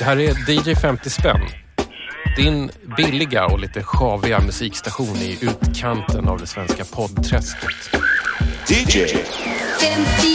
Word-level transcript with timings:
Det 0.00 0.04
här 0.04 0.20
är 0.20 0.50
DJ 0.50 0.74
50 0.74 1.10
spänn. 1.10 1.40
Din 2.36 2.70
billiga 2.96 3.46
och 3.46 3.58
lite 3.58 3.82
sjaviga 3.82 4.40
musikstation 4.40 5.16
i 5.16 5.38
utkanten 5.40 6.28
av 6.28 6.38
det 6.38 6.46
svenska 6.46 6.84
poddträsket. 6.84 7.94
DJ 8.68 9.06
50 9.06 10.30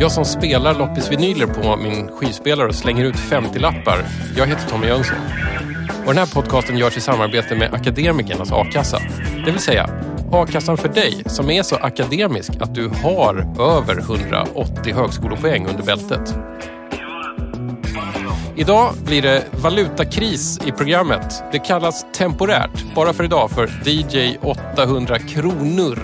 Jag 0.00 0.12
som 0.12 0.24
spelar 0.24 0.74
loppisvinyler 0.74 1.46
på 1.46 1.76
min 1.76 2.08
skivspelare 2.08 2.68
och 2.68 2.74
slänger 2.74 3.04
ut 3.04 3.16
50-lappar. 3.16 3.98
Jag 4.36 4.46
heter 4.46 4.68
Tommy 4.68 4.86
Jönsson. 4.86 5.18
Och 6.00 6.14
den 6.14 6.18
här 6.18 6.34
podcasten 6.34 6.78
görs 6.78 6.96
i 6.96 7.00
samarbete 7.00 7.56
med 7.56 7.74
Akademikernas 7.74 8.52
A-kassa. 8.52 8.98
Det 9.44 9.50
vill 9.50 9.60
säga 9.60 10.03
A-kassan 10.34 10.76
för 10.76 10.88
dig 10.88 11.22
som 11.26 11.50
är 11.50 11.62
så 11.62 11.76
akademisk 11.76 12.50
att 12.60 12.74
du 12.74 12.88
har 12.88 13.62
över 13.76 13.98
180 13.98 14.94
högskolepoäng 14.94 15.66
under 15.66 15.84
bältet. 15.84 16.34
Idag 18.56 18.94
blir 19.04 19.22
det 19.22 19.44
valutakris 19.52 20.58
i 20.66 20.72
programmet. 20.72 21.42
Det 21.52 21.58
kallas 21.58 22.06
temporärt, 22.16 22.94
bara 22.94 23.12
för 23.12 23.24
idag, 23.24 23.50
för 23.50 23.70
DJ 23.84 24.36
800 24.42 25.18
kronor. 25.18 25.98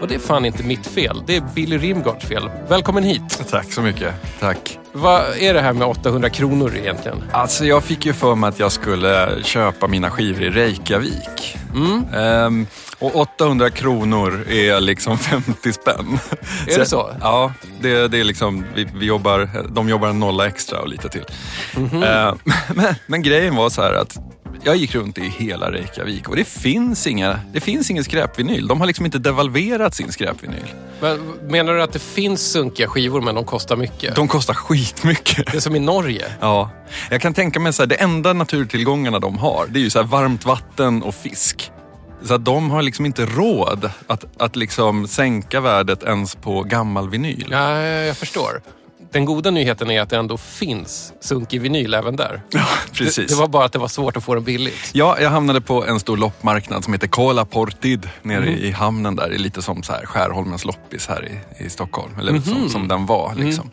Och 0.00 0.08
det 0.08 0.14
är 0.14 0.18
fan 0.18 0.44
inte 0.44 0.62
mitt 0.62 0.86
fel. 0.86 1.22
Det 1.26 1.36
är 1.36 1.44
Billy 1.54 1.78
Rimgards 1.78 2.26
fel. 2.26 2.50
Välkommen 2.68 3.04
hit. 3.04 3.44
Tack 3.50 3.72
så 3.72 3.82
mycket. 3.82 4.14
Tack. 4.40 4.78
Vad 4.96 5.36
är 5.38 5.54
det 5.54 5.60
här 5.60 5.72
med 5.72 5.88
800 5.88 6.30
kronor 6.30 6.72
egentligen? 6.76 7.22
Alltså 7.32 7.64
jag 7.64 7.84
fick 7.84 8.06
ju 8.06 8.12
för 8.12 8.34
mig 8.34 8.48
att 8.48 8.58
jag 8.58 8.72
skulle 8.72 9.42
köpa 9.42 9.86
mina 9.86 10.10
skivor 10.10 10.42
i 10.42 10.50
Reykjavik. 10.50 11.56
Ehm, 12.14 12.66
och 12.98 13.16
800 13.16 13.70
kronor 13.70 14.44
är 14.48 14.80
liksom 14.80 15.18
50 15.18 15.72
spänn. 15.72 16.18
Är 16.66 16.78
det 16.78 16.86
så? 16.86 17.10
Ja, 17.20 17.52
det, 17.80 18.08
det 18.08 18.20
är 18.20 18.24
liksom, 18.24 18.64
vi, 18.74 18.88
vi 18.94 19.06
jobbar, 19.06 19.50
de 19.68 19.88
jobbar 19.88 20.08
en 20.08 20.20
nolla 20.20 20.46
extra 20.46 20.80
och 20.80 20.88
lite 20.88 21.08
till. 21.08 21.24
Mhm. 21.76 22.02
Ehm, 22.02 22.38
men, 22.74 22.94
men 23.06 23.22
grejen 23.22 23.56
var 23.56 23.70
så 23.70 23.82
här 23.82 23.92
att 23.92 24.16
jag 24.64 24.76
gick 24.76 24.94
runt 24.94 25.18
i 25.18 25.28
hela 25.38 25.72
Reykjavik 25.72 26.28
och 26.28 26.36
det 26.36 26.44
finns, 26.44 27.06
inga, 27.06 27.40
det 27.52 27.60
finns 27.60 27.90
ingen 27.90 28.04
skräpvinyl. 28.04 28.66
De 28.66 28.80
har 28.80 28.86
liksom 28.86 29.04
inte 29.04 29.18
devalverat 29.18 29.94
sin 29.94 30.12
skräpvinyl. 30.12 30.74
Men, 31.00 31.18
menar 31.48 31.74
du 31.74 31.82
att 31.82 31.92
det 31.92 31.98
finns 31.98 32.52
sunkiga 32.52 32.88
skivor 32.88 33.20
men 33.20 33.34
de 33.34 33.44
kostar 33.44 33.76
mycket? 33.76 34.16
De 34.16 34.28
kostar 34.28 34.54
skitmycket. 34.54 35.46
Det 35.52 35.56
är 35.56 35.60
som 35.60 35.76
i 35.76 35.78
Norge. 35.78 36.24
Ja, 36.40 36.70
jag 37.10 37.20
kan 37.20 37.34
tänka 37.34 37.60
mig 37.60 37.72
här, 37.78 37.86
det 37.86 37.94
enda 37.94 38.32
naturtillgångarna 38.32 39.18
de 39.18 39.38
har, 39.38 39.66
det 39.68 39.78
är 39.78 39.82
ju 39.82 39.90
så 39.90 40.02
varmt 40.02 40.44
vatten 40.44 41.02
och 41.02 41.14
fisk. 41.14 41.70
Så 42.22 42.34
att 42.34 42.44
de 42.44 42.70
har 42.70 42.82
liksom 42.82 43.06
inte 43.06 43.26
råd 43.26 43.90
att, 44.06 44.24
att 44.38 44.56
liksom 44.56 45.08
sänka 45.08 45.60
värdet 45.60 46.02
ens 46.02 46.34
på 46.34 46.62
gammal 46.62 47.10
vinyl. 47.10 47.48
Ja, 47.50 47.80
jag 47.80 48.16
förstår. 48.16 48.60
Den 49.16 49.24
goda 49.24 49.50
nyheten 49.50 49.90
är 49.90 50.00
att 50.02 50.10
det 50.10 50.16
ändå 50.16 50.36
finns 50.36 51.12
sunkig 51.20 51.60
vinyl 51.60 51.94
även 51.94 52.16
där. 52.16 52.42
Ja, 52.50 52.66
precis. 52.92 53.16
Det, 53.16 53.34
det 53.34 53.34
var 53.40 53.48
bara 53.48 53.64
att 53.64 53.72
det 53.72 53.78
var 53.78 53.88
svårt 53.88 54.16
att 54.16 54.24
få 54.24 54.34
den 54.34 54.44
billigt. 54.44 54.90
Ja, 54.92 55.16
jag 55.20 55.30
hamnade 55.30 55.60
på 55.60 55.84
en 55.86 56.00
stor 56.00 56.16
loppmarknad 56.16 56.84
som 56.84 56.92
heter 56.92 57.06
Kola 57.08 57.44
Portid 57.44 58.08
nere 58.22 58.42
Mm. 58.42 58.54
i 58.58 58.70
hamnen 58.70 59.16
där. 59.16 59.28
Det 59.28 59.34
är 59.34 59.38
lite 59.38 59.62
som 59.62 59.82
så 59.82 59.92
här 59.92 60.06
Skärholmens 60.06 60.64
loppis 60.64 61.06
här 61.08 61.28
i, 61.58 61.64
i 61.64 61.70
Stockholm. 61.70 62.12
Eller 62.18 62.32
Mhm. 62.32 62.42
som, 62.42 62.68
som 62.68 62.88
den 62.88 63.06
var 63.06 63.32
Mm. 63.32 63.46
liksom. 63.46 63.70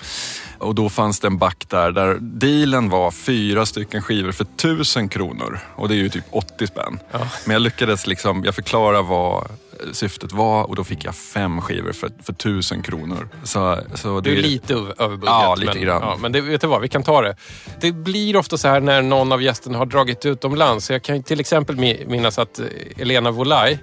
Och 0.57 0.75
då 0.75 0.89
fanns 0.89 1.19
det 1.19 1.27
en 1.27 1.37
back 1.37 1.65
där, 1.67 1.91
där 1.91 2.17
dealen 2.21 2.89
var 2.89 3.11
fyra 3.11 3.65
stycken 3.65 4.01
skivor 4.01 4.31
för 4.31 4.43
tusen 4.45 5.09
kronor. 5.09 5.59
Och 5.75 5.87
det 5.89 5.93
är 5.93 5.97
ju 5.97 6.09
typ 6.09 6.25
80 6.31 6.67
spänn. 6.67 6.99
Ja. 7.11 7.19
Men 7.45 7.53
jag 7.53 7.61
lyckades 7.61 8.07
liksom, 8.07 8.43
jag 8.45 8.55
förklara 8.55 9.01
vad 9.01 9.47
syftet 9.91 10.31
var 10.31 10.63
och 10.63 10.75
då 10.75 10.83
fick 10.83 11.05
jag 11.05 11.15
fem 11.15 11.61
skivor 11.61 11.91
för, 11.91 12.11
för 12.23 12.33
tusen 12.33 12.81
kronor. 12.81 13.29
Så, 13.43 13.79
så 13.95 14.19
Du 14.19 14.37
är 14.37 14.41
lite 14.41 14.73
över 14.73 15.07
budget. 15.07 15.23
Ja, 15.25 15.55
lite 15.55 15.73
men, 15.73 15.83
grann. 15.83 16.01
Ja, 16.01 16.17
men 16.21 16.31
det, 16.31 16.41
vet 16.41 16.61
du 16.61 16.67
vad, 16.67 16.81
vi 16.81 16.89
kan 16.89 17.03
ta 17.03 17.21
det. 17.21 17.35
Det 17.81 17.91
blir 17.91 18.35
ofta 18.35 18.57
så 18.57 18.67
här 18.67 18.79
när 18.79 19.01
någon 19.01 19.31
av 19.31 19.41
gästerna 19.41 19.77
har 19.77 19.85
dragit 19.85 20.25
utomlands. 20.25 20.89
Jag 20.91 21.01
kan 21.03 21.23
till 21.23 21.39
exempel 21.39 21.75
mi- 21.75 22.07
minnas 22.09 22.39
att 22.39 22.59
eh, 22.59 22.65
Elena 22.97 23.31
Wolaj 23.31 23.79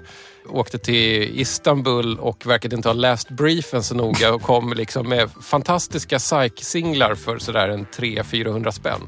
åkte 0.48 0.78
till 0.78 1.40
Istanbul 1.40 2.18
och 2.18 2.46
verkade 2.46 2.76
inte 2.76 2.88
ha 2.88 2.92
läst 2.94 3.28
briefen 3.30 3.82
så 3.82 3.94
noga 3.94 4.34
och 4.34 4.42
kom 4.42 4.72
liksom 4.76 5.08
med 5.08 5.30
fantastiska 5.42 6.18
psych-singlar 6.18 7.14
för 7.14 7.38
sådär 7.38 7.68
en 7.68 7.86
300-400 7.86 8.70
spänn. 8.70 9.00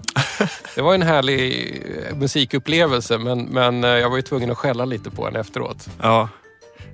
Det 0.75 0.83
var 0.83 0.95
en 0.95 1.03
härlig 1.03 1.73
eh, 2.09 2.17
musikupplevelse 2.17 3.19
men, 3.19 3.45
men 3.45 3.85
eh, 3.85 3.91
jag 3.91 4.11
var 4.11 4.17
ju 4.17 4.23
tvungen 4.23 4.51
att 4.51 4.59
skälla 4.59 4.85
lite 4.85 5.11
på 5.11 5.25
henne 5.25 5.41
efteråt. 5.41 5.89
Ja. 6.03 6.29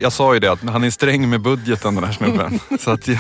Jag 0.01 0.13
sa 0.13 0.35
ju 0.35 0.41
det 0.41 0.49
att 0.53 0.63
han 0.63 0.85
är 0.85 0.91
sträng 0.91 1.31
med 1.31 1.41
budgeten 1.41 1.95
den 1.95 2.05
här 2.05 2.13
snubben. 2.13 2.61
så 2.81 2.91
att 2.91 3.09
jag, 3.09 3.19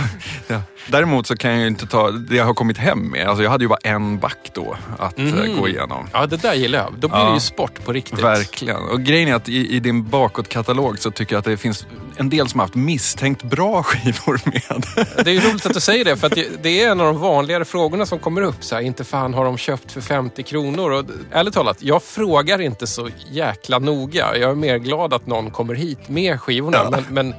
ja. 0.49 0.63
Däremot 0.91 1.27
så 1.27 1.37
kan 1.37 1.51
jag 1.51 1.61
ju 1.61 1.67
inte 1.67 1.87
ta 1.87 2.11
det 2.11 2.37
jag 2.37 2.45
har 2.45 2.55
kommit 2.55 2.79
hem 2.79 3.11
med. 3.11 3.29
Alltså 3.29 3.43
jag 3.43 3.51
hade 3.51 3.65
ju 3.65 3.69
bara 3.69 3.79
en 3.83 4.19
back 4.19 4.51
då 4.55 4.77
att 4.99 5.19
eh, 5.19 5.25
gå 5.61 5.69
igenom. 5.69 6.09
Ja, 6.13 6.27
det 6.27 6.37
där 6.37 6.55
gillar 6.55 6.79
jag. 6.79 6.93
Då 6.99 7.09
blir 7.09 7.19
Ja. 7.19 7.29
det 7.29 7.35
ju 7.35 7.41
sport 7.41 7.85
på 7.85 7.93
riktigt. 7.93 8.19
Verkligen. 8.19 8.77
Och 8.77 9.01
grejen 9.01 9.29
är 9.29 9.35
att 9.35 9.49
i, 9.49 9.77
i 9.77 9.81
din 9.81 10.09
bakåtkatalog 10.09 10.99
så 10.99 11.11
tycker 11.11 11.35
jag 11.35 11.39
att 11.39 11.45
det 11.45 11.57
finns 11.57 11.87
en 12.17 12.31
del 12.31 12.49
som 12.49 12.61
har 12.61 12.67
haft 12.67 12.75
misstänkt 12.75 13.43
bra 13.43 13.83
skivor 13.87 14.41
med. 14.45 14.87
Det 15.25 15.31
är 15.31 15.35
ju 15.35 15.41
roligt 15.51 15.67
att 15.67 15.75
du 15.75 15.81
säger 15.81 16.05
det, 16.05 16.17
för 16.17 16.27
att 16.27 16.39
det- 16.63 16.83
är 16.83 16.91
en 16.91 17.01
av 17.01 17.07
de 17.07 17.19
vanligare 17.19 17.65
frågorna 17.65 18.07
som 18.07 18.19
kommer 18.19 18.43
upp. 18.43 18.65
Så 18.65 18.75
här, 18.75 18.83
inte 18.83 19.05
fan 19.05 19.35
har 19.35 19.45
de 19.45 19.57
köpt 19.59 19.93
för 19.93 20.01
50 20.01 20.43
kronor? 20.43 20.91
Och, 20.91 21.05
ärligt 21.33 21.55
talat, 21.55 21.77
jag 21.83 22.03
frågar 22.03 22.61
inte 22.61 22.87
så 22.87 23.09
jäkla 23.31 23.79
noga. 23.79 24.37
Jag 24.37 24.51
är 24.51 24.55
mer 24.55 24.79
glad 24.79 25.15
att 25.15 25.27
någon 25.27 25.51
kommer 25.51 25.75
hit 25.75 26.09
med 26.09 26.41
skivorna. 26.73 26.97
Ja. 26.97 27.05
Men, 27.11 27.33
men 27.33 27.35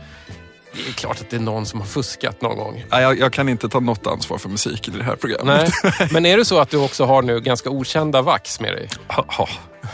det 0.74 0.90
är 0.90 0.94
klart 0.94 1.22
att 1.22 1.30
det 1.30 1.36
är 1.36 1.42
någon 1.42 1.66
som 1.66 1.80
har 1.80 1.88
fuskat 1.88 2.42
någon 2.42 2.58
gång. 2.58 2.86
Nej, 2.92 3.02
jag, 3.02 3.20
jag 3.20 3.34
kan 3.34 3.50
inte 3.50 3.70
ta 3.70 3.80
något 3.80 4.08
ansvar 4.08 4.38
för 4.38 4.50
musik 4.50 4.88
i 4.88 4.92
det 4.92 5.04
här 5.04 5.16
programmet. 5.16 5.72
Nej. 5.84 6.10
Men 6.12 6.26
är 6.26 6.38
det 6.38 6.46
så 6.46 6.60
att 6.60 6.70
du 6.70 6.78
också 6.78 7.06
har 7.06 7.22
nu 7.22 7.40
ganska 7.40 7.70
okända 7.70 8.22
vax 8.22 8.60
med 8.60 8.74
dig? 8.74 8.90
Ha, 9.08 9.26
ha. 9.28 9.50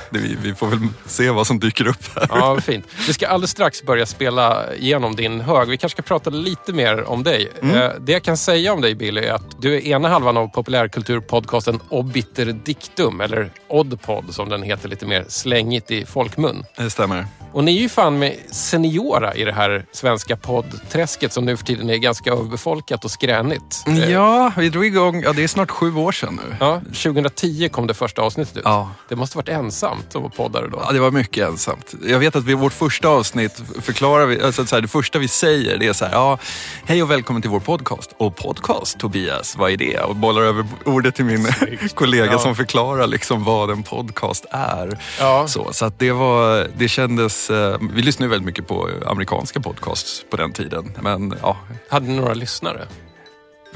Vi, 0.10 0.38
vi 0.44 0.54
får 0.56 0.68
väl 0.68 0.80
se 1.06 1.30
vad 1.30 1.48
som 1.48 1.60
dyker 1.60 1.88
upp 1.88 2.16
här. 2.16 2.28
Ja, 2.30 2.62
fint. 2.62 2.86
Vi 3.08 3.14
ska 3.14 3.28
alldeles 3.28 3.52
strax 3.52 3.84
börja 3.84 4.06
spela 4.06 4.74
igenom 4.76 5.16
din 5.16 5.42
hög. 5.42 5.70
Vi 5.70 5.78
kanske 5.78 5.96
ska 5.96 6.02
prata 6.08 6.30
lite 6.30 6.74
mer 6.74 7.04
om 7.10 7.24
dig. 7.24 7.52
Eh, 7.62 7.90
Det 8.00 8.12
jag 8.12 8.24
kan 8.24 8.38
säga 8.38 8.74
om 8.74 8.82
dig 8.82 8.96
Billy 8.96 9.22
är 9.22 9.34
att 9.34 9.62
du 9.62 9.76
är 9.76 9.80
ena 9.88 10.10
halvan 10.10 10.38
av 10.38 10.48
populärkulturpodcasten 10.48 11.80
Obiter 11.90 12.46
Dictum, 12.46 13.22
eller 13.22 13.50
Oddpod 13.68 14.34
som 14.34 14.50
den 14.50 14.64
heter 14.64 14.90
lite 14.90 15.06
mer 15.06 15.26
slängigt 15.28 15.92
i 15.92 16.06
folkmun. 16.06 16.64
Det 16.78 16.90
stämmer. 16.90 17.28
Och 17.54 17.64
ni 17.64 17.78
är 17.78 17.82
ju 17.82 17.90
fan 17.90 18.20
med 18.20 18.36
seniora 18.52 19.36
i 19.36 19.44
det 19.44 19.52
här 19.54 19.86
svenska 19.92 20.38
poddträsket 20.38 21.34
som 21.34 21.46
nu 21.46 21.58
för 21.58 21.66
tiden 21.66 21.90
är 21.90 21.98
ganska 21.98 22.32
överbefolkat 22.32 23.06
och 23.06 23.12
skränigt. 23.12 23.84
Eh, 23.88 24.12
Ja, 24.12 24.52
vi 24.58 24.70
drog 24.70 24.86
igång, 24.86 25.22
ja 25.22 25.34
det 25.34 25.44
är 25.44 25.48
snart 25.48 25.72
sju 25.72 25.96
år 25.96 26.12
sedan 26.12 26.40
nu. 26.50 26.56
Ja, 26.60 26.82
2010 26.86 27.70
kom 27.70 27.88
det 27.88 27.94
första 27.94 28.22
avsnittet 28.22 28.58
ut. 28.58 28.62
Ja. 28.66 28.90
Det 29.10 29.16
måste 29.16 29.38
varit 29.38 29.50
ensamt 29.76 30.08
att 30.16 30.22
vara 30.22 30.30
poddare 30.30 30.68
då. 30.68 30.82
Ja, 30.88 30.92
det 30.92 31.00
var 31.00 31.12
mycket 31.12 31.48
ensamt. 31.48 31.94
Jag 32.04 32.20
vet 32.20 32.36
att 32.36 32.44
vid 32.44 32.58
vårt 32.58 32.74
första 32.74 33.08
avsnitt 33.08 33.62
förklarar 33.82 34.26
vi, 34.26 34.42
alltså 34.42 34.66
så 34.66 34.76
här, 34.76 34.82
det 34.82 34.88
första 34.88 35.20
vi 35.20 35.28
säger 35.28 35.78
det 35.78 35.88
är 35.88 35.94
så 35.94 36.06
här, 36.06 36.12
ja, 36.14 36.38
hej 36.86 37.04
och 37.04 37.12
välkommen 37.12 37.42
till 37.42 37.52
vår 37.52 37.60
podcast. 37.60 38.16
Och 38.18 38.36
podcast 38.36 39.00
Tobias, 39.00 39.56
vad 39.58 39.72
är 39.72 39.78
det? 39.78 40.00
Och 40.00 40.16
bollar 40.16 40.42
över 40.42 40.66
ordet 40.86 41.16
till 41.16 41.26
min 41.26 41.48
kollega 41.96 42.32
Ja. 42.32 42.40
som 42.40 42.56
förklarar 42.56 43.08
liksom 43.08 43.44
vad 43.44 43.72
en 43.72 43.84
podcast 43.84 44.46
är. 44.52 45.00
Ja. 45.20 45.48
Så, 45.48 45.74
så 45.74 45.86
att 45.86 46.00
det 46.00 46.12
var, 46.12 46.68
det 46.78 46.88
kändes, 46.88 47.50
eh, 47.50 47.78
vi 47.94 48.02
lyssnade 48.02 48.30
väldigt 48.30 48.46
mycket 48.46 48.68
på 48.68 48.90
amerikanska 49.06 49.60
podcasts 49.60 50.26
på 50.32 50.38
den 50.38 50.52
tiden. 50.54 50.92
Men 51.02 51.36
ja, 51.42 51.58
Hade 51.90 52.08
ni 52.08 52.16
några 52.16 52.34
lyssnare? 52.34 52.82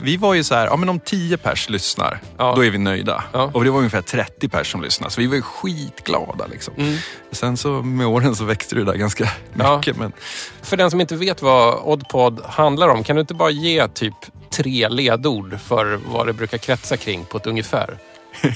Vi 0.03 0.17
var 0.17 0.33
ju 0.33 0.43
så 0.43 0.55
här, 0.55 0.65
ja 0.65 0.75
men 0.75 0.89
om 0.89 0.99
10 0.99 1.37
pers 1.37 1.69
lyssnar, 1.69 2.19
Ja. 2.37 2.53
då 2.55 2.65
är 2.65 2.69
vi 2.71 2.77
nöjda. 2.77 3.23
Ja. 3.33 3.51
Och 3.53 3.63
det 3.63 3.69
var 3.71 3.77
ungefär 3.77 4.01
30 4.01 4.49
pers 4.49 4.71
som 4.71 4.81
lyssnade, 4.81 5.11
så 5.13 5.21
vi 5.21 5.27
var 5.27 5.35
ju 5.35 5.41
skitglada. 5.41 6.47
Liksom. 6.47 6.73
Mm. 6.77 6.97
Sen 7.31 7.57
så 7.57 7.69
med 7.69 8.07
åren 8.07 8.35
så 8.35 8.43
växte 8.45 8.75
det 8.75 8.83
där 8.83 8.95
ganska 8.95 9.29
Ja. 9.59 9.77
mycket. 9.77 9.97
Men 9.97 10.11
För 10.61 10.77
den 10.77 10.91
som 10.91 11.01
inte 11.01 11.15
vet 11.15 11.41
vad 11.41 11.75
Oddpod 11.83 12.41
handlar 12.45 12.87
om, 12.87 13.03
kan 13.03 13.15
du 13.15 13.19
inte 13.21 13.33
bara 13.33 13.49
ge 13.49 13.87
typ 13.87 14.15
tre 14.51 14.89
ledord 14.89 15.59
för 15.67 15.99
vad 16.05 16.27
det 16.27 16.33
brukar 16.33 16.57
kretsa 16.57 16.97
kring 16.97 17.25
på 17.25 17.37
ett 17.37 17.47
ungefär? 17.47 17.97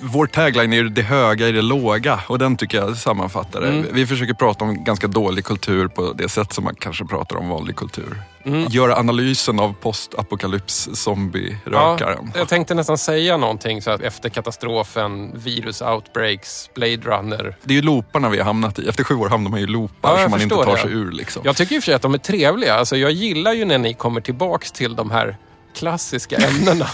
vår 0.00 0.26
tagline 0.26 0.72
är 0.72 0.82
det 0.84 1.02
höga 1.02 1.48
i 1.48 1.52
det 1.52 1.62
låga 1.62 2.20
och 2.26 2.38
den 2.38 2.56
tycker 2.56 2.78
jag 2.78 2.96
sammanfattar 2.96 3.60
det. 3.60 3.68
Mm. 3.68 3.86
Vi 3.92 4.06
försöker 4.06 4.34
prata 4.34 4.64
om 4.64 4.84
ganska 4.84 5.06
dålig 5.06 5.44
kultur 5.44 5.88
på 5.88 6.12
det 6.12 6.28
sätt 6.28 6.52
som 6.52 6.64
man 6.64 6.74
kanske 6.74 7.04
pratar 7.04 7.36
om 7.36 7.48
vanlig 7.48 7.76
kultur. 7.76 8.22
Mm. 8.48 8.66
Göra 8.70 8.96
analysen 8.96 9.60
av 9.60 9.74
postapokalyps 9.80 10.88
zombie-rökaren. 10.92 12.32
jag 12.34 12.48
tänkte 12.48 12.74
nästan 12.74 12.98
säga 12.98 13.36
någonting 13.36 13.82
så 13.82 13.90
att 13.90 14.00
efter 14.00 14.28
katastrofen, 14.28 15.32
virus 15.38 15.82
outbreaks, 15.82 16.70
Blade 16.74 16.96
Runner. 16.96 17.56
Det 17.62 17.72
är 17.72 17.76
ju 17.76 17.82
looparna 17.82 18.28
vi 18.28 18.38
har 18.38 18.44
hamnat 18.44 18.78
i. 18.78 18.88
Efter 18.88 19.04
sju 19.04 19.14
år 19.14 19.28
hamnar 19.28 19.50
man 19.50 19.60
ju 19.60 19.64
i 19.64 19.68
loopar 19.68 20.10
Ja, 20.16 20.22
som 20.22 20.30
man 20.30 20.42
inte 20.42 20.54
tar 20.54 20.72
det. 20.76 20.78
sig 20.82 20.92
ur. 20.92 21.10
Liksom. 21.12 21.42
Jag 21.44 21.56
tycker 21.56 21.74
i 21.76 21.78
och 21.78 21.82
för 21.82 21.86
sig 21.86 21.94
att 21.94 22.02
de 22.02 22.14
är 22.14 22.18
trevliga. 22.18 22.74
Alltså, 22.74 22.96
jag 22.96 23.10
gillar 23.12 23.52
ju 23.52 23.64
när 23.64 23.78
ni 23.78 23.94
kommer 23.94 24.20
tillbaks 24.20 24.72
till 24.72 24.96
de 24.96 25.10
här 25.10 25.36
klassiska 25.76 26.36
ämnena. 26.48 26.86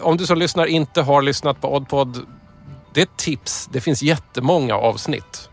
Om 0.00 0.16
du 0.16 0.26
som 0.26 0.38
lyssnar 0.38 0.66
inte 0.66 1.02
har 1.02 1.22
lyssnat 1.22 1.60
på 1.60 1.74
Oddpod, 1.74 2.26
det 2.94 3.00
är 3.00 3.04
ett 3.04 3.16
tips. 3.16 3.68
Det 3.72 3.80
finns 3.80 4.02
jättemånga 4.02 4.74
avsnitt. 4.74 5.48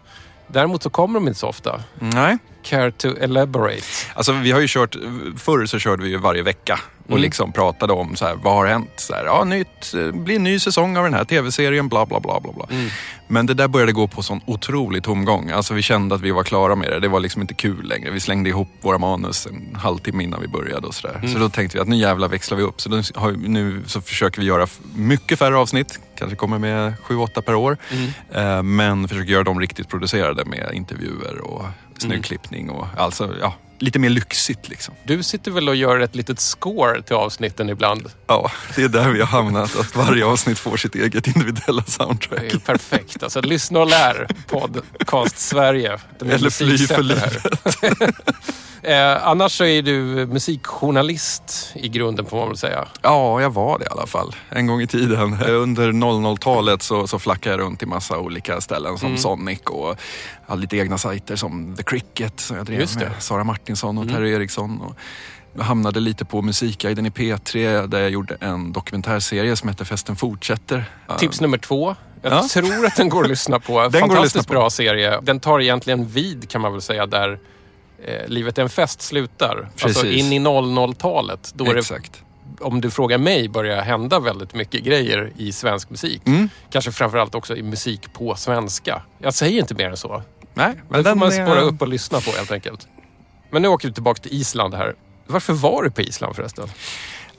Däremot 0.47 0.83
så 0.83 0.89
kommer 0.89 1.19
de 1.19 1.27
inte 1.27 1.39
så 1.39 1.47
ofta. 1.47 1.83
Nej, 2.00 2.38
care 2.63 2.91
to 2.91 3.07
elaborate? 3.21 3.83
Alltså 4.13 4.31
vi 4.31 4.51
har 4.51 4.59
ju 4.59 4.67
kört, 4.69 4.95
förr 5.38 5.65
så 5.65 5.79
körde 5.79 6.03
vi 6.03 6.09
ju 6.09 6.17
varje 6.17 6.44
vecka 6.44 6.79
och 7.03 7.09
Mm. 7.11 7.21
liksom 7.21 7.51
pratade 7.51 7.94
om 7.94 8.15
så 8.15 8.25
här, 8.25 8.35
vad 8.44 8.53
har 8.53 8.65
hänt? 8.65 8.89
Så 8.95 9.13
här, 9.13 9.25
ja, 9.25 9.44
nytt, 9.44 9.94
eh, 9.94 10.11
blir 10.11 10.35
en 10.35 10.44
ny 10.44 10.59
säsong 10.59 10.97
av 10.97 11.03
den 11.03 11.13
här 11.13 11.25
tv-serien, 11.25 11.88
bla 11.89 12.06
bla 12.06 12.19
bla 12.19 12.39
bla. 12.39 12.51
bla. 12.51 12.67
Mm. 12.71 12.89
Men 13.27 13.45
det 13.45 13.53
där 13.53 13.67
började 13.67 13.91
gå 13.91 14.07
på 14.07 14.21
sån 14.23 14.41
otrolig 14.45 15.03
tomgång. 15.03 15.51
Alltså 15.51 15.73
vi 15.73 15.81
kände 15.81 16.15
att 16.15 16.21
vi 16.21 16.31
var 16.31 16.44
klara 16.44 16.75
med 16.75 16.89
det. 16.91 17.00
Det 17.00 17.07
var 17.07 17.19
liksom 17.19 17.41
inte 17.41 17.53
kul 17.53 17.85
längre. 17.88 18.11
Vi 18.11 18.19
slängde 18.19 18.50
ihop 18.50 18.67
våra 18.81 18.97
manus 18.97 19.45
en 19.47 19.75
halvtimme 19.75 20.23
innan 20.23 20.41
vi 20.41 20.47
började 20.47 20.88
och 20.88 20.94
sådär. 20.94 21.15
Mm. 21.15 21.33
Så 21.33 21.39
då 21.39 21.50
tänkte 21.50 21.77
vi 21.77 21.81
att 21.81 21.88
nu 21.88 21.95
jävlar 21.95 22.27
växlar 22.27 22.57
vi 22.57 22.63
upp. 22.63 22.81
Så 22.81 22.89
nu, 23.38 23.83
så 23.85 24.01
försöker 24.01 24.41
vi 24.41 24.47
göra 24.47 24.67
mycket 24.95 25.39
färre 25.39 25.57
avsnitt. 25.57 26.00
Kanske 26.17 26.35
kommer 26.35 26.59
med 26.59 26.94
sju, 27.03 27.17
åtta 27.17 27.41
per 27.41 27.56
år. 27.56 27.77
Mm. 27.91 28.57
Eh, 28.57 28.63
men 28.63 29.07
försöker 29.07 29.31
göra 29.31 29.44
dem 29.44 29.59
riktigt 29.59 29.89
producerade 29.89 30.45
med 30.45 30.69
intervjuer 30.73 31.41
och 31.41 31.65
snygg 32.01 32.11
Mm. 32.13 32.23
klippning 32.23 32.69
och 32.69 32.87
alltså, 32.97 33.35
ja, 33.41 33.55
lite 33.79 33.99
mer 33.99 34.09
lyxigt 34.09 34.69
liksom. 34.69 34.93
Du 35.03 35.23
sitter 35.23 35.51
väl 35.51 35.69
och 35.69 35.75
gör 35.75 35.99
ett 35.99 36.15
litet 36.15 36.39
score 36.39 37.01
till 37.01 37.15
avsnitten 37.15 37.69
ibland? 37.69 38.11
Ja, 38.27 38.51
det 38.75 38.83
är 38.83 38.89
där 38.89 39.09
vi 39.09 39.19
har 39.19 39.27
hamnat. 39.27 39.75
Att 39.79 39.95
varje 39.95 40.25
avsnitt 40.25 40.59
får 40.59 40.77
sitt 40.77 40.95
eget 40.95 41.27
individuella 41.27 41.83
Det 41.85 41.91
soundtrack. 41.91 42.39
är 42.39 42.53
ju 42.53 42.59
perfekt. 42.59 43.23
Alltså, 43.23 43.41
lyssna 43.41 43.79
och 43.79 43.87
lär. 43.89 44.27
Podcast 44.47 45.37
Sverige. 45.39 45.91
Är 46.21 46.25
Eller 46.31 46.49
fly 46.49 46.77
för 46.77 47.03
här. 47.15 48.13
eh, 48.83 49.27
annars 49.27 49.57
så 49.57 49.63
är 49.65 49.81
du 49.81 50.25
musikjournalist 50.25 51.71
i 51.75 51.87
grunden 51.89 52.25
får 52.25 52.37
man 52.37 52.47
väl 52.47 52.57
säga. 52.57 52.87
Ja, 53.01 53.41
jag 53.41 53.49
var 53.49 53.79
det 53.79 53.85
i 53.85 53.87
alla 53.91 54.05
fall. 54.07 54.35
En 54.49 54.67
gång 54.67 54.81
i 54.81 54.87
tiden. 54.87 55.33
Eh, 55.33 55.49
Under 55.61 55.91
00-talet 55.91 56.81
så, 56.81 57.07
så 57.07 57.19
flackade 57.19 57.55
jag 57.55 57.59
runt 57.65 57.83
i 57.83 57.85
massa 57.85 58.17
olika 58.19 58.61
ställen 58.61 58.97
som 58.97 59.07
Mm. 59.07 59.17
Sonic 59.19 59.59
och 59.65 59.95
hade 60.47 60.61
lite 60.61 60.77
egna 60.77 60.97
sajter 60.97 61.35
som 61.35 61.75
The 61.75 61.83
Cricket 61.83 62.39
som 62.39 62.57
jag 62.57 62.65
drev 62.65 62.79
Just 62.79 62.99
det. 62.99 63.05
med 63.09 63.23
Sara 63.23 63.43
Martinsson 63.43 63.97
och 63.97 64.03
Mm. 64.03 64.15
Terry 64.15 64.33
Eriksson. 64.33 64.81
Och 64.81 64.95
hamnade 65.63 65.99
lite 65.99 66.25
på 66.25 66.41
Musikguiden 66.41 67.05
i 67.05 67.09
P3 67.09 67.87
där 67.87 67.99
jag 67.99 68.09
gjorde 68.09 68.37
en 68.41 68.71
dokumentärserie 68.73 69.55
som 69.55 69.69
heter 69.69 69.85
Festen 69.85 70.15
fortsätter. 70.15 70.85
Tips 71.17 71.41
nummer 71.41 71.57
två. 71.57 71.95
Jag 72.21 72.33
Ja. 72.33 72.47
tror 72.53 72.85
att 72.85 72.95
den 72.95 73.09
går 73.09 73.23
att 73.23 73.29
lyssna 73.29 73.59
på. 73.59 73.73
går 73.73 73.85
att 73.85 73.99
Fantastiskt 73.99 74.35
lyssna 74.35 74.43
på. 74.53 74.53
bra 74.59 74.69
serie. 74.69 75.19
Den 75.21 75.39
tar 75.39 75.61
egentligen 75.61 76.07
vid 76.07 76.49
kan 76.49 76.61
man 76.61 76.71
väl 76.71 76.81
säga 76.81 77.05
där 77.05 77.39
eh, 78.05 78.27
Livet 78.27 78.57
är 78.57 78.61
en 78.61 78.69
fest 78.69 79.01
slutar. 79.01 79.69
Alltså 79.83 79.87
Precis. 80.01 80.17
in 80.25 80.33
i 80.33 80.39
00-talet. 80.39 81.51
Då 81.55 81.65
är 81.65 81.73
det, 81.73 81.79
Exakt. 81.79 82.23
om 82.61 82.81
du 82.81 82.91
frågar 82.91 83.17
mig, 83.17 83.49
börjar 83.49 83.81
hända 83.81 84.19
väldigt 84.19 84.53
mycket 84.53 84.83
grejer 84.83 85.31
i 85.37 85.51
svensk 85.51 85.89
musik. 85.89 86.21
Mm. 86.27 86.49
Kanske 86.71 86.91
framförallt 86.91 87.35
också 87.35 87.55
i 87.55 87.63
musik 87.63 88.13
på 88.13 88.35
svenska. 88.35 89.01
Jag 89.19 89.33
säger 89.33 89.59
inte 89.59 89.73
mer 89.73 89.89
än 89.89 89.97
så. 89.97 90.23
Nej, 90.53 90.73
men 90.89 91.03
Det 91.03 91.09
får 91.09 91.15
man 91.17 91.31
är- 91.31 91.45
spåra 91.45 91.61
upp 91.61 91.81
och 91.81 91.87
lyssna 91.87 92.19
på 92.21 92.31
helt 92.31 92.51
enkelt. 92.51 92.87
Men 93.51 93.61
nu 93.61 93.67
åker 93.67 93.87
vi 93.87 93.93
tillbaka 93.93 94.21
till 94.21 94.33
Island 94.33 94.73
här. 94.73 94.95
Varför 95.27 95.53
var 95.53 95.83
du 95.83 95.91
på 95.91 96.01
Island 96.01 96.35
förresten? 96.35 96.67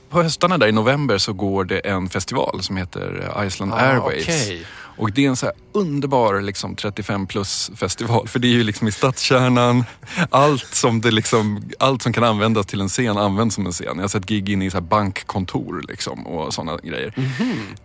På 0.09 0.21
höstarna 0.23 0.57
där 0.57 0.67
i 0.67 0.71
november 0.71 1.17
så 1.17 1.33
går 1.33 1.63
det 1.65 1.79
en 1.79 2.09
festival 2.09 2.63
som 2.63 2.77
heter 2.77 3.31
Iceland 3.45 3.73
Airways. 3.73 4.27
Ah, 4.27 4.31
okej. 4.31 4.65
Och 5.01 5.11
det 5.11 5.25
är 5.25 5.29
en 5.29 5.35
så 5.35 5.45
här 5.45 5.55
underbar 5.71 6.41
liksom 6.41 6.75
35 6.75 7.27
plus 7.27 7.71
festival. 7.75 8.27
För 8.27 8.39
det 8.39 8.47
är 8.47 8.51
ju 8.51 8.63
liksom 8.63 8.87
i 8.87 8.91
stadskärnan. 8.91 9.83
Allt 10.29 10.75
som, 10.75 11.01
det 11.01 11.11
liksom, 11.11 11.69
allt 11.79 12.01
som 12.01 12.13
kan 12.13 12.23
användas 12.23 12.65
till 12.65 12.81
en 12.81 12.89
scen 12.89 13.17
används 13.17 13.55
som 13.55 13.65
en 13.65 13.71
scen. 13.71 13.87
Jag 13.95 14.03
har 14.03 14.07
sett 14.07 14.25
gig 14.25 14.49
inne 14.49 14.65
i 14.65 14.69
så 14.69 14.81
bankkontor 14.81 15.85
liksom 15.87 16.27
och 16.27 16.53
sådana 16.53 16.77
grejer. 16.83 17.13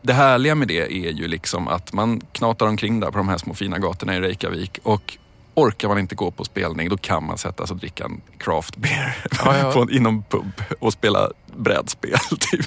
Det 0.03 0.13
härliga 0.13 0.55
med 0.55 0.69
det 0.69 0.81
är 0.81 1.13
ju 1.13 1.29
liksom 1.29 1.69
att 1.69 1.93
man 1.93 2.21
knatar 2.33 2.67
omkring 2.67 3.01
där 3.01 3.11
på 3.11 3.19
de 3.19 3.29
här 3.29 3.39
små 3.39 3.55
fina 3.55 3.79
gatorna 3.79 4.17
i 4.17 4.21
Reykjavik. 4.21 4.79
Och 4.83 5.19
orkar 5.55 5.89
man 5.89 5.99
inte 5.99 6.15
gå 6.15 6.31
på 6.31 6.45
spelning 6.45 6.89
då 6.89 6.97
kan 6.97 7.27
man 7.27 7.39
sätta 7.39 7.67
sig 7.67 7.75
och 7.75 7.81
dricka 7.81 8.05
en 8.05 8.21
craft 8.39 8.77
beer 8.77 9.17
Ja, 9.45 9.59
ja. 9.59 9.73
på 9.75 9.91
inom 9.91 10.23
pub 10.23 10.63
och 10.79 10.93
spela 10.93 11.31
brädspel. 11.57 12.19
Typ. 12.41 12.67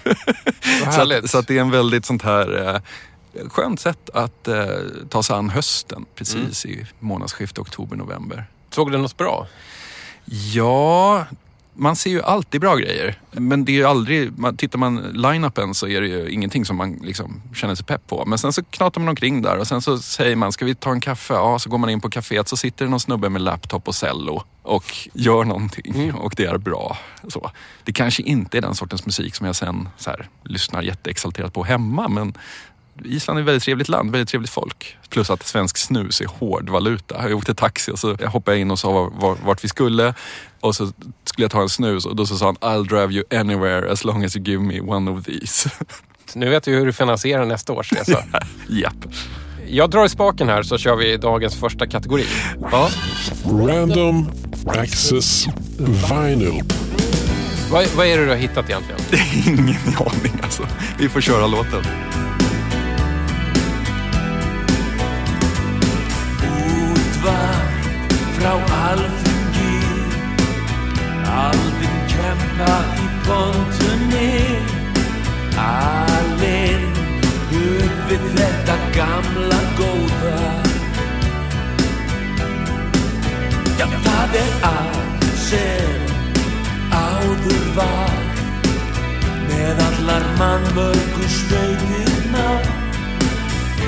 Så 0.94 1.02
att, 1.02 1.30
så 1.30 1.38
att 1.38 1.48
det 1.48 1.58
är 1.58 1.62
en 1.62 1.72
väldigt 1.72 2.06
sånt 2.06 2.22
här 2.22 2.68
eh, 2.68 2.82
skönt 3.50 3.80
sätt 3.80 4.10
att 4.14 4.48
eh, 4.48 4.66
ta 5.10 5.24
sig 5.24 5.36
an 5.36 5.50
hösten 5.50 6.06
precis 6.16 6.66
Mm. 6.66 6.80
i 6.80 6.86
månadsskiftet 7.00 7.60
oktober-november. 7.60 8.46
Såg 8.70 8.92
du 8.92 8.98
något 8.98 9.18
bra? 9.18 9.48
Ja, 10.54 11.26
man 11.74 11.96
ser 11.96 12.10
ju 12.10 12.22
alltid 12.22 12.62
bra 12.62 12.76
grejer. 12.76 13.20
Men 13.32 13.66
det 13.66 13.72
är 13.72 13.74
ju 13.74 13.86
aldrig, 13.86 14.38
man, 14.40 14.58
tittar 14.58 14.80
man 14.80 14.98
line-upen 15.14 15.74
så 15.74 15.88
är 15.88 16.02
det 16.02 16.08
ju 16.08 16.30
ingenting 16.30 16.66
som 16.66 16.76
man 16.78 16.94
liksom 16.94 17.42
känner 17.56 17.76
sig 17.76 17.86
pepp 17.86 18.08
på. 18.08 18.26
Men 18.26 18.38
sen 18.38 18.54
så 18.54 18.64
knatar 18.64 19.02
man 19.02 19.10
omkring 19.10 19.42
där 19.42 19.58
och 19.58 19.68
sen 19.68 19.82
så 19.82 19.98
säger 20.00 20.36
man, 20.36 20.52
ska 20.52 20.66
vi 20.66 20.76
ta 20.76 20.92
en 20.92 21.00
kaffe? 21.02 21.34
Ja, 21.34 21.60
så 21.60 21.70
går 21.70 21.78
man 21.78 21.90
in 21.90 22.02
på 22.02 22.10
kaféet 22.10 22.44
så 22.50 22.58
sitter 22.58 22.86
det 22.86 22.92
någon 22.92 23.00
snubbe 23.00 23.30
med 23.30 23.42
laptop 23.42 23.88
och 23.88 23.96
cello 23.96 24.44
och 24.62 24.96
gör 25.14 25.44
någonting 25.44 25.94
Mm. 25.96 26.16
och 26.16 26.34
det 26.38 26.46
är 26.46 26.58
bra. 26.58 26.98
Så. 27.28 27.52
Det 27.84 27.92
kanske 27.94 28.24
inte 28.24 28.58
är 28.58 28.62
den 28.62 28.76
sortens 28.76 29.06
musik 29.06 29.36
som 29.36 29.46
jag 29.46 29.56
sen 29.56 29.90
så 29.98 30.10
här, 30.10 30.28
lyssnar 30.44 30.82
jätteexalterat 30.82 31.54
på 31.54 31.64
hemma 31.64 32.08
men 32.08 32.34
Island 33.06 33.40
är 33.40 33.42
ett 33.42 33.48
väldigt 33.48 33.64
trevligt 33.64 33.90
land, 33.90 34.12
väldigt 34.12 34.30
trevligt 34.30 34.52
folk. 34.52 34.98
Plus 35.10 35.30
att 35.30 35.48
svensk 35.48 35.78
snus 35.78 36.22
är 36.22 36.26
hård 36.26 36.70
valuta. 36.70 37.30
Jag 37.30 37.38
åkte 37.38 37.56
taxi 37.56 37.92
och 37.92 38.00
så 38.00 38.16
hoppade 38.26 38.58
jag 38.58 38.62
in 38.62 38.72
och 38.72 38.80
sa 38.80 38.92
var, 38.92 39.10
var, 39.10 39.38
vart 39.46 39.64
vi 39.64 39.68
skulle. 39.68 40.14
Och 40.60 40.76
så 40.76 40.92
skulle 41.24 41.44
jag 41.44 41.52
ta 41.52 41.62
en 41.62 41.70
snus 41.70 42.06
och 42.06 42.16
då 42.16 42.26
så 42.26 42.38
sa 42.38 42.46
han 42.46 42.56
I'll 42.56 42.88
drive 42.88 43.14
you 43.14 43.40
anywhere 43.40 43.92
as 43.92 44.04
long 44.04 44.24
as 44.26 44.36
you 44.36 44.46
give 44.46 44.64
me 44.64 44.82
one 44.82 45.12
of 45.12 45.26
these. 45.26 45.70
Nu 46.34 46.50
vet 46.50 46.68
vi 46.68 46.72
hur 46.72 46.86
du 46.86 46.94
finansierar 46.94 47.46
nästa 47.46 47.74
års 47.74 47.94
resa. 47.94 48.24
Japp. 48.70 49.06
Jag 49.68 49.90
drar 49.90 50.06
i 50.06 50.10
spaken 50.10 50.50
här 50.50 50.64
så 50.64 50.78
kör 50.78 50.96
vi 50.96 51.18
dagens 51.18 51.56
första 51.56 51.88
kategori. 51.88 52.26
Ja. 52.72 52.90
Random 53.46 54.32
Access 54.68 55.48
Vinyl. 55.78 56.64
Vad, 57.72 57.88
vad 57.96 58.08
är 58.08 58.18
det 58.18 58.24
du 58.24 58.30
har 58.30 58.36
hittat 58.36 58.70
egentligen? 58.70 59.02
Ingen 59.48 59.98
aning 59.98 60.40
alltså. 60.44 60.68
Vi 61.00 61.10
får 61.10 61.22
köra 61.22 61.48
låten. 61.48 61.84
Frá 68.40 68.54
alþingi. 68.88 69.78
Aldinn 71.44 72.00
kempa 72.12 72.76
í 73.04 73.08
pontunni. 73.28 74.32
Alinn 75.64 76.88
upp 77.60 78.00
við 78.10 78.26
þetta 78.38 78.78
gamla 78.96 79.60
góða. 79.80 80.38
Já, 83.80 83.86
það 84.08 84.40
er 84.44 84.52
allt 84.72 85.30
sem 85.50 86.02
áður 87.04 87.64
var. 87.78 88.18
Með 89.50 89.82
allar 89.86 90.26
mannmörgu 90.40 91.26
sveitirnar 91.36 92.70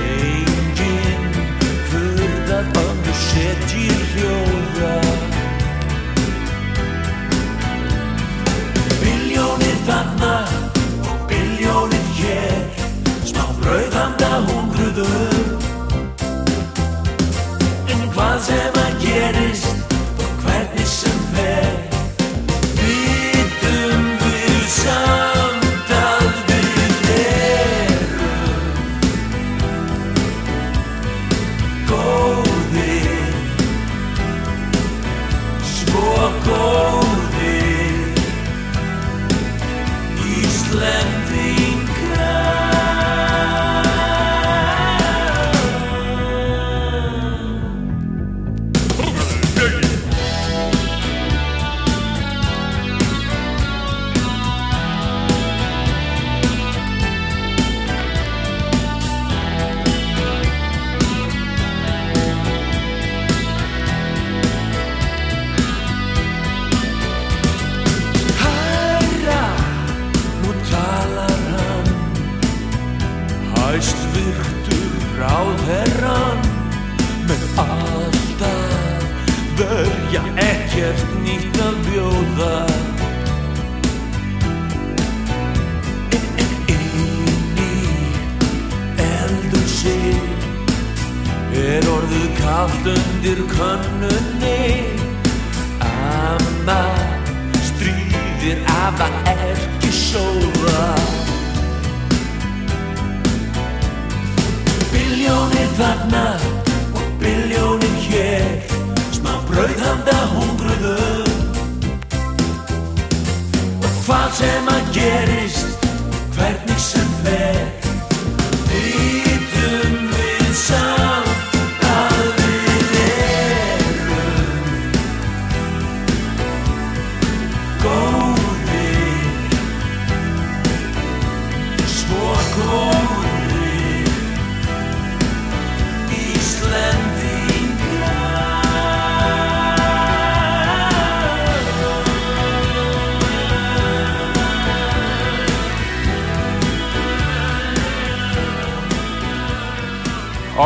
Enginn 0.02 1.38
furðar 1.92 2.66
ömmu 2.82 2.91
setjir 3.32 4.00
hljóða. 4.12 4.96
Biljónir 9.02 9.78
þarna 9.88 10.51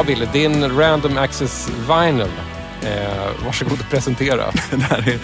Ja, 0.08 0.14
Billy, 0.14 0.28
din 0.34 0.78
Random 0.78 1.18
Access 1.18 1.70
Vinyl. 1.88 2.28
Eh, 2.82 3.46
varsågod 3.46 3.80
och 3.80 3.90
presentera. 3.90 4.44
Det 4.72 4.82
här 4.82 5.10
är 5.10 5.20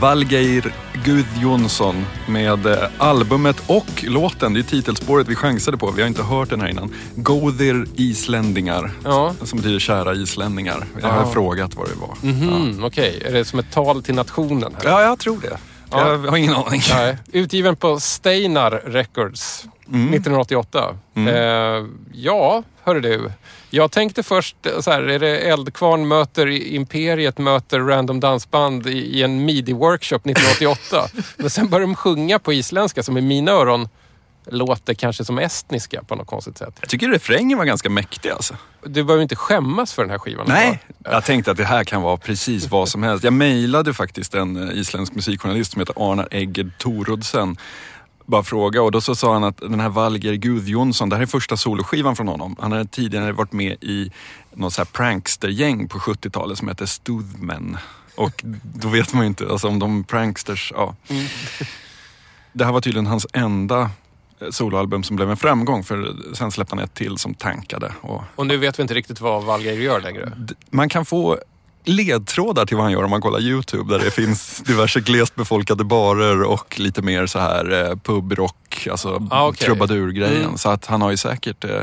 Valgeir 0.00 0.74
Gudjonsson 1.04 2.06
med 2.28 2.66
eh, 2.66 2.78
albumet 2.98 3.56
och 3.66 4.04
låten. 4.04 4.54
Det 4.54 4.60
är 4.60 4.62
titelspåret 4.62 5.28
vi 5.28 5.34
chansade 5.34 5.76
på. 5.76 5.90
Vi 5.90 6.02
har 6.02 6.08
inte 6.08 6.22
hört 6.22 6.50
den 6.50 6.60
här 6.60 6.68
innan. 6.68 6.94
Gothir 7.16 7.86
Islänningar. 7.96 8.90
Ja. 9.04 9.34
Som 9.42 9.58
betyder 9.58 9.78
kära 9.78 10.14
islänningar. 10.14 10.84
Jag 11.02 11.08
har 11.08 11.20
Ja. 11.20 11.30
frågat 11.32 11.74
vad 11.74 11.88
det 11.88 11.94
var. 11.94 12.14
Mhm, 12.32 12.84
Okej, 12.84 13.22
är 13.26 13.32
det 13.32 13.44
som 13.44 13.58
ett 13.58 13.72
tal 13.72 14.02
till 14.02 14.14
nationen? 14.14 14.76
Här? 14.82 14.90
Ja, 14.90 15.02
jag 15.02 15.18
tror 15.18 15.38
det. 15.42 15.56
Ja. 15.90 16.10
Jag 16.10 16.18
har 16.18 16.36
ingen 16.36 16.54
aning. 16.54 16.80
Nej. 16.90 17.16
Utgiven 17.32 17.76
på 17.76 18.00
Steinar 18.00 18.70
Records 18.70 19.64
1988. 19.88 20.96
Eh, 21.14 21.84
ja, 22.12 22.62
hörru 22.82 23.00
du. 23.00 23.30
Jag 23.70 23.92
tänkte 23.92 24.22
först 24.22 24.56
eh, 24.66 24.80
så 24.80 24.90
här, 24.90 25.02
är 25.02 25.18
det 25.18 25.38
Eldkvarn 25.38 26.08
möter 26.08 26.46
Imperiet 26.46 27.38
möter 27.38 27.80
Random 27.80 28.20
Dansband 28.20 28.86
i, 28.86 28.90
i 28.90 29.22
en 29.22 29.48
midi-workshop 29.48 30.30
1988. 30.30 31.08
Men 31.36 31.50
sen 31.50 31.68
började 31.68 31.86
de 31.86 31.94
sjunga 31.94 32.38
på 32.38 32.52
isländska 32.52 33.02
som 33.02 33.18
i 33.18 33.20
mina 33.20 33.52
öron 33.52 33.88
låter 34.46 34.94
kanske 34.94 35.24
som 35.24 35.38
estniska 35.38 36.02
på 36.02 36.14
något 36.14 36.26
konstigt 36.26 36.58
sätt. 36.58 36.78
Jag 36.80 36.88
tycker 36.88 37.08
refrängen 37.08 37.58
var 37.58 37.64
ganska 37.64 37.90
mäktig 37.90 38.30
alltså. 38.30 38.56
Du 38.84 39.04
behöver 39.04 39.22
inte 39.22 39.36
skämmas 39.36 39.92
för 39.92 40.02
den 40.02 40.10
här 40.10 40.18
skivan. 40.18 40.46
Nej, 40.48 40.82
jag 41.04 41.24
tänkte 41.24 41.50
att 41.50 41.56
det 41.56 41.64
här 41.64 41.84
kan 41.84 42.02
vara 42.02 42.16
precis 42.16 42.70
vad 42.70 42.88
som 42.88 43.02
helst. 43.02 43.24
Jag 43.24 43.32
mejlade 43.32 43.94
faktiskt 43.94 44.34
en 44.34 44.68
eh, 44.68 44.78
isländsk 44.78 45.14
musikjournalist 45.14 45.72
som 45.72 45.80
heter 45.80 46.12
Arnar 46.12 46.28
Egged 46.30 46.78
Torodsen. 46.78 47.56
Bara 48.26 48.42
fråga 48.42 48.82
och 48.82 48.92
då 48.92 49.00
så 49.00 49.14
sa 49.14 49.32
han 49.32 49.44
att 49.44 49.56
den 49.56 49.80
här 49.80 49.88
Valger 49.88 50.34
Gudjonsson, 50.34 51.08
det 51.08 51.16
här 51.16 51.22
är 51.22 51.26
första 51.26 51.56
soloskivan 51.56 52.16
från 52.16 52.28
honom. 52.28 52.56
Han 52.60 52.72
hade 52.72 52.84
tidigare 52.86 53.32
varit 53.32 53.52
med 53.52 53.72
i 53.80 54.10
något 54.54 54.72
så 54.72 54.80
här 54.80 54.86
prankstergäng 54.86 55.88
på 55.88 55.98
70-talet 55.98 56.58
som 56.58 56.68
heter 56.68 56.86
Stuvmen. 56.86 57.78
Och 58.14 58.42
då 58.62 58.88
vet 58.88 59.12
man 59.12 59.22
ju 59.22 59.26
inte, 59.26 59.48
alltså 59.50 59.68
om 59.68 59.78
de 59.78 60.04
pranksters, 60.04 60.72
ja. 60.76 60.94
Det 62.52 62.64
här 62.64 62.72
var 62.72 62.80
tydligen 62.80 63.06
hans 63.06 63.26
enda 63.32 63.90
soloalbum 64.50 65.02
som 65.02 65.16
blev 65.16 65.30
en 65.30 65.36
framgång 65.36 65.84
för 65.84 66.16
sen 66.34 66.52
släppte 66.52 66.76
han 66.76 66.84
ett 66.84 66.94
till 66.94 67.18
som 67.18 67.34
tankade. 67.34 67.92
Och 68.00 68.22
Och 68.34 68.46
nu 68.46 68.56
vet 68.56 68.78
vi 68.78 68.82
inte 68.82 68.94
riktigt 68.94 69.20
vad 69.20 69.44
Valgeir 69.44 69.80
gör 69.80 70.00
längre. 70.00 70.32
Man 70.70 70.88
kan 70.88 71.04
få 71.04 71.38
ledtrådar 71.84 72.66
till 72.66 72.76
vad 72.76 72.84
han 72.84 72.92
gör 72.92 73.04
om 73.04 73.10
man 73.10 73.20
kollar 73.20 73.40
YouTube 73.40 73.98
där 73.98 74.04
det 74.04 74.10
finns 74.10 74.62
diverse 74.66 75.00
glest 75.00 75.34
befolkade 75.34 75.84
barer 75.84 76.42
och 76.42 76.80
lite 76.80 77.02
mer 77.02 77.26
så 77.26 77.38
här 77.38 77.84
eh, 77.84 77.96
pubrock, 78.70 78.86
alltså 78.90 79.28
Ah, 79.30 79.46
okej. 79.48 79.66
trubadurgrejen. 79.66 80.44
Mm. 80.44 80.58
Så 80.58 80.68
att 80.70 80.86
han 80.86 81.02
har 81.02 81.10
ju 81.10 81.16
säkert, 81.16 81.64
eh, 81.64 81.82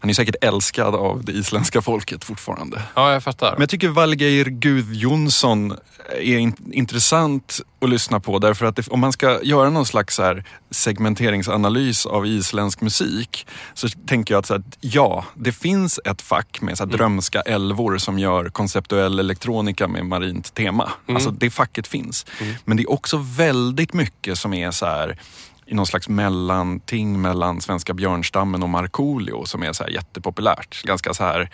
han 0.00 0.10
är 0.10 0.14
säkert 0.14 0.36
älskad 0.40 0.94
av 0.94 1.24
det 1.24 1.32
isländska 1.32 1.82
folket 1.82 2.24
fortfarande. 2.24 2.82
Ja, 2.94 3.12
jag 3.12 3.22
fattar. 3.22 3.52
Men 3.52 3.60
jag 3.60 3.68
tycker 3.70 3.88
Valgeir 3.88 4.44
Gudjonsson 4.44 5.74
är 6.20 6.38
in, 6.38 6.54
intressant 6.72 7.60
att 7.80 7.90
lyssna 7.90 8.20
på 8.20 8.38
därför 8.38 8.66
att 8.66 8.76
det, 8.76 8.88
om 8.88 9.00
man 9.00 9.12
ska 9.12 9.42
göra 9.42 9.70
någon 9.70 9.86
slags 9.86 10.18
här 10.18 10.44
segmenteringsanalys 10.70 12.06
av 12.06 12.26
isländsk 12.26 12.80
musik 12.80 13.46
så 13.74 13.88
tänker 14.06 14.34
jag 14.34 14.38
att, 14.38 14.50
att 14.50 14.62
ja, 14.80 15.24
det 15.34 15.52
finns 15.52 16.00
ett 16.04 16.22
fack 16.22 16.60
med 16.60 16.78
så 16.78 16.84
här 16.84 16.90
drömska 16.90 17.40
älvor 17.40 17.98
som 17.98 18.18
gör 18.18 18.48
konceptuell 18.48 19.18
elektronika 19.18 19.88
med 19.88 20.06
marint 20.06 20.54
tema. 20.54 20.90
Alltså 21.08 21.30
det 21.30 21.50
facket 21.50 21.86
finns. 21.86 22.26
Men 22.64 22.76
det 22.76 22.82
är 22.82 22.90
också 22.90 23.16
väldigt 23.36 23.92
mycket 23.92 24.38
som 24.38 24.54
är 24.54 24.70
så 24.70 24.86
här 24.86 25.18
i 25.66 25.74
någon 25.74 25.86
slags 25.86 26.08
mellanting 26.08 27.20
mellan 27.20 27.60
svenska 27.60 27.94
björnstammen 27.94 28.62
och 28.62 28.68
Markoolio 28.68 29.44
som 29.44 29.62
är 29.62 29.72
så 29.72 29.84
här 29.84 29.90
jättepopulärt. 29.90 30.82
Ganska 30.82 31.14
så 31.14 31.24
här 31.24 31.50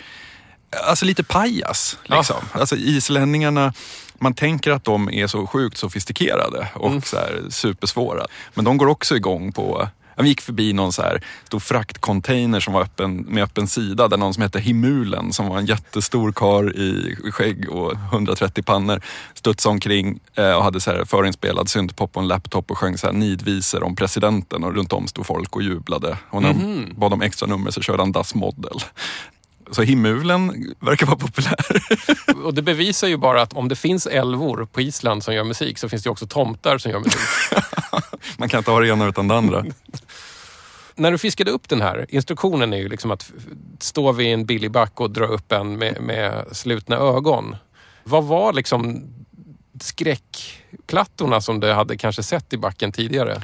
Alltså 0.88 1.05
lite 1.05 1.25
pajas. 1.25 1.99
Liksom. 2.05 2.37
Alltså 2.52 2.76
islänningarna, 2.76 3.73
man 4.19 4.35
tänker 4.35 4.71
att 4.71 4.85
de 4.85 5.11
är 5.11 5.26
så 5.26 5.47
sjukt 5.47 5.76
sofistikerade 5.76 6.69
och 6.75 7.07
så 7.07 7.17
här 7.17 7.43
supersvåra. 7.49 8.26
Men 8.55 8.64
de 8.64 8.76
går 8.76 8.87
också 8.87 9.17
igång 9.17 9.52
på 9.52 9.88
jag 10.21 10.29
gick 10.29 10.41
förbi 10.41 10.73
någon 10.73 10.93
så 10.93 11.03
här 11.03 11.25
stor 11.45 11.59
fraktcontainer 11.59 12.61
som 12.61 12.75
var 12.75 12.83
öppen, 12.83 13.17
med 13.17 13.45
öppen 13.45 13.67
sida 13.67 14.09
där 14.09 14.17
någon 14.17 14.35
som 14.35 14.43
hette 14.43 14.61
Himulen 14.61 15.33
som 15.33 15.49
var 15.49 15.59
en 15.59 15.67
jättestor 15.67 16.33
kar 16.33 16.77
i 16.77 17.17
skägg 17.31 17.71
och 17.71 17.93
130 18.12 18.62
pannor 18.65 19.00
studsade 19.35 19.73
omkring 19.73 20.21
eh, 20.35 20.53
och 20.53 20.65
hade 20.65 20.81
så 20.81 20.91
här 20.91 21.05
förinspelad 21.05 21.69
syntpop 21.69 22.12
på 22.12 22.21
en 22.21 22.29
laptop 22.29 22.71
och 22.71 22.79
sjöng 22.79 22.99
så 22.99 23.07
här 23.07 23.15
nidvisor 23.15 23.83
om 23.83 23.97
presidenten 23.97 24.65
och 24.65 24.75
runt 24.75 24.93
om 24.93 25.07
stod 25.07 25.27
folk 25.27 25.57
och 25.57 25.62
jublade. 25.62 26.19
Och 26.31 26.43
när 26.43 26.49
de 26.49 26.93
bad 26.95 27.12
om 27.12 27.23
extra 27.23 27.47
nummer 27.47 27.71
så 27.71 27.83
körde 27.83 28.03
han 28.03 28.12
Das 28.12 28.35
Model. 28.35 28.81
Så 29.71 29.83
Himulen 29.83 30.75
verkar 30.81 31.07
vara 31.07 31.17
populär. 31.17 31.67
Och 32.45 32.55
det 32.55 32.62
bevisar 32.62 33.09
ju 33.09 33.17
bara 33.17 33.43
att 33.43 33.53
om 33.53 33.69
det 33.69 33.77
finns 33.77 34.07
älvor 34.07 34.69
på 34.73 34.81
Island 34.81 35.25
som 35.25 35.35
gör 35.35 35.45
musik 35.45 35.79
så 35.79 35.89
finns 35.89 36.03
det 36.03 36.11
också 36.11 36.27
tomtar 36.27 36.79
som 36.79 36.91
gör 36.91 36.99
musik. 36.99 37.21
Man 38.37 38.49
kan 38.49 38.59
inte 38.59 38.71
ha 38.71 38.81
det 38.81 38.89
ena 38.89 39.09
utan 39.09 39.29
det 39.29 39.35
andra. 39.35 39.65
När 40.95 41.12
du 41.12 41.19
fiskade 41.19 41.50
upp 41.50 41.69
den 41.69 41.81
här, 41.81 42.07
instruktionen 42.09 42.73
är 42.73 42.77
ju 42.77 42.89
liksom 42.89 43.11
att 43.11 43.33
stå 43.79 44.12
vid 44.12 44.27
en 44.27 44.47
billig 44.47 44.71
back 44.71 45.00
och 45.00 45.11
dra 45.11 45.25
upp 45.25 45.53
en 45.53 45.79
med, 45.79 46.00
med 46.00 46.45
slutna 46.53 46.97
ögon. 46.97 47.57
Vad 48.05 48.25
var 48.25 48.53
liksom 48.53 49.03
skräckplattorna 49.81 51.41
som 51.41 51.61
du 51.61 51.73
hade 51.73 51.97
kanske 51.97 52.23
sett 52.23 52.53
i 52.53 52.57
backen 52.57 52.93
tidigare? 52.93 53.43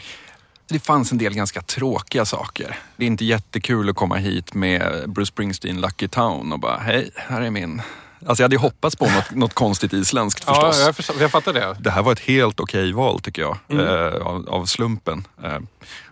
Det 0.68 0.78
fanns 0.78 1.12
en 1.12 1.18
del 1.18 1.34
ganska 1.34 1.62
tråkiga 1.62 2.24
saker. 2.24 2.78
Det 2.96 3.04
är 3.04 3.06
inte 3.06 3.24
jättekul 3.24 3.90
att 3.90 3.96
komma 3.96 4.16
hit 4.16 4.54
med 4.54 5.10
Bruce 5.10 5.26
Springsteen 5.28 5.80
Lucky 5.80 6.08
Town 6.08 6.52
och 6.52 6.60
bara 6.60 6.78
hej, 6.78 7.10
här 7.14 7.40
är 7.42 7.50
min... 7.50 7.82
Alltså 8.26 8.42
jag 8.42 8.44
hade 8.44 8.54
ju 8.54 8.60
hoppats 8.60 8.96
på 8.96 9.04
något, 9.04 9.30
något 9.30 9.54
konstigt 9.54 9.92
isländskt 9.92 10.44
förstås. 10.44 10.78
Ja, 10.78 10.86
jag, 10.86 10.96
förstår, 10.96 11.16
jag 11.20 11.30
fattar 11.30 11.52
det. 11.52 11.76
Det 11.80 11.90
här 11.90 12.02
var 12.02 12.12
ett 12.12 12.20
helt 12.20 12.60
okej 12.60 12.92
val 12.92 13.20
tycker 13.20 13.42
jag, 13.42 13.58
eh, 13.68 14.26
av, 14.26 14.48
av 14.48 14.64
slumpen. 14.66 15.26
Eh, 15.44 15.58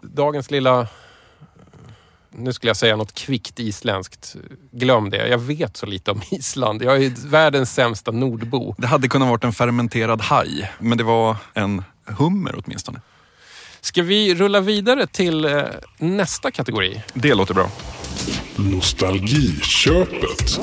Dagens 0.03 0.51
lilla... 0.51 0.87
Nu 2.31 2.53
skulle 2.53 2.71
jag 2.71 2.77
säga 2.77 2.97
något 2.97 3.15
kvickt 3.15 3.61
isländskt. 3.61 4.37
Glöm 4.73 5.11
det. 5.11 5.29
Jag 5.29 5.39
vet 5.39 5.77
så 5.77 5.87
lite 5.87 6.11
om 6.11 6.23
Island. 6.31 6.83
Jag 6.83 7.05
är 7.05 7.29
världens 7.29 7.75
sämsta 7.75 8.11
nordbo. 8.11 8.75
det 8.79 8.87
hade 8.87 9.09
kunnat 9.09 9.29
varit 9.29 9.45
en 9.45 9.53
fermenterad 9.53 10.21
haj, 10.21 10.73
men 10.79 10.99
det 10.99 11.05
var 11.05 11.37
en 11.55 11.85
hummer 12.05 12.55
åtminstone. 12.65 13.01
Ska 13.85 14.03
vi 14.03 14.35
rulla 14.35 14.61
vidare 14.61 15.07
till 15.07 15.45
eh, 15.45 15.63
nästa 15.99 16.51
kategori? 16.51 17.03
Det 17.15 17.35
låter 17.35 17.55
bra. 17.55 17.71
Nostalgiköpet. 18.57 20.61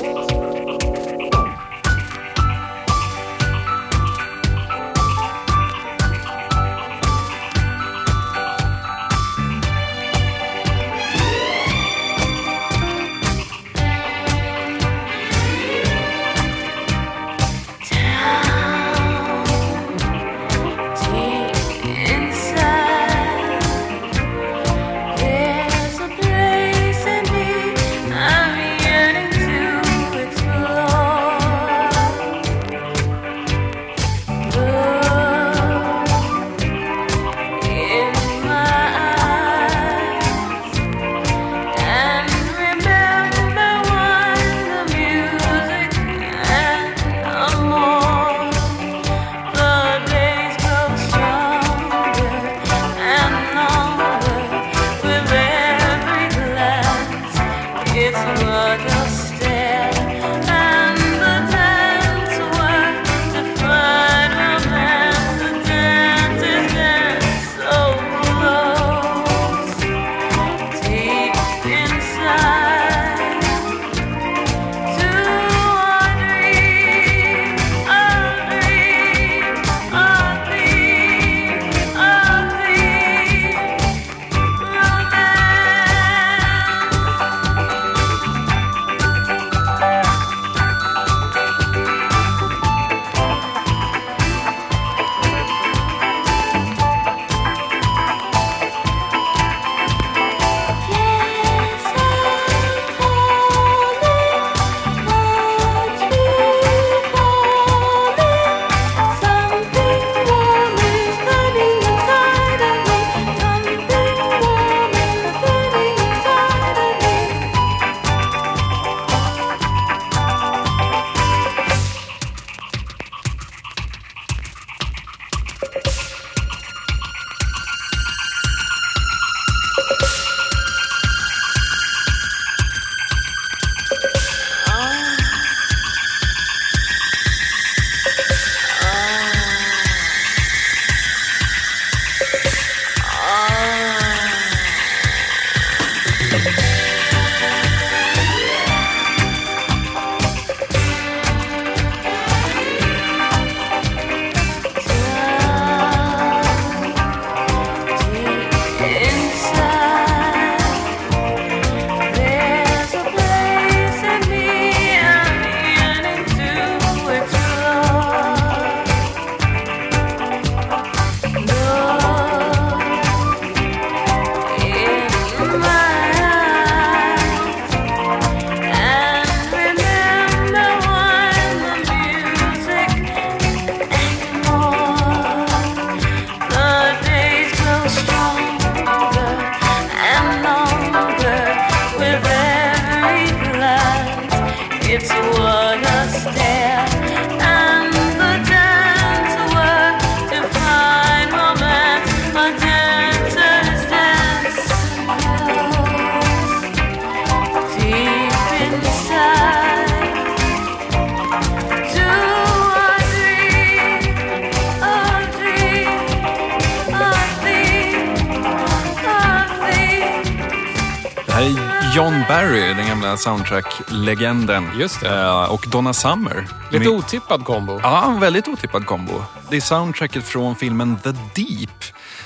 Soundtrack-legenden. 223.52 224.68
Just 224.78 225.00
det. 225.00 225.08
Eh, 225.20 225.52
Och 225.52 225.64
Donna 225.70 225.92
Summer. 225.92 226.46
Lite 226.72 226.84
Med- 226.84 226.98
otippad 226.98 227.44
kombo. 227.44 227.80
Ja, 227.82 228.16
väldigt 228.20 228.48
otippad 228.48 228.86
kombo. 228.86 229.12
Det 229.50 229.56
är 229.56 229.60
soundtracket 229.60 230.24
från 230.24 230.56
filmen 230.56 230.96
The 231.02 231.10
Deep 231.10 231.70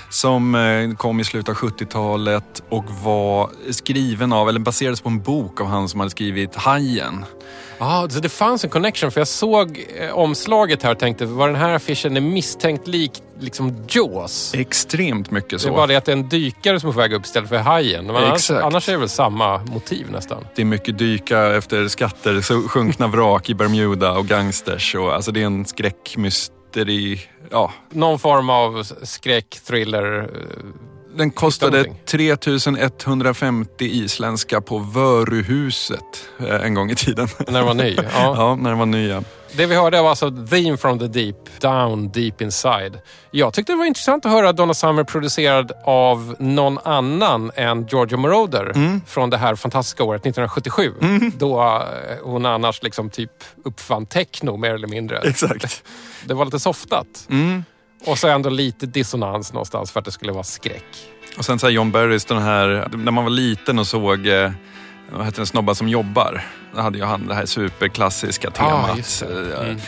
som 0.09 0.55
eh, 0.55 0.97
kom 0.97 1.21
i 1.21 1.25
slutet 1.25 1.49
av 1.49 1.55
70-talet 1.55 2.63
och 2.69 2.85
var 3.03 3.51
skriven 3.71 4.33
av, 4.33 4.49
eller 4.49 4.61
baserades 4.61 5.01
på 5.01 5.09
en 5.09 5.21
bok 5.23 5.61
av 5.61 5.67
han 5.67 5.89
som 5.89 6.01
hade 6.01 6.11
skrivit 6.11 6.57
Hajen. 6.57 7.25
Ja, 7.79 8.09
så 8.11 8.21
det 8.21 8.29
fanns 8.29 8.65
en 8.65 8.71
connection 8.71 9.11
för 9.11 9.21
jag 9.21 9.29
såg 9.29 9.85
eh, 10.01 10.11
omslaget 10.13 10.83
här 10.83 10.91
och 10.91 10.99
tänkte 10.99 11.27
var 11.27 11.47
den 11.49 11.57
här 11.57 11.75
affischen 11.75 12.17
är 12.17 12.21
misstänkt 12.21 12.87
lik 12.89 13.13
liksom 13.47 13.85
Jaws. 13.89 14.55
Extremt 14.55 15.31
mycket 15.31 15.51
Det 15.51 15.59
så. 15.59 15.69
är 15.69 15.73
bara 15.73 15.87
det 15.87 15.97
att 15.97 16.05
det 16.05 16.13
är 16.13 16.17
en 16.17 16.29
dykare 16.29 16.81
som 16.81 16.89
är 16.89 16.93
på 16.93 16.99
väg 17.01 17.13
upp 17.13 17.25
istället 17.25 17.49
för 17.49 17.57
hajen. 17.59 18.07
Men 18.07 18.17
annars, 18.17 18.51
annars 18.51 18.89
är 18.89 18.93
det 18.93 18.99
väl 18.99 19.09
samma 19.09 19.59
motiv 19.59 20.07
nästan. 20.11 20.45
Det 20.55 20.63
är 20.63 20.67
mycket 20.67 20.99
dyka 20.99 21.57
efter 21.57 21.89
skatter, 21.89 22.41
så 22.41 22.63
sjunkna 22.69 23.07
vrak 23.07 23.51
i 23.51 23.55
Bermuda 23.55 24.13
och 24.13 24.27
gangsters. 24.27 24.95
Och, 24.95 25.15
alltså 25.15 25.33
det 25.33 25.43
är 25.43 25.47
en 25.47 25.65
skräckmysteri. 25.65 27.21
Ja, 27.51 27.73
Någon 27.91 28.19
form 28.19 28.51
av 28.51 28.83
skräck, 29.03 29.59
thriller. 29.67 30.31
Den 31.17 31.31
kostade 31.31 31.77
någonting. 31.77 32.03
3150 32.07 33.85
isländska 33.85 34.61
på 34.61 34.79
Vöruhuset 34.79 36.01
eh, 36.41 36.55
en 36.67 36.75
gång 36.75 36.91
i 36.91 36.95
tiden. 36.95 37.29
När 37.39 37.53
den 37.53 37.67
var 37.67 37.75
ny. 37.75 37.97
Ja. 37.97 38.03
Ja, 38.37 38.55
när 38.55 38.71
den 38.71 38.79
var 38.79 38.87
nya. 38.87 39.23
Det 39.53 39.67
vi 39.67 39.75
hörde 39.75 40.03
var 40.03 40.11
alltså 40.11 40.31
Theme 40.31 40.77
from 40.77 40.99
the 40.99 41.07
Deep, 41.07 41.61
Down 41.61 42.09
Deep 42.09 42.41
Inside. 42.41 42.99
Jag 43.31 43.55
tyckte 43.55 43.73
det 43.73 43.77
var 43.77 43.85
intressant 43.85 44.27
att 44.27 44.33
höra 44.33 44.53
Donna 44.53 44.75
Summer 44.75 45.05
producerad 45.05 45.73
av 45.85 46.37
någon 46.39 46.79
annan 46.79 47.51
än 47.55 47.87
Giorgio 47.87 48.17
Moroder 48.17 49.01
från 49.07 49.31
det 49.31 49.37
här 49.37 49.55
fantastiska 49.55 50.05
året 50.05 50.21
1977. 50.21 50.93
Då 51.39 51.61
eh, 51.65 52.17
hon 52.23 52.47
annars 52.47 52.83
liksom 52.83 53.11
typ 53.11 53.31
uppfann 53.65 54.07
techno 54.07 54.57
mer 54.57 54.75
eller 54.75 54.89
mindre. 54.89 55.19
Exakt. 55.19 55.83
Det 56.25 56.35
var 56.35 56.45
lite 56.45 56.59
softat. 56.61 57.07
Mm. 57.31 57.65
Och 58.07 58.19
så 58.19 58.29
ändå 58.29 58.49
lite 58.51 58.87
dissonans 58.87 59.53
någonstans 59.53 59.91
för 59.91 59.99
att 60.01 60.05
det 60.05 60.13
skulle 60.13 60.33
vara 60.33 60.45
skräck. 60.45 60.85
Och 61.39 61.45
sen 61.45 61.59
så 61.59 61.67
här 61.67 61.73
John 61.73 61.91
Barrys, 61.91 62.25
den 62.25 62.43
här, 62.43 62.89
när 62.97 63.13
man 63.13 63.25
var 63.25 63.31
liten 63.31 63.79
och 63.79 63.87
såg 63.87 64.27
eh, 64.27 64.51
vad 65.13 65.25
heter 65.25 65.37
den, 65.39 65.47
Snobbar 65.47 65.75
som 65.75 65.89
jobbar. 65.89 66.45
Då 66.75 66.81
hade 66.81 66.99
ju 66.99 67.05
han 67.05 67.27
det 67.27 67.35
här 67.35 67.47
superklassiska 67.47 68.51
temat. 68.51 68.97
just 68.97 69.21
det. 69.21 69.55
Eh, 69.55 69.61
Mm. 69.67 69.81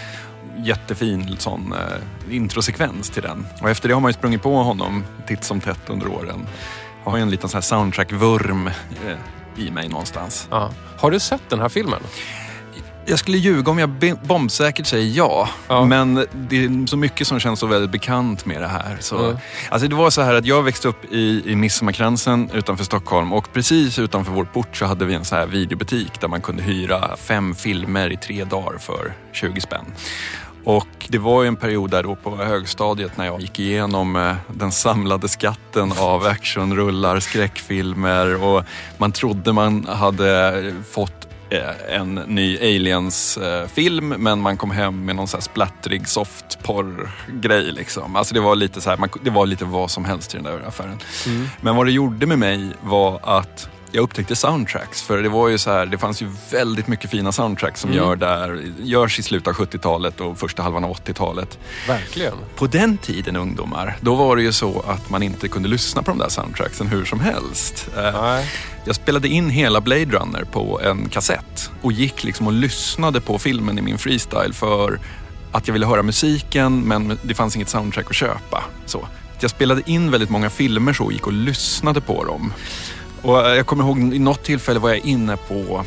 Jättefin 0.65 1.37
sån 1.39 1.73
eh, 1.73 2.35
introsekvens 2.35 3.11
till 3.11 3.23
den. 3.23 3.47
Och 3.63 3.71
efter 3.71 3.89
det 3.89 3.95
har 3.95 4.01
man 4.01 4.09
ju 4.09 4.13
sprungit 4.13 4.43
på 4.43 4.55
honom 4.57 5.05
titt 5.27 5.45
som 5.45 5.61
tätt 5.61 5.81
under 5.87 6.09
åren. 6.09 6.47
Jag 7.05 7.11
har 7.11 7.19
ju 7.19 7.23
en 7.23 7.31
liten 7.31 7.49
sån 7.49 7.57
här 7.57 7.63
soundtrack-vurm 7.63 8.71
i 9.57 9.71
mig 9.71 9.89
någonstans. 9.89 10.49
Ja. 10.51 10.71
Har 10.99 11.11
du 11.11 11.21
sett 11.21 11.43
den 11.49 11.61
här 11.61 11.69
filmen? 11.69 12.01
Jag 13.11 13.19
skulle 13.19 13.39
ljuga 13.39 13.71
om 13.71 13.79
jag 13.79 13.91
bombsäkert 14.23 14.87
säger 14.87 15.17
ja. 15.17 15.49
Ja. 15.69 15.85
Men 15.85 16.15
det 16.35 16.65
är 16.65 16.87
så 16.87 16.97
mycket 16.97 17.27
som 17.27 17.41
känns 17.41 17.61
så 17.61 17.67
väldigt 17.67 17.91
bekant 17.91 18.47
med 18.47 18.61
det 18.61 18.69
här. 18.69 18.97
Så, 19.01 19.19
Mm. 19.25 19.37
alltså 19.71 19.89
det 19.89 19.95
var 19.95 20.11
så 20.11 20.23
här 20.23 20.35
att 20.35 20.47
jag 20.47 20.63
växte 20.63 20.89
upp 20.89 21.05
i, 21.13 21.43
i 21.47 21.57
Midsommarkransen 21.57 22.51
utanför 22.55 22.85
Stockholm 22.85 23.33
och 23.33 23.53
precis 23.53 23.99
utanför 23.99 24.33
vår 24.33 24.45
port 24.45 24.77
så 24.77 24.85
hade 24.85 25.05
vi 25.05 25.15
en 25.15 25.25
så 25.25 25.37
här 25.37 25.47
videobutik 25.47 26.21
där 26.21 26.29
man 26.29 26.41
kunde 26.41 26.63
hyra 26.63 27.17
fem 27.17 27.55
filmer 27.55 28.13
i 28.13 28.17
tre 28.17 28.45
dagar 28.45 28.79
för 28.79 29.13
20 29.33 29.61
spänn. 29.61 29.85
Och 30.65 30.87
det 31.09 31.19
var 31.19 31.43
ju 31.43 31.49
en 31.49 31.57
period 31.57 31.91
där 31.91 32.03
då 32.03 32.17
på 32.17 32.37
högstadiet 32.37 33.17
när 33.17 33.27
jag 33.27 33.41
gick 33.41 33.59
igenom 33.59 34.17
eh, 34.17 34.35
den 34.55 34.73
samlade 34.73 35.29
skatten 35.29 35.93
av 35.99 36.27
actionrullar, 36.27 37.21
skräckfilmer 37.21 38.43
och 38.45 38.65
man 38.99 39.13
trodde 39.13 39.53
man 39.53 39.87
hade 39.87 40.75
fått 40.91 41.18
en 41.89 42.15
ny 42.15 42.59
Aliens-film 42.59 44.09
men 44.09 44.41
man 44.41 44.57
kom 44.57 44.71
hem 44.71 45.05
med 45.05 45.17
någon 45.17 45.29
så 45.29 45.37
här 45.37 45.43
splattrig 45.43 46.09
softporr-grej. 46.09 47.73
Liksom. 47.73 48.17
Alltså 48.17 48.35
det, 48.35 48.41
var 48.41 48.57
lite 48.57 48.81
så 48.81 48.91
här, 48.91 48.97
man, 48.97 49.09
det 49.23 49.31
var 49.31 49.47
lite 49.47 49.65
vad 49.65 49.91
som 49.91 50.05
helst 50.05 50.35
i 50.35 50.37
den 50.37 50.45
där 50.45 50.69
affären. 50.69 50.99
Men 51.61 51.77
vad 51.77 51.87
det 51.87 51.93
gjorde 51.93 52.27
med 52.27 52.39
mig 52.39 52.71
var 52.81 53.21
att 53.23 53.69
jag 53.93 54.03
upptäckte 54.03 54.37
soundtracks. 54.37 55.03
För 55.03 55.23
det 55.23 55.29
var 55.29 55.49
ju 55.49 55.59
så 55.59 55.71
här, 55.71 55.87
det 55.87 55.99
fanns 55.99 56.23
ju 56.23 56.31
väldigt 56.51 56.87
mycket 56.87 57.11
fina 57.11 57.33
soundtracks 57.33 57.81
som 57.81 57.93
gör 57.93 58.17
där, 58.17 58.63
görs 58.83 59.19
i 59.19 59.23
slutet 59.23 59.49
av 59.49 59.55
70-talet 59.55 60.21
och 60.21 60.39
första 60.39 60.63
halvan 60.63 60.85
av 60.85 60.97
80-talet. 60.97 61.59
Verkligen. 61.89 62.35
På 62.57 62.67
den 62.67 62.99
tiden 62.99 63.37
ungdomar, 63.37 63.97
då 64.01 64.15
var 64.15 64.37
det 64.37 64.43
ju 64.43 64.53
så 64.53 64.81
att 64.81 65.11
man 65.11 65.23
inte 65.23 65.49
kunde 65.49 65.69
lyssna 65.69 66.03
på 66.03 66.11
de 66.11 66.19
där 66.19 66.29
soundtracksen 66.29 66.87
hur 66.87 67.05
som 67.05 67.21
helst. 67.21 67.89
Eh, 67.97 68.23
Nej. 68.23 68.51
jag 68.85 68.95
spelade 68.95 69.29
in 69.29 69.51
hela 69.51 69.81
Blade 69.81 70.05
Runner 70.05 70.45
på 70.45 70.81
en 70.81 71.09
kassett 71.09 71.71
och 71.83 71.93
gick 71.93 72.25
liksom 72.25 72.47
och 72.47 72.53
lyssnade 72.53 73.21
på 73.21 73.39
filmen 73.39 73.79
i 73.79 73.83
min 73.83 73.99
freestyle 73.99 74.53
för 74.53 74.99
att 75.53 75.69
jag 75.69 75.73
ville 75.73 75.87
höra 75.87 76.03
musiken 76.03 76.81
men 76.81 77.19
det 77.23 77.35
fanns 77.35 77.57
inget 77.57 77.69
soundtrack 77.69 78.07
att 78.07 78.17
köpa. 78.17 78.65
Så. 78.87 79.09
Jag 79.41 79.51
spelade 79.51 79.83
in 79.87 80.11
väldigt 80.11 80.31
många 80.31 80.51
filmer 80.51 80.93
så 80.93 81.05
och 81.05 81.13
gick 81.13 81.27
och 81.27 81.33
lyssnade 81.33 82.01
på 82.01 82.25
dem. 82.25 82.53
Och 83.23 83.47
eh, 83.47 83.55
jag 83.55 83.67
kommer 83.67 83.85
ihåg 83.85 83.99
i 83.99 84.19
något 84.19 84.43
tillfälle 84.43 84.79
var 84.79 84.89
jag 84.89 84.99
inne 84.99 85.37
på, 85.37 85.85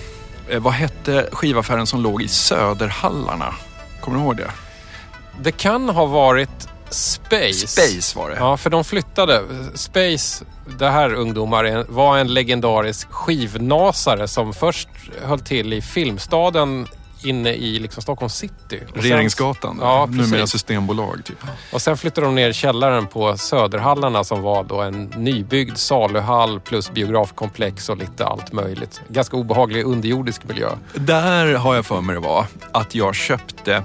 eh, 0.50 0.60
vad 0.60 0.74
hette 0.74 1.30
skivaffären 1.32 1.88
som 1.88 2.02
låg 2.02 2.22
i 2.22 2.28
Söderhallarna? 2.28 3.54
Kommer 4.02 4.18
du 4.18 4.24
ihåg 4.24 4.38
det? 4.38 4.52
Det 5.42 5.52
kan 5.52 5.90
ha 5.90 6.06
varit 6.06 6.68
Space. 6.90 7.68
Space 7.68 8.18
var 8.18 8.30
det. 8.30 8.36
Ja, 8.36 8.58
för 8.58 8.70
de 8.70 8.84
flyttade. 8.84 9.42
Space, 9.76 10.46
det 10.80 10.90
här 10.90 11.14
ungdomar, 11.14 11.86
var 11.90 12.18
en 12.18 12.34
legendarisk 12.34 13.12
skivnasare 13.12 14.28
som 14.28 14.54
först 14.54 14.90
höll 15.22 15.40
till 15.40 15.74
i 15.74 15.82
Filmstaden 15.82 16.88
inne 17.24 17.50
i 17.54 17.80
liksom 17.80 18.04
Stockholms 18.04 18.36
city. 18.36 18.54
Och 18.88 18.94
sen- 18.94 19.02
Regeringsgatan, 19.04 19.78
Ja, 19.82 20.06
numera. 20.10 20.48
Systembolag. 20.48 21.22
Typ. 21.26 21.38
Och 21.74 21.82
sen 21.82 21.98
flyttade 21.98 22.28
de 22.28 22.36
ner 22.36 22.50
i 22.50 22.54
källaren 22.54 23.08
på 23.08 23.38
Söderhallarna 23.38 24.24
som 24.24 24.42
var 24.42 24.64
då 24.64 24.82
en 24.82 25.04
nybyggd 25.18 25.78
saluhall 25.78 26.60
plus 26.60 26.92
biografkomplex 26.92 27.90
och 27.90 27.98
lite 27.98 28.26
allt 28.26 28.52
möjligt. 28.52 29.02
Ganska 29.08 29.38
obehaglig 29.38 29.86
underjordisk 29.86 30.44
miljö. 30.48 30.70
Där 30.94 31.54
har 31.56 31.76
jag 31.76 31.86
för 31.86 32.02
mig 32.02 32.14
det 32.16 32.20
var 32.22 32.46
att 32.72 32.96
jag 32.96 33.16
köpte 33.16 33.84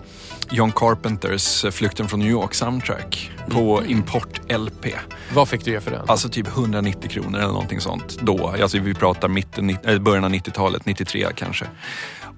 John 0.51 0.73
Carpenters 0.73 1.65
Flykten 1.75 2.09
från 2.09 2.21
New 2.21 2.31
York 2.31 2.55
soundtrack 2.55 3.31
på 3.51 3.83
import-LP. 3.87 4.87
Vad 5.35 5.49
fick 5.49 5.65
du 5.65 5.71
ge 5.71 5.81
för 5.81 5.91
den? 5.91 6.01
Alltså 6.09 6.29
typ 6.29 6.47
190 6.49 7.11
kronor 7.11 7.39
eller 7.39 7.53
någonting 7.53 7.81
sånt 7.81 8.19
då. 8.21 8.55
Alltså 8.63 8.79
vi 8.79 8.95
pratar 8.95 9.29
mitten, 9.29 9.71
äh, 9.85 9.99
början 9.99 10.25
av 10.25 10.31
90-talet, 10.31 10.87
93 10.87 11.27
kanske. 11.37 11.65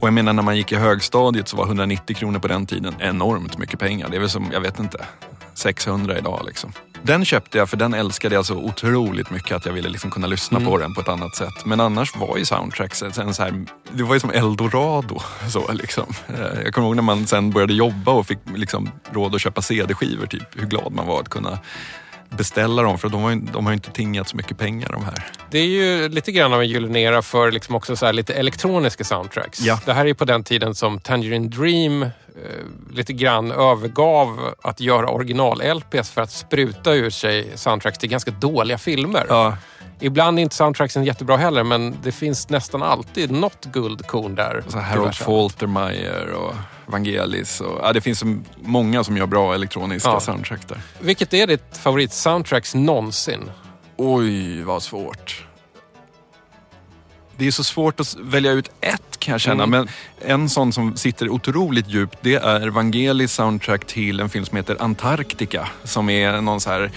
Och 0.00 0.06
jag 0.08 0.14
menar 0.14 0.32
när 0.32 0.42
man 0.42 0.56
gick 0.56 0.72
i 0.72 0.76
högstadiet 0.76 1.48
så 1.48 1.56
var 1.56 1.66
190 1.66 2.16
kronor 2.16 2.38
på 2.38 2.48
den 2.48 2.66
tiden 2.66 2.94
enormt 2.98 3.58
mycket 3.58 3.80
pengar. 3.80 4.08
Det 4.08 4.16
är 4.16 4.20
väl 4.20 4.30
som, 4.30 4.48
jag 4.52 4.60
vet 4.60 4.78
inte, 4.78 5.04
600 5.54 6.18
idag 6.18 6.42
liksom. 6.46 6.72
Den 7.02 7.24
köpte 7.24 7.58
jag 7.58 7.70
för 7.70 7.76
den 7.76 7.94
älskade 7.94 8.34
jag 8.34 8.46
så 8.46 8.56
otroligt 8.56 9.30
mycket 9.30 9.56
att 9.56 9.66
jag 9.66 9.72
ville 9.72 9.88
liksom 9.88 10.10
kunna 10.10 10.26
lyssna 10.26 10.60
på 10.60 10.78
den 10.78 10.94
på 10.94 11.00
ett 11.00 11.08
annat 11.08 11.36
sätt. 11.36 11.64
Men 11.64 11.80
annars 11.80 12.16
var 12.16 12.36
ju 12.36 12.44
soundtracks 12.44 13.02
en 13.02 13.34
så 13.34 13.42
här, 13.42 13.66
det 13.92 14.02
var 14.02 14.14
ju 14.14 14.20
som 14.20 14.30
eldorado. 14.30 15.20
Så, 15.48 15.72
liksom. 15.72 16.04
Eh, 16.28 16.62
Jag 16.64 16.74
kommer 16.74 16.86
ihåg 16.88 16.96
när 16.96 17.02
man 17.02 17.26
sen 17.26 17.50
började 17.50 17.74
jobba 17.74 18.12
och 18.12 18.26
fick 18.26 18.38
liksom 18.54 18.90
råd 19.12 19.34
att 19.34 19.40
köpa 19.40 19.62
CD-skivor, 19.62 20.26
typ, 20.26 20.60
hur 20.60 20.66
glad 20.66 20.92
man 20.92 21.06
var 21.06 21.20
att 21.20 21.28
kunna 21.28 21.58
beställa 22.30 22.82
dem 22.82 22.98
för 22.98 23.08
de 23.08 23.22
har, 23.22 23.30
ju, 23.30 23.36
de 23.36 23.66
har 23.66 23.72
ju 23.72 23.74
inte 23.74 23.90
tingat 23.90 24.28
så 24.28 24.36
mycket 24.36 24.58
pengar 24.58 24.88
de 24.92 25.04
här. 25.04 25.26
Det 25.50 25.58
är 25.58 25.66
ju 25.66 26.08
lite 26.08 26.32
grann 26.32 26.52
av 26.52 26.60
en 26.60 26.68
gyllene 26.68 27.00
era 27.00 27.22
för 27.22 27.52
liksom 27.52 27.74
också 27.74 27.96
så 27.96 28.12
lite 28.12 28.34
elektroniska 28.34 29.04
soundtracks. 29.04 29.60
Ja. 29.60 29.80
Det 29.86 29.92
här 29.92 30.00
är 30.00 30.06
ju 30.06 30.14
på 30.14 30.24
den 30.24 30.44
tiden 30.44 30.74
som 30.74 31.00
Tangerine 31.00 31.48
Dream 31.50 32.02
eh, 32.02 32.10
lite 32.92 33.12
grann 33.12 33.52
övergav 33.52 34.54
att 34.62 34.80
göra 34.80 35.08
original-LPs 35.08 36.10
för 36.10 36.20
att 36.20 36.30
spruta 36.30 36.94
ur 36.94 37.10
sig 37.10 37.52
soundtracks 37.54 37.98
till 37.98 38.08
ganska 38.08 38.30
dåliga 38.30 38.78
filmer. 38.78 39.26
Ja, 39.28 39.56
Ibland 40.00 40.38
är 40.38 40.42
inte 40.42 40.56
soundtracksen 40.56 41.04
jättebra 41.04 41.36
heller 41.36 41.64
men 41.64 41.96
det 42.02 42.12
finns 42.12 42.48
nästan 42.48 42.82
alltid 42.82 43.30
något 43.30 43.64
guldkorn 43.64 44.34
där. 44.34 44.64
så 44.68 44.78
Harold. 44.78 45.14
Faltermeyer 45.14 46.32
och 46.32 46.54
Vangelis. 46.88 47.60
Och, 47.60 47.80
ja, 47.82 47.92
det 47.92 48.00
finns 48.00 48.24
många 48.62 49.04
som 49.04 49.16
gör 49.16 49.26
bra 49.26 49.54
elektroniska 49.54 50.08
Ja. 50.08 50.20
soundtrack 50.20 50.68
där. 50.68 50.80
Vilket 51.00 51.34
är 51.34 51.46
ditt 51.46 51.78
favorit-soundtracks 51.82 52.76
någonsin? 52.76 53.50
Oj, 53.96 54.62
vad 54.62 54.82
svårt. 54.82 55.44
Det 57.36 57.46
är 57.46 57.50
så 57.50 57.64
svårt 57.64 58.00
att 58.00 58.16
välja 58.20 58.52
ut 58.52 58.70
ett 58.80 59.18
kan 59.18 59.32
jag 59.32 59.40
känna. 59.40 59.64
Mm. 59.64 59.70
Men 59.70 59.88
en 60.32 60.48
sån 60.48 60.72
som 60.72 60.96
sitter 60.96 61.28
otroligt 61.28 61.88
djupt 61.88 62.18
det 62.20 62.34
är 62.34 62.68
Vangelis 62.68 63.32
soundtrack 63.32 63.84
till 63.84 64.20
en 64.20 64.28
film 64.28 64.44
som 64.44 64.56
heter 64.56 64.76
Antarktika. 64.82 65.68
Som 65.84 66.08
är 66.10 66.40
någon 66.40 66.60
så 66.60 66.70
här, 66.70 66.90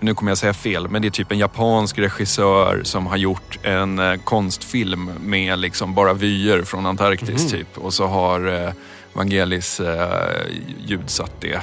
nu 0.00 0.14
kommer 0.14 0.30
jag 0.30 0.38
säga 0.38 0.54
fel, 0.54 0.88
men 0.88 1.02
det 1.02 1.08
är 1.08 1.10
typ 1.10 1.32
en 1.32 1.38
japansk 1.38 1.98
regissör 1.98 2.80
som 2.84 3.06
har 3.06 3.16
gjort 3.16 3.58
en 3.62 3.98
eh, 3.98 4.14
konstfilm 4.16 5.10
med 5.20 5.58
liksom 5.58 5.94
bara 5.94 6.12
vyer 6.14 6.62
från 6.62 6.86
Antarktis 6.86 7.50
typ. 7.50 7.78
Och 7.78 7.94
så 7.94 8.06
har 8.06 8.64
eh, 8.64 8.72
Vangelis 9.16 9.80
eh, 9.80 10.46
ljudsatt 10.86 11.40
det. 11.40 11.60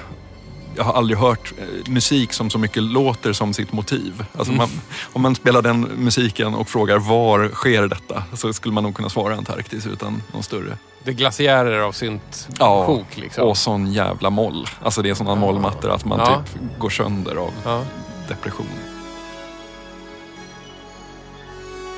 jag 0.75 0.83
har 0.83 0.93
aldrig 0.93 1.17
hört 1.19 1.53
eh, 1.57 1.91
musik 1.91 2.33
som 2.33 2.49
så 2.49 2.57
mycket 2.57 2.83
låter 2.83 3.33
som 3.33 3.53
sitt 3.53 3.71
motiv. 3.73 4.25
Alltså 4.37 4.53
man, 4.53 4.69
om 5.13 5.21
man 5.21 5.35
spelar 5.35 5.61
den 5.61 5.81
musiken 5.81 6.53
och 6.55 6.69
frågar 6.69 6.97
var 6.97 7.49
sker 7.49 7.87
detta? 7.87 8.23
Så 8.33 8.53
skulle 8.53 8.73
man 8.73 8.83
nog 8.83 8.95
kunna 8.95 9.09
svara 9.09 9.35
Antarktis 9.35 9.85
utan 9.87 10.21
någon 10.33 10.43
större. 10.43 10.77
Det 11.03 11.11
är 11.11 11.15
glaciärer 11.15 11.79
av 11.79 11.91
synt 11.91 12.47
Ja, 12.59 12.85
sjok 12.85 13.17
liksom. 13.17 13.47
och 13.47 13.57
sån 13.57 13.93
jävla 13.93 14.29
moll. 14.29 14.67
Alltså 14.81 15.01
det 15.01 15.09
är 15.09 15.13
såna 15.13 15.35
mollmattor 15.35 15.91
att 15.91 16.05
man 16.05 16.19
Ja. 16.19 16.43
typ 16.53 16.79
går 16.79 16.89
sönder 16.89 17.35
av 17.35 17.51
Ja. 17.65 17.83
depression. 18.27 18.65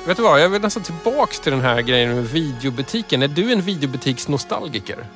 Vet 0.06 0.16
du 0.16 0.22
vad, 0.22 0.40
jag 0.40 0.48
vill 0.48 0.62
nästan 0.62 0.82
tillbaks 0.82 1.40
till 1.40 1.52
den 1.52 1.60
här 1.60 1.80
grejen 1.82 2.14
med 2.14 2.24
videobutiken. 2.30 3.22
Är 3.22 3.28
du 3.28 3.52
en 3.52 3.60
videobutiksnostalgiker? 3.62 5.06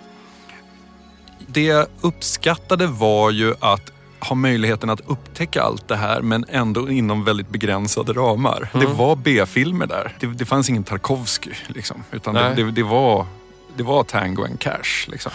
Det 1.52 1.64
jag 1.64 1.86
uppskattade 2.00 2.86
var 2.86 3.30
ju 3.30 3.54
att 3.60 3.92
ha 4.20 4.36
möjligheten 4.36 4.90
att 4.90 5.00
upptäcka 5.06 5.62
allt 5.62 5.88
det 5.88 5.96
här 5.96 6.20
men 6.22 6.44
ändå 6.48 6.90
inom 6.90 7.24
väldigt 7.24 7.48
begränsade 7.48 8.12
ramar. 8.12 8.68
Det 8.72 8.86
var 8.86 9.16
B-filmer 9.16 9.86
där. 9.86 10.16
Det, 10.20 10.26
det 10.26 10.44
fanns 10.44 10.70
ingen 10.70 10.84
Tarkovsky 10.84 11.50
liksom, 11.68 12.04
utan 12.12 12.34
det, 12.34 12.54
det, 12.56 12.70
det 12.70 12.82
var 12.82 13.26
det 13.80 13.84
var 13.84 14.04
Tango 14.04 14.44
and 14.44 14.60
Cash. 14.60 15.06
Liksom. 15.08 15.32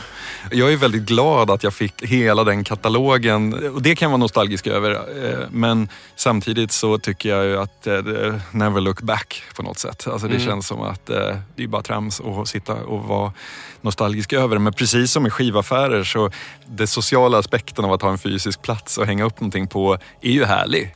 Jag 0.52 0.74
är 0.74 0.78
väldigt 0.78 1.04
glad 1.04 1.50
att 1.52 1.64
jag 1.64 1.74
fick 1.74 2.04
hela 2.04 2.44
den 2.44 2.64
katalogen 2.64 3.70
och 3.74 3.82
det 3.82 3.96
kan 3.96 4.06
jag 4.06 4.10
vara 4.12 4.18
nostalgisk 4.18 4.68
över. 4.68 4.92
eh, 4.92 5.48
Men 5.52 5.90
samtidigt 6.16 6.72
så 6.72 6.98
tycker 6.98 7.30
jag 7.30 7.46
ju 7.46 7.58
att 7.58 7.88
eh, 7.88 7.98
det- 7.98 8.42
never 8.52 8.82
look 8.82 9.02
back 9.02 9.44
på 9.56 9.64
något 9.64 9.80
sätt. 9.80 10.08
Alltså 10.08 10.28
det 10.28 10.40
känns 10.40 10.68
som 10.68 10.82
att 10.82 11.10
eh, 11.10 11.36
det 11.56 11.64
är 11.64 11.68
bara 11.68 11.82
trams 11.82 12.22
att 12.22 12.48
sitta 12.48 12.74
och 12.74 13.04
vara 13.04 13.34
nostalgisk 13.82 14.34
över 14.34 14.56
det. 14.56 14.62
Men 14.62 14.74
precis 14.74 15.12
som 15.12 15.26
i 15.28 15.30
skivaffärer 15.30 16.04
så 16.04 16.30
den 16.66 16.88
sociala 16.88 17.38
aspekten 17.38 17.86
av 17.86 17.94
att 17.94 18.02
ha 18.02 18.10
en 18.12 18.18
fysisk 18.18 18.62
plats 18.62 18.98
och 18.98 19.06
hänga 19.06 19.24
upp 19.26 19.40
någonting 19.40 19.68
på 19.68 19.98
är 20.22 20.32
ju 20.32 20.46
härlig. 20.46 20.96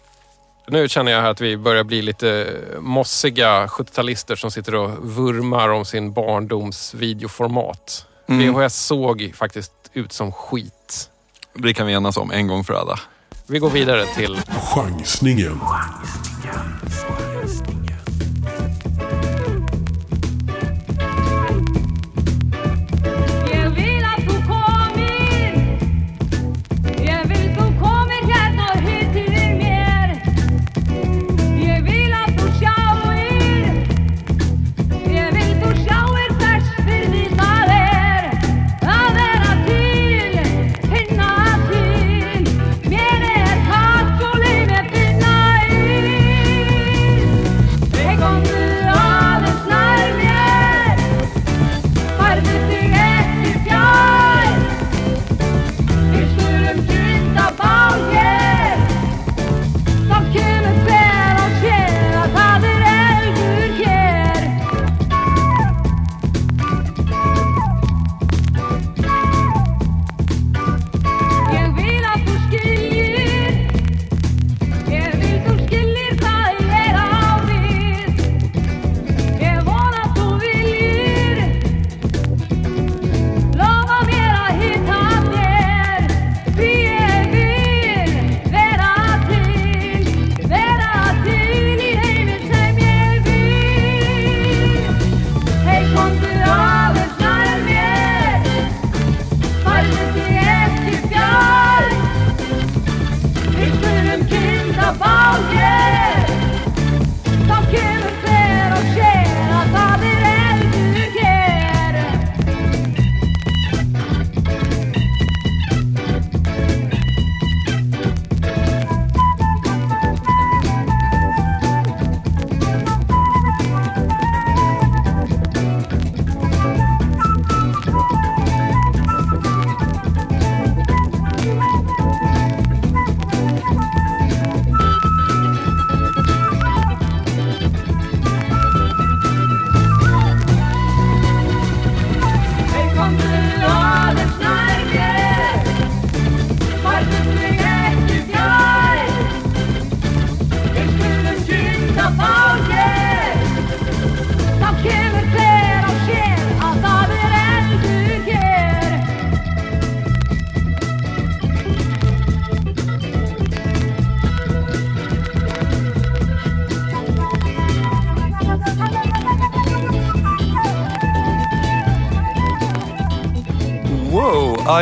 Nu 0.71 0.89
känner 0.89 1.11
jag 1.11 1.25
att 1.25 1.41
vi 1.41 1.57
börjar 1.57 1.83
bli 1.83 2.01
lite 2.01 2.57
mossiga 2.79 3.67
70-talister 3.67 4.35
som 4.35 4.51
sitter 4.51 4.75
och 4.75 4.89
vurmar 5.01 5.69
om 5.69 5.85
sin 5.85 6.13
barndoms 6.13 6.93
videoformat. 6.93 8.05
Mm. 8.27 8.53
VHS 8.53 8.85
såg 8.85 9.33
faktiskt 9.35 9.71
ut 9.93 10.13
som 10.13 10.31
skit. 10.31 11.09
Det 11.53 11.73
kan 11.73 11.87
vi 11.87 11.93
enas 11.93 12.17
om 12.17 12.31
en 12.31 12.47
gång 12.47 12.63
för 12.63 12.73
alla. 12.73 12.99
Vi 13.47 13.59
går 13.59 13.69
vidare 13.69 14.05
till 14.05 14.37
Chansningen. 14.73 15.59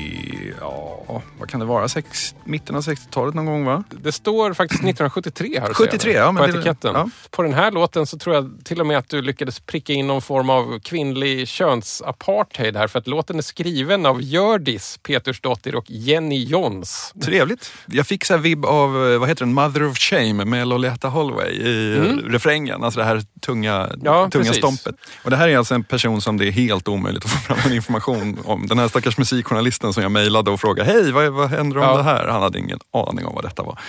kan 1.55 1.59
det 1.59 1.65
vara? 1.65 1.87
Sex, 1.87 2.35
mitten 2.45 2.75
av 2.75 2.81
60-talet 2.81 3.35
någon 3.35 3.45
gång 3.45 3.65
va? 3.65 3.83
Det 3.89 4.11
står 4.11 4.53
faktiskt 4.53 4.79
1973 4.79 5.59
här. 5.59 5.73
73, 5.73 5.99
ser 5.99 6.09
jag, 6.09 6.27
ja, 6.27 6.31
men 6.31 6.41
På 6.41 6.47
det- 6.47 6.53
etiketten. 6.57 6.91
ja. 6.95 7.09
På 7.31 7.41
den 7.41 7.53
här 7.53 7.71
låten 7.71 8.07
så 8.07 8.17
tror 8.17 8.35
jag 8.35 8.51
till 8.63 8.79
och 8.81 8.87
med 8.87 8.97
att 8.97 9.09
du 9.09 9.21
lyckades 9.21 9.59
pricka 9.59 9.93
in 9.93 10.07
någon 10.07 10.21
form 10.21 10.49
av 10.49 10.79
kvinnlig 10.79 11.47
könsapartheid 11.47 12.75
här. 12.75 12.87
För 12.87 12.99
att 12.99 13.07
låten 13.07 13.37
är 13.37 13.41
skriven 13.41 14.05
av 14.05 14.21
Hjördis 14.21 14.99
Petersdottir 15.03 15.75
och 15.75 15.85
Jenny 15.87 16.43
Jons. 16.43 17.13
Trevligt. 17.23 17.71
Jag 17.85 18.07
fick 18.07 18.25
så 18.25 18.33
här 18.33 18.39
vibb 18.41 18.65
av, 18.65 19.11
eh, 19.11 19.19
vad 19.19 19.29
heter 19.29 19.45
den, 19.45 19.53
Mother 19.53 19.83
of 19.83 19.97
Shame 19.97 20.45
med 20.45 20.67
Loletta 20.67 21.07
Holloway 21.07 21.51
i 21.51 21.97
mm. 21.97 22.19
refrängen. 22.19 22.83
Alltså 22.83 22.99
det 22.99 23.05
här 23.05 23.23
tunga, 23.41 23.89
Ja, 24.03 24.29
tunga 24.29 24.43
precis. 24.45 24.57
stompet. 24.57 24.95
Och 25.23 25.29
det 25.29 25.37
här 25.37 25.47
är 25.47 25.57
alltså 25.57 25.75
en 25.75 25.83
person 25.83 26.21
som 26.21 26.37
det 26.37 26.47
är 26.47 26.51
helt 26.51 26.87
omöjligt 26.87 27.25
att 27.25 27.31
få 27.31 27.53
fram 27.53 27.73
information 27.73 28.39
om. 28.45 28.67
Den 28.67 28.79
här 28.79 28.87
stackars 28.87 29.17
musikjournalisten 29.17 29.93
som 29.93 30.03
jag 30.03 30.11
mejlade 30.11 30.51
och 30.51 30.59
frågade, 30.61 30.91
hej 30.91 31.11
vad, 31.11 31.29
vad 31.33 31.44
händer 31.47 31.77
om 31.77 31.83
Ja. 31.83 31.97
det 31.97 32.03
här? 32.03 32.27
Han 32.27 32.41
hade 32.41 32.59
ingen 32.59 32.79
aning 32.91 33.25
om 33.25 33.35
vad 33.35 33.43
detta 33.43 33.63
var. 33.63 33.79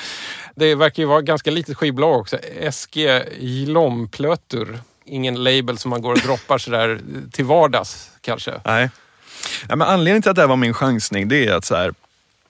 Det 0.54 0.74
verkar 0.74 1.02
ju 1.02 1.06
vara 1.06 1.22
ganska 1.22 1.50
litet 1.50 1.76
skivbolag 1.76 2.20
också. 2.20 2.38
SG 2.72 3.22
Jlomplötur. 3.40 4.78
Ingen 5.04 5.44
label 5.44 5.78
som 5.78 5.90
man 5.90 6.02
går 6.02 6.12
och 6.12 6.18
droppar 6.18 6.58
sådär 6.58 7.00
till 7.32 7.44
vardags 7.44 8.10
kanske. 8.20 8.60
Nej. 8.64 8.90
Ja, 9.68 9.76
men 9.76 9.88
anledningen 9.88 10.22
till 10.22 10.30
att 10.30 10.36
det 10.36 10.42
här 10.42 10.48
var 10.48 10.56
min 10.56 10.74
chansning 10.74 11.28
det 11.28 11.46
är 11.46 11.52
att 11.54 11.64
så 11.64 11.74
här, 11.76 11.94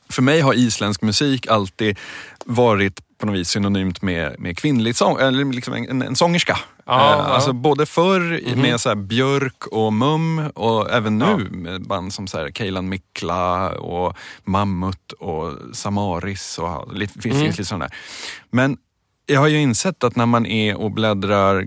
För 0.09 0.23
mig 0.23 0.41
har 0.41 0.55
isländsk 0.55 1.03
musik 1.03 1.47
alltid 1.47 1.99
varit 2.45 3.01
på 3.27 3.33
något 3.33 3.41
vis 3.41 3.49
synonymt 3.49 4.03
med, 4.03 4.37
med 4.41 4.59
kvinnlig 4.59 4.97
sång, 4.97 5.19
eller 5.21 5.45
liksom 5.45 5.75
en, 5.75 6.03
en 6.03 6.17
sångerska. 6.17 6.59
Ja, 6.87 7.15
Eh. 7.15 7.31
Alltså 7.35 7.53
både 7.53 7.87
förr 7.87 8.33
i- 8.41 8.57
med 8.57 8.81
så 8.81 8.95
Björk 8.95 9.67
och 9.67 9.93
Mum 9.93 10.51
och 10.55 10.91
även 10.91 11.19
nu 11.19 11.25
Ja. 11.25 11.39
med 11.51 11.87
band 11.87 12.13
som 12.13 12.27
så 12.27 12.39
här 12.39 12.51
Mikla 12.89 13.71
och 13.71 14.17
Mammut 14.45 15.13
och 15.13 15.53
Samaris 15.77 16.59
och 16.59 16.95
lite, 16.95 17.21
finns, 17.21 17.35
Mm. 17.35 17.47
lite 17.47 17.65
sådana 17.65 17.85
där. 17.85 17.95
Men 18.51 18.77
jag 19.27 19.41
har 19.41 19.49
ju 19.49 19.59
insett 19.61 20.05
att 20.05 20.17
när 20.17 20.27
man 20.27 20.47
är 20.47 20.77
och 20.77 20.91
bläddrar 20.91 21.67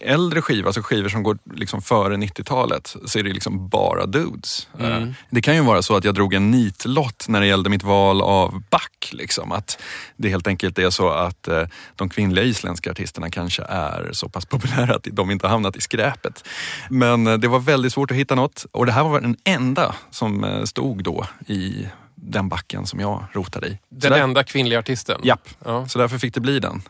äldre 0.00 0.42
skivor, 0.42 0.66
alltså 0.66 0.82
skivor 0.82 1.08
som 1.08 1.22
går 1.22 1.38
liksom 1.54 1.82
före 1.82 2.16
90-talet, 2.16 2.96
så 3.06 3.18
är 3.18 3.22
det 3.22 3.32
liksom 3.32 3.68
bara 3.68 4.06
dudes. 4.06 4.68
Mm. 4.78 5.02
Eh, 5.02 5.08
Det 5.30 5.42
kan 5.42 5.54
ju 5.54 5.62
vara 5.62 5.82
så 5.82 5.96
att 5.96 6.04
jag 6.04 6.14
drog 6.14 6.34
en 6.34 6.50
nitlott 6.50 7.24
när 7.28 7.40
det 7.40 7.46
gällde 7.46 7.70
mitt 7.70 7.82
val 7.82 8.22
av 8.22 8.62
back. 8.70 9.10
Liksom. 9.12 9.52
Att 9.52 9.78
det 10.16 10.28
helt 10.28 10.46
enkelt 10.46 10.78
är 10.78 10.90
så 10.90 11.08
att 11.08 11.48
eh, 11.48 11.62
de 11.96 12.08
kvinnliga 12.08 12.44
isländska 12.44 12.90
artisterna 12.90 13.30
kanske 13.30 13.62
är 13.62 14.08
så 14.12 14.28
pass 14.28 14.46
populära 14.46 14.94
att 14.94 15.06
de 15.12 15.30
inte 15.30 15.46
har 15.46 15.50
hamnat 15.50 15.76
i 15.76 15.80
skräpet. 15.80 16.44
Men 16.90 17.26
eh, 17.26 17.34
det 17.38 17.48
var 17.48 17.58
väldigt 17.58 17.92
svårt 17.92 18.10
att 18.10 18.16
hitta 18.16 18.34
något 18.34 18.66
och 18.72 18.86
det 18.86 18.92
här 18.92 19.04
var 19.04 19.20
den 19.20 19.36
enda 19.44 19.94
som 20.10 20.62
stod 20.66 21.02
då 21.04 21.26
i 21.46 21.86
den 22.14 22.48
backen 22.48 22.86
som 22.86 23.00
jag 23.00 23.24
rotade 23.32 23.66
i. 23.66 23.78
Den 23.88 24.12
där- 24.12 24.18
enda 24.20 24.44
kvinnliga 24.44 24.78
artisten. 24.78 25.20
Japp, 25.24 25.48
Ja. 25.64 25.88
så 25.88 25.98
därför 25.98 26.18
fick 26.18 26.34
det 26.34 26.40
bli 26.40 26.60
den. 26.60 26.82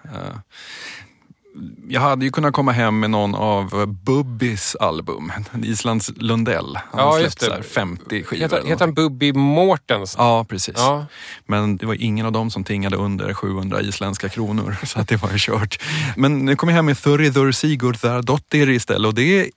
Jag 1.89 2.01
hade 2.01 2.25
ju 2.25 2.31
kunnat 2.31 2.53
komma 2.55 2.73
hem 2.73 3.01
med 3.01 3.11
någon 3.11 3.35
av 3.35 3.87
Bubbis 3.87 4.77
album, 4.81 5.33
Islands 5.65 6.11
Lundell. 6.17 6.79
Han 6.93 7.01
Ja, 7.01 7.21
just 7.21 7.41
det. 7.41 7.47
så 7.47 7.53
här 7.53 7.63
50 7.63 8.25
skivor. 8.25 8.43
Heter, 8.43 8.63
heter 8.65 8.85
han 8.85 8.95
Bubby 8.95 9.33
Mortens? 9.33 10.15
Ja, 10.19 10.45
precis. 10.49 10.75
Ja. 10.77 11.07
Men 11.47 11.77
det 11.77 11.87
var 11.87 11.95
ingen 12.03 12.27
av 12.27 12.33
dem 12.33 12.51
som 12.51 12.65
tingade 12.65 12.97
under 12.97 13.35
700 13.35 13.81
isländska 13.83 14.29
kronor, 14.29 14.77
så 14.87 15.01
att 15.01 15.09
det 15.09 15.17
var 15.17 15.31
ju 15.31 15.39
kört. 15.39 15.83
Men 16.17 16.45
nu 16.45 16.57
kom 16.57 16.69
jag 16.69 16.77
hem 16.77 16.87
med 16.87 16.97
Þuríður 16.97 17.53
Sigurðardóttir 17.53 18.69
istället 18.69 19.09
och 19.09 19.15
det 19.15 19.51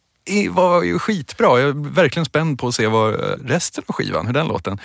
var 0.49 0.83
ju 0.83 0.99
skitbra. 0.99 1.59
Jag 1.59 1.69
är 1.69 1.93
verkligen 1.93 2.25
spänd 2.25 2.59
på 2.59 2.67
att 2.67 2.75
se 2.75 2.87
vad 2.87 3.13
eh, 3.13 3.19
resten 3.45 3.83
av 3.87 3.95
skivan, 3.95 4.25
hur 4.27 4.33
den 4.33 4.47
låten. 4.47 4.79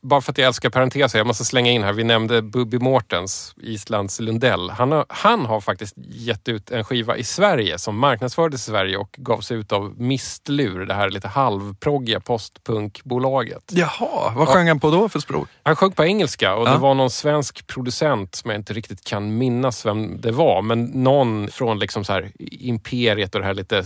Bara 0.00 0.20
för 0.20 0.32
att 0.32 0.38
jag 0.38 0.46
älskar 0.46 0.70
parenteser, 0.70 1.18
jag 1.18 1.26
måste 1.26 1.44
slänga 1.44 1.70
in 1.70 1.82
här. 1.82 1.92
Vi 1.92 2.04
nämnde 2.04 2.42
Bubby 2.42 2.78
Mortens, 2.78 3.54
Islands 3.56 4.20
Lundell. 4.20 4.70
Han 4.70 4.92
har, 4.92 5.06
han 5.08 5.46
har 5.46 5.60
faktiskt 5.60 5.94
gett 5.96 6.48
ut 6.48 6.70
en 6.70 6.84
skiva 6.84 7.16
i 7.16 7.24
Sverige 7.24 7.78
som 7.78 7.98
marknadsfördes 7.98 8.60
i 8.60 8.64
Sverige 8.70 8.96
och 8.96 9.14
gavs 9.18 9.52
ut 9.52 9.72
av 9.72 9.94
Mistlur, 10.00 10.86
det 10.86 10.94
här 10.94 11.10
lite 11.10 11.28
halvproggiga 11.28 12.20
postpunkbolaget. 12.20 13.62
Jaha, 13.72 14.32
vad 14.36 14.48
sjöng 14.48 14.68
han 14.68 14.80
på 14.80 14.90
då 14.90 15.08
för 15.08 15.20
språk? 15.20 15.48
Han 15.62 15.76
sjöng 15.76 15.92
på 15.92 16.04
engelska 16.04 16.54
och 16.54 16.68
Ja. 16.68 16.72
det 16.72 16.78
var 16.78 16.94
någon 16.94 17.10
svensk 17.10 17.66
producent 17.66 18.34
som 18.34 18.50
jag 18.50 18.60
inte 18.60 18.72
riktigt 18.72 19.04
kan 19.04 19.38
minnas 19.38 19.86
vem 19.86 20.20
det 20.20 20.32
var. 20.32 20.62
Men 20.62 20.84
någon 20.84 21.48
från 21.48 21.78
liksom 21.78 22.04
så 22.04 22.12
här 22.12 22.32
imperiet 22.38 23.34
och 23.34 23.40
det 23.40 23.46
här 23.46 23.54
lite 23.54 23.84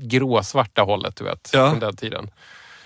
gråsvarta 0.00 0.82
hållet, 0.82 1.16
du 1.16 1.24
vet. 1.24 1.50
Ja. 1.52 1.70
Från 1.70 1.80
den 1.80 1.96
tiden. 1.96 2.30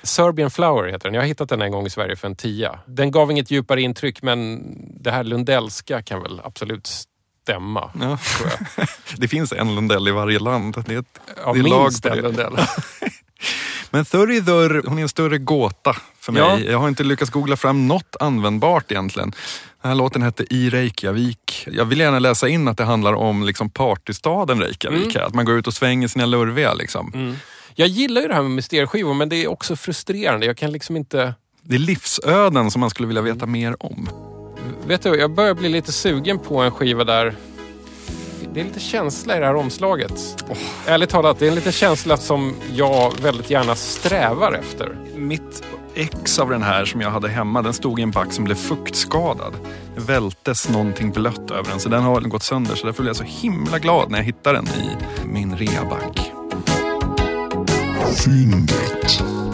Serbian 0.03 0.51
Flower 0.51 0.88
heter 0.88 1.09
den. 1.09 1.15
Jag 1.15 1.23
har 1.23 1.27
hittat 1.27 1.49
den 1.49 1.62
en 1.62 1.71
gång 1.73 1.87
i 1.87 1.91
Sverige 1.91 2.17
för 2.17 2.29
en 2.29 2.37
tia. 2.37 2.79
Den 2.87 3.11
gav 3.11 3.31
inget 3.31 3.51
djupare 3.51 3.83
intryck 3.83 4.23
men 4.23 4.62
det 5.01 5.11
här 5.11 5.25
lundellska 5.25 6.03
kan 6.03 6.23
väl 6.23 6.41
absolut 6.45 6.91
stämma. 7.43 7.91
Ja. 8.01 8.19
Det 9.17 9.29
finns 9.29 9.53
en 9.53 9.75
Lundell 9.75 10.09
i 10.09 10.11
varje 10.11 10.38
land. 10.38 10.85
Det 10.87 10.95
är 10.95 10.99
ett, 10.99 11.21
Ja, 11.45 11.53
det 11.53 11.59
är 11.59 11.62
minst 11.62 12.07
en. 12.07 12.19
Lundell. 12.19 12.53
Men 13.91 14.05
Þuríður, 14.05 14.83
hon 14.88 14.99
är 14.99 15.03
en 15.03 15.09
större 15.09 15.38
gåta 15.38 15.97
för 16.21 16.33
mig. 16.33 16.43
Ja. 16.43 16.59
Jag 16.59 16.79
har 16.79 16.88
inte 16.88 17.05
lyckats 17.05 17.31
googla 17.31 17.57
fram 17.57 17.88
något 17.88 18.17
användbart 18.21 18.91
egentligen. 18.93 19.33
Den 19.83 19.88
här 19.88 19.95
låten 19.95 20.23
hette 20.23 20.55
I 20.55 20.71
Reykjavik. 20.71 21.69
Jag 21.73 21.85
vill 21.85 22.01
gärna 22.01 22.19
läsa 22.19 22.49
in 22.49 22.69
att 22.69 22.77
det 22.77 22.85
handlar 22.85 23.12
om 23.12 23.43
liksom 23.43 23.71
partystaden 23.71 24.61
Reykjavik. 24.61 25.15
här. 25.15 25.23
Att 25.23 25.35
man 25.35 25.45
går 25.45 25.59
ut 25.59 25.67
och 25.67 25.75
svänger 25.75 26.09
sina 26.09 26.27
lurviga. 26.27 26.75
Liksom. 26.75 27.37
Jag 27.74 27.88
gillar 27.88 28.22
ju 28.22 28.28
det 28.28 28.35
här 28.35 28.42
med 28.42 28.50
mysterieskivor 28.50 29.14
men 29.14 29.28
det 29.28 29.37
är 29.37 29.48
också 29.48 29.76
frustrerande. 29.76 30.46
Jag 30.46 30.56
kan 30.56 30.72
liksom 30.72 30.96
inte... 30.96 31.35
Det 31.62 31.74
är 31.74 31.78
livsöden 31.78 32.70
som 32.70 32.80
man 32.80 32.90
skulle 32.90 33.08
vilja 33.08 33.22
veta 33.22 33.46
mer 33.46 33.76
om. 33.78 34.08
Vet 34.87 35.02
du, 35.02 35.08
jag 35.08 35.35
börjar 35.35 35.54
bli 35.54 35.68
lite 35.68 35.92
sugen 35.92 36.38
på 36.38 36.58
en 36.58 36.70
skiva 36.70 37.04
där 37.04 37.37
det 38.54 38.61
är 38.61 38.64
lite 38.64 38.80
känsla 38.80 39.37
i 39.37 39.40
det 39.40 39.46
här 39.46 39.54
omslaget. 39.54 40.44
Ärligt 40.87 41.11
talat, 41.11 41.38
det 41.38 41.46
är 41.46 41.48
en 41.48 41.54
liten 41.54 41.72
känsla 41.72 42.16
som 42.16 42.54
jag 42.74 43.20
väldigt 43.20 43.50
gärna 43.50 43.74
strävar 43.74 44.52
efter. 44.52 44.96
Mitt 45.16 45.64
ex 45.94 46.38
av 46.38 46.50
den 46.50 46.62
här 46.62 46.85
som 46.85 47.00
jag 47.00 47.11
hade 47.11 47.28
hemma, 47.28 47.62
den 47.62 47.72
stod 47.72 48.00
i 48.00 48.02
en 48.02 48.11
back 48.11 48.32
som 48.32 48.44
blev 48.44 48.54
fuktskadad. 48.54 49.52
Det 49.94 50.00
vältes 50.00 50.68
någonting 50.68 51.11
blött 51.11 51.50
över 51.50 51.70
den 51.70 51.80
så 51.80 51.88
den 51.88 52.02
har 52.02 52.20
gått 52.20 52.42
sönder. 52.42 52.74
Så 52.74 52.87
därför 52.87 53.02
blev 53.02 53.08
jag 53.08 53.16
så 53.16 53.46
himla 53.46 53.78
glad 53.78 54.11
när 54.11 54.18
jag 54.18 54.24
hittade 54.24 54.58
den 54.58 54.66
i 54.66 54.96
min 55.26 55.56
reaback. 55.56 56.41
Flimmet. 58.14 59.52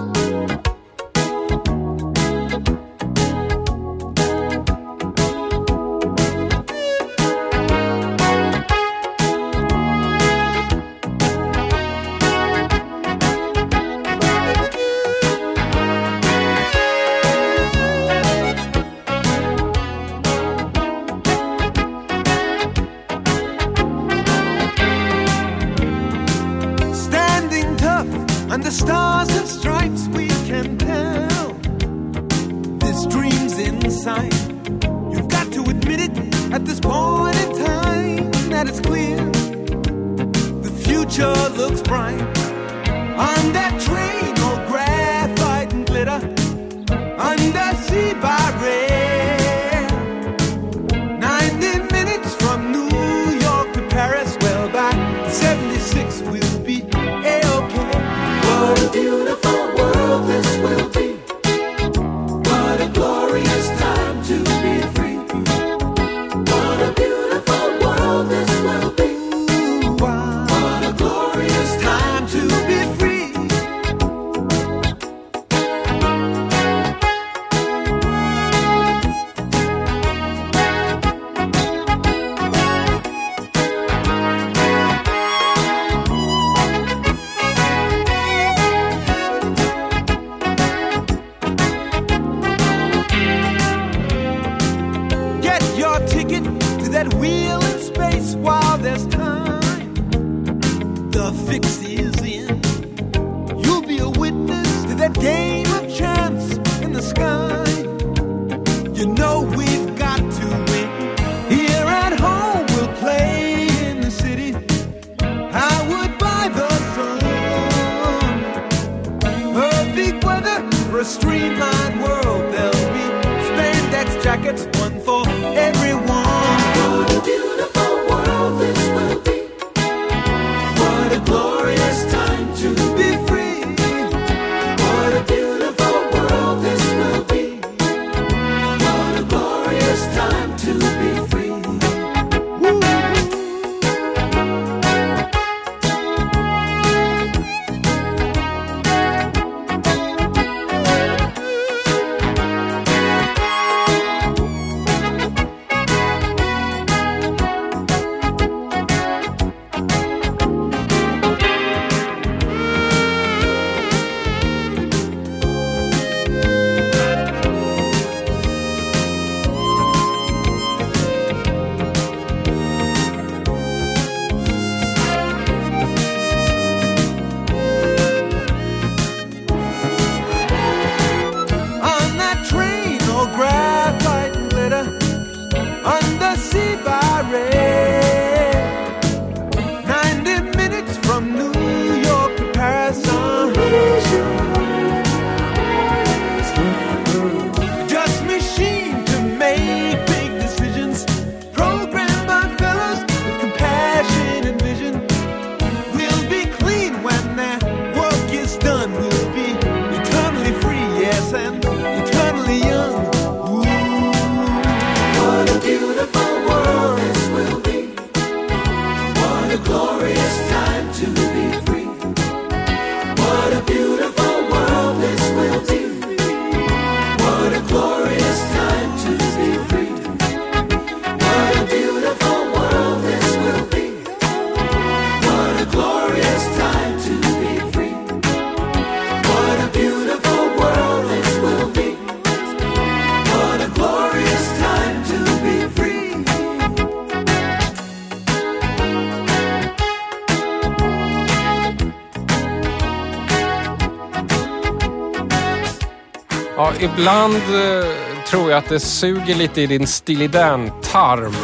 Ibland 256.93 257.35
eh, 257.35 257.87
tror 258.31 258.51
jag 258.51 258.59
att 258.59 258.69
det 258.69 258.81
suger 258.81 259.35
lite 259.35 259.61
i 259.61 259.67
din 259.67 259.87
Steely 259.87 260.29
Dan-tarm. 260.29 261.35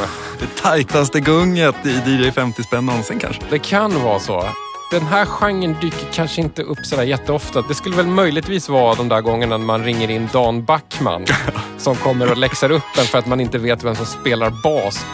Det 0.41 0.63
tajtaste 0.63 1.21
gunget 1.21 1.87
i 1.87 2.03
DJ 2.07 2.31
50 2.31 2.63
spänn 2.63 2.87
någonsin 2.87 3.19
kanske. 3.19 3.43
Det 3.51 3.59
kan 3.59 4.03
vara 4.03 4.19
så. 4.19 4.49
Den 4.91 5.03
här 5.03 5.25
genren 5.25 5.77
dyker 5.81 6.07
kanske 6.13 6.41
inte 6.41 6.63
upp 6.63 6.87
sådär 6.87 7.03
jätteofta. 7.03 7.63
Det 7.69 7.75
skulle 7.75 7.97
väl 7.97 8.07
möjligtvis 8.07 8.69
vara 8.69 8.95
de 8.95 9.09
där 9.09 9.21
gångerna 9.21 9.57
när 9.57 9.67
man 9.67 9.85
ringer 9.85 10.11
in 10.11 10.29
Dan 10.33 10.65
Backman 10.65 11.25
som 11.79 11.97
kommer 11.97 12.31
och 12.31 12.37
läxar 12.37 12.71
upp 12.71 12.99
en 12.99 13.05
för 13.05 13.19
att 13.19 13.27
man 13.27 13.41
inte 13.41 13.59
vet 13.59 13.85
vem 13.85 13.95
som 13.95 14.07
spelar 14.07 14.51
bas. 14.51 15.07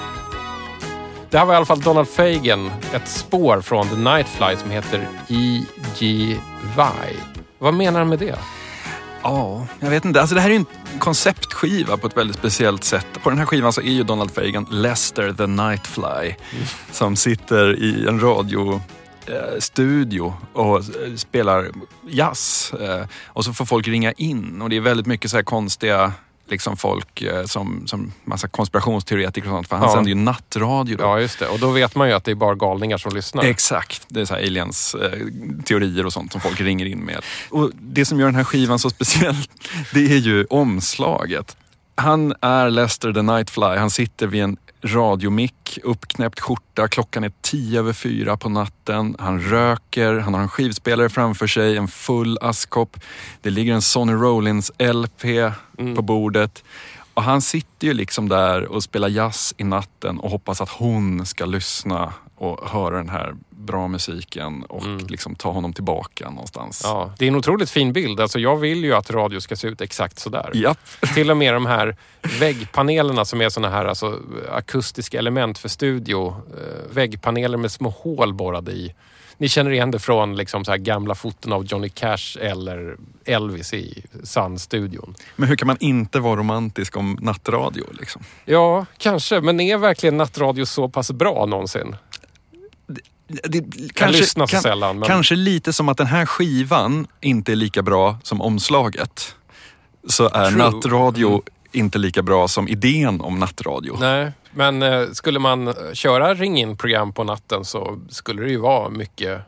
Det 1.31 1.39
här 1.39 1.45
var 1.45 1.55
i 1.55 1.57
alla 1.57 1.67
fall 1.67 1.81
Donald 1.81 2.09
Fagen, 2.09 2.71
ett 2.95 3.09
spår 3.09 3.61
från 3.61 3.89
The 3.89 3.97
Nightfly 3.97 4.57
som 4.57 4.71
heter 4.71 5.09
E.G. 5.29 6.37
Vi. 6.77 7.17
Vad 7.59 7.75
menar 7.75 7.99
han 7.99 8.09
med 8.09 8.19
det? 8.19 8.39
Ja, 9.23 9.67
jag 9.81 9.91
vet 9.91 10.05
inte. 10.05 10.21
Alltså 10.21 10.35
det 10.35 10.41
här 10.41 10.49
är 10.51 10.55
ju 10.55 10.59
en 10.59 10.67
konceptskiva 10.99 11.97
på 11.97 12.07
ett 12.07 12.17
väldigt 12.17 12.37
speciellt 12.37 12.85
sätt. 12.85 13.07
På 13.23 13.31
den 13.31 13.39
här 13.39 13.47
skivan 13.47 13.73
så 13.73 13.81
är 13.81 13.91
ju 13.91 14.03
Donald 14.03 14.31
Fagan 14.31 14.67
Lester 14.71 15.33
the 15.33 15.47
Nightfly 15.47 16.35
som 16.93 17.17
sitter 17.17 17.83
i 17.83 18.07
en 18.09 18.21
radiostudio 18.21 18.75
och 20.53 20.77
eh, 20.77 20.83
spelar 21.17 21.71
jazz. 22.09 22.73
Eh, 22.81 23.07
och 23.27 23.45
så 23.45 23.53
får 23.53 23.65
folk 23.65 23.89
ringa 23.89 24.13
in 24.13 24.63
och 24.63 24.71
det 24.71 24.77
är 24.77 24.81
väldigt 24.81 25.07
mycket 25.07 25.31
så 25.31 25.37
här 25.37 25.45
konstiga 25.45 26.13
liksom 26.51 26.77
folk 26.77 27.23
eh, 27.23 27.45
som, 27.45 27.83
som 27.87 28.13
massa 28.25 28.49
konspirationsteoretiker 28.49 29.49
och 29.49 29.55
sånt. 29.55 29.69
För 29.69 29.77
han 29.77 29.89
Ja. 29.89 29.95
sänder 29.95 30.09
ju 30.09 30.15
nattradio 30.15 30.97
då. 30.97 31.05
Ja, 31.05 31.21
just 31.21 31.39
det. 31.39 31.47
Och 31.49 31.59
då 31.59 31.71
vet 31.71 31.95
man 31.95 32.09
ju 32.09 32.15
att 32.15 32.25
det 32.25 32.31
är 32.31 32.35
bara 32.35 32.55
galningar 32.55 32.99
som 32.99 33.15
lyssnar. 33.15 33.45
Exakt. 33.45 34.03
Det 34.09 34.21
är 34.21 34.25
så 34.25 34.35
här 34.35 34.41
aliens 34.43 34.95
eh, 34.95 35.11
teorier 35.65 36.07
och 36.07 36.13
sånt 36.13 36.33
som 36.33 36.41
folk 36.41 36.61
ringer 36.61 36.87
in 36.87 36.99
med. 37.01 37.21
Och 37.51 37.71
det 37.81 38.05
som 38.05 38.19
gör 38.21 38.27
den 38.27 38.35
här 38.35 38.45
skivan 38.45 38.79
så 38.79 38.91
speciell, 38.91 39.37
det 39.95 40.13
är 40.13 40.17
ju 40.19 40.45
omslaget. 40.51 41.57
Han 41.95 42.35
är 42.41 42.71
Lester 42.71 43.13
the 43.13 43.23
Nightfly. 43.23 43.77
Han 43.77 43.91
sitter 43.91 44.27
vid 44.27 44.43
en 44.43 44.57
radiomick, 44.83 45.79
uppknäppt 45.83 46.41
skjorta. 46.41 46.89
Klockan 46.89 47.25
är 47.25 47.33
tio 47.41 47.79
över 47.79 47.93
fyra 47.93 48.37
på 48.37 48.49
natten. 48.49 49.17
Han 49.19 49.41
röker, 49.41 50.15
han 50.15 50.35
har 50.35 50.41
en 50.41 50.49
skivspelare 50.49 51.09
framför 51.09 51.47
sig, 51.47 51.77
en 51.77 51.89
full 51.89 52.39
askkopp. 52.41 52.97
Det 53.43 53.51
ligger 53.51 53.75
en 53.75 53.83
Sonny 53.83 54.13
Rollins 54.13 54.73
LP 54.79 55.25
på 55.97 56.03
bordet. 56.03 56.65
Och 57.15 57.23
han 57.23 57.43
sitter 57.43 57.87
ju 57.87 57.95
liksom 57.95 58.29
där 58.29 58.65
och 58.65 58.83
spelar 58.83 59.09
jazz 59.09 59.55
i 59.57 59.65
natten 59.65 60.19
och 60.19 60.31
hoppas 60.31 60.61
att 60.61 60.71
hon 60.71 61.27
ska 61.27 61.45
lyssna 61.47 62.13
och 62.41 62.71
höra 62.71 62.97
den 62.97 63.09
här 63.09 63.35
bra 63.51 63.89
musiken 63.89 64.63
och 64.63 64.87
liksom 65.09 65.35
ta 65.35 65.51
honom 65.51 65.73
tillbaka 65.73 66.31
någonstans. 66.31 66.81
Ja, 66.85 67.13
det 67.19 67.25
är 67.25 67.29
en 67.29 67.37
otroligt 67.37 67.71
fin 67.71 67.93
bild. 67.93 68.21
Alltså, 68.21 68.39
jag 68.39 68.57
vill 68.57 68.85
ju 68.85 68.95
att 68.95 69.11
radio 69.11 69.41
ska 69.41 69.57
se 69.57 69.69
ut 69.69 69.81
exakt 69.81 70.19
sådär. 70.19 70.51
Japp. 70.55 70.79
Till 71.15 71.31
och 71.31 71.37
med 71.37 71.55
de 71.55 71.67
här 71.67 71.97
väggpanelerna 72.41 73.25
som 73.25 73.41
är 73.41 73.49
såna 73.49 73.71
här 73.71 73.85
alltså, 73.85 74.19
akustiska 74.53 75.19
element 75.19 75.59
för 75.59 75.69
studio. 75.69 76.29
Eh, 76.29 76.95
väggpaneler 76.95 77.59
med 77.59 77.73
små 77.73 77.89
hål 77.89 78.35
borrade 78.35 78.73
i. 78.73 78.95
Ni 79.39 79.49
känner 79.49 79.71
igen 79.71 79.91
det 79.91 79.99
från 79.99 80.37
liksom, 80.37 80.65
så 80.65 80.77
gamla 80.77 81.15
foton 81.15 81.53
av 81.53 81.65
Johnny 81.65 81.89
Cash 81.89 82.39
eller 82.41 82.97
Elvis 83.25 83.75
i 83.75 84.05
Sun-studion. 84.25 85.15
Men 85.37 85.49
hur 85.49 85.57
kan 85.57 85.67
man 85.67 85.77
inte 85.81 86.21
vara 86.21 86.37
romantisk 86.37 86.97
om 86.97 87.19
nattradio? 87.21 87.85
Liksom? 87.93 88.23
Ja, 88.45 88.87
kanske. 88.99 89.41
Men 89.41 89.61
är 89.61 89.77
verkligen 89.77 90.17
nattradio 90.17 90.67
så 90.67 90.89
pass 90.89 91.13
bra 91.13 91.47
någonsin? 91.47 91.97
Det, 93.45 93.65
Kan 93.95 94.13
lyssna 94.13 94.47
så 94.47 94.57
sällan, 94.57 94.99
men- 94.99 95.09
Kanske 95.09 95.35
lite 95.37 95.73
som 95.73 95.89
att 95.89 95.97
den 95.97 96.07
här 96.07 96.27
skivan 96.27 97.07
inte 97.21 97.53
är 97.53 97.57
lika 97.57 97.83
bra 97.83 98.19
som 98.23 98.41
omslaget. 98.43 99.35
Så 100.09 100.25
är 100.29 100.51
True. 100.51 100.59
nattradio 100.59 101.43
inte 101.73 101.99
lika 101.99 102.23
bra 102.23 102.49
som 102.49 102.69
idén 102.69 103.21
om 103.21 103.39
nattradio. 103.39 103.97
Nej, 104.01 104.33
men 104.55 104.83
eh, 104.83 105.07
skulle 105.13 105.39
man 105.39 105.69
eh, 105.69 105.75
köra 105.93 106.35
ring-in-program 106.35 107.13
på 107.13 107.25
natten 107.25 107.65
så 107.65 107.99
skulle 108.09 108.43
det 108.43 108.51
ju 108.51 108.59
vara 108.59 108.89
mycket 108.89 109.41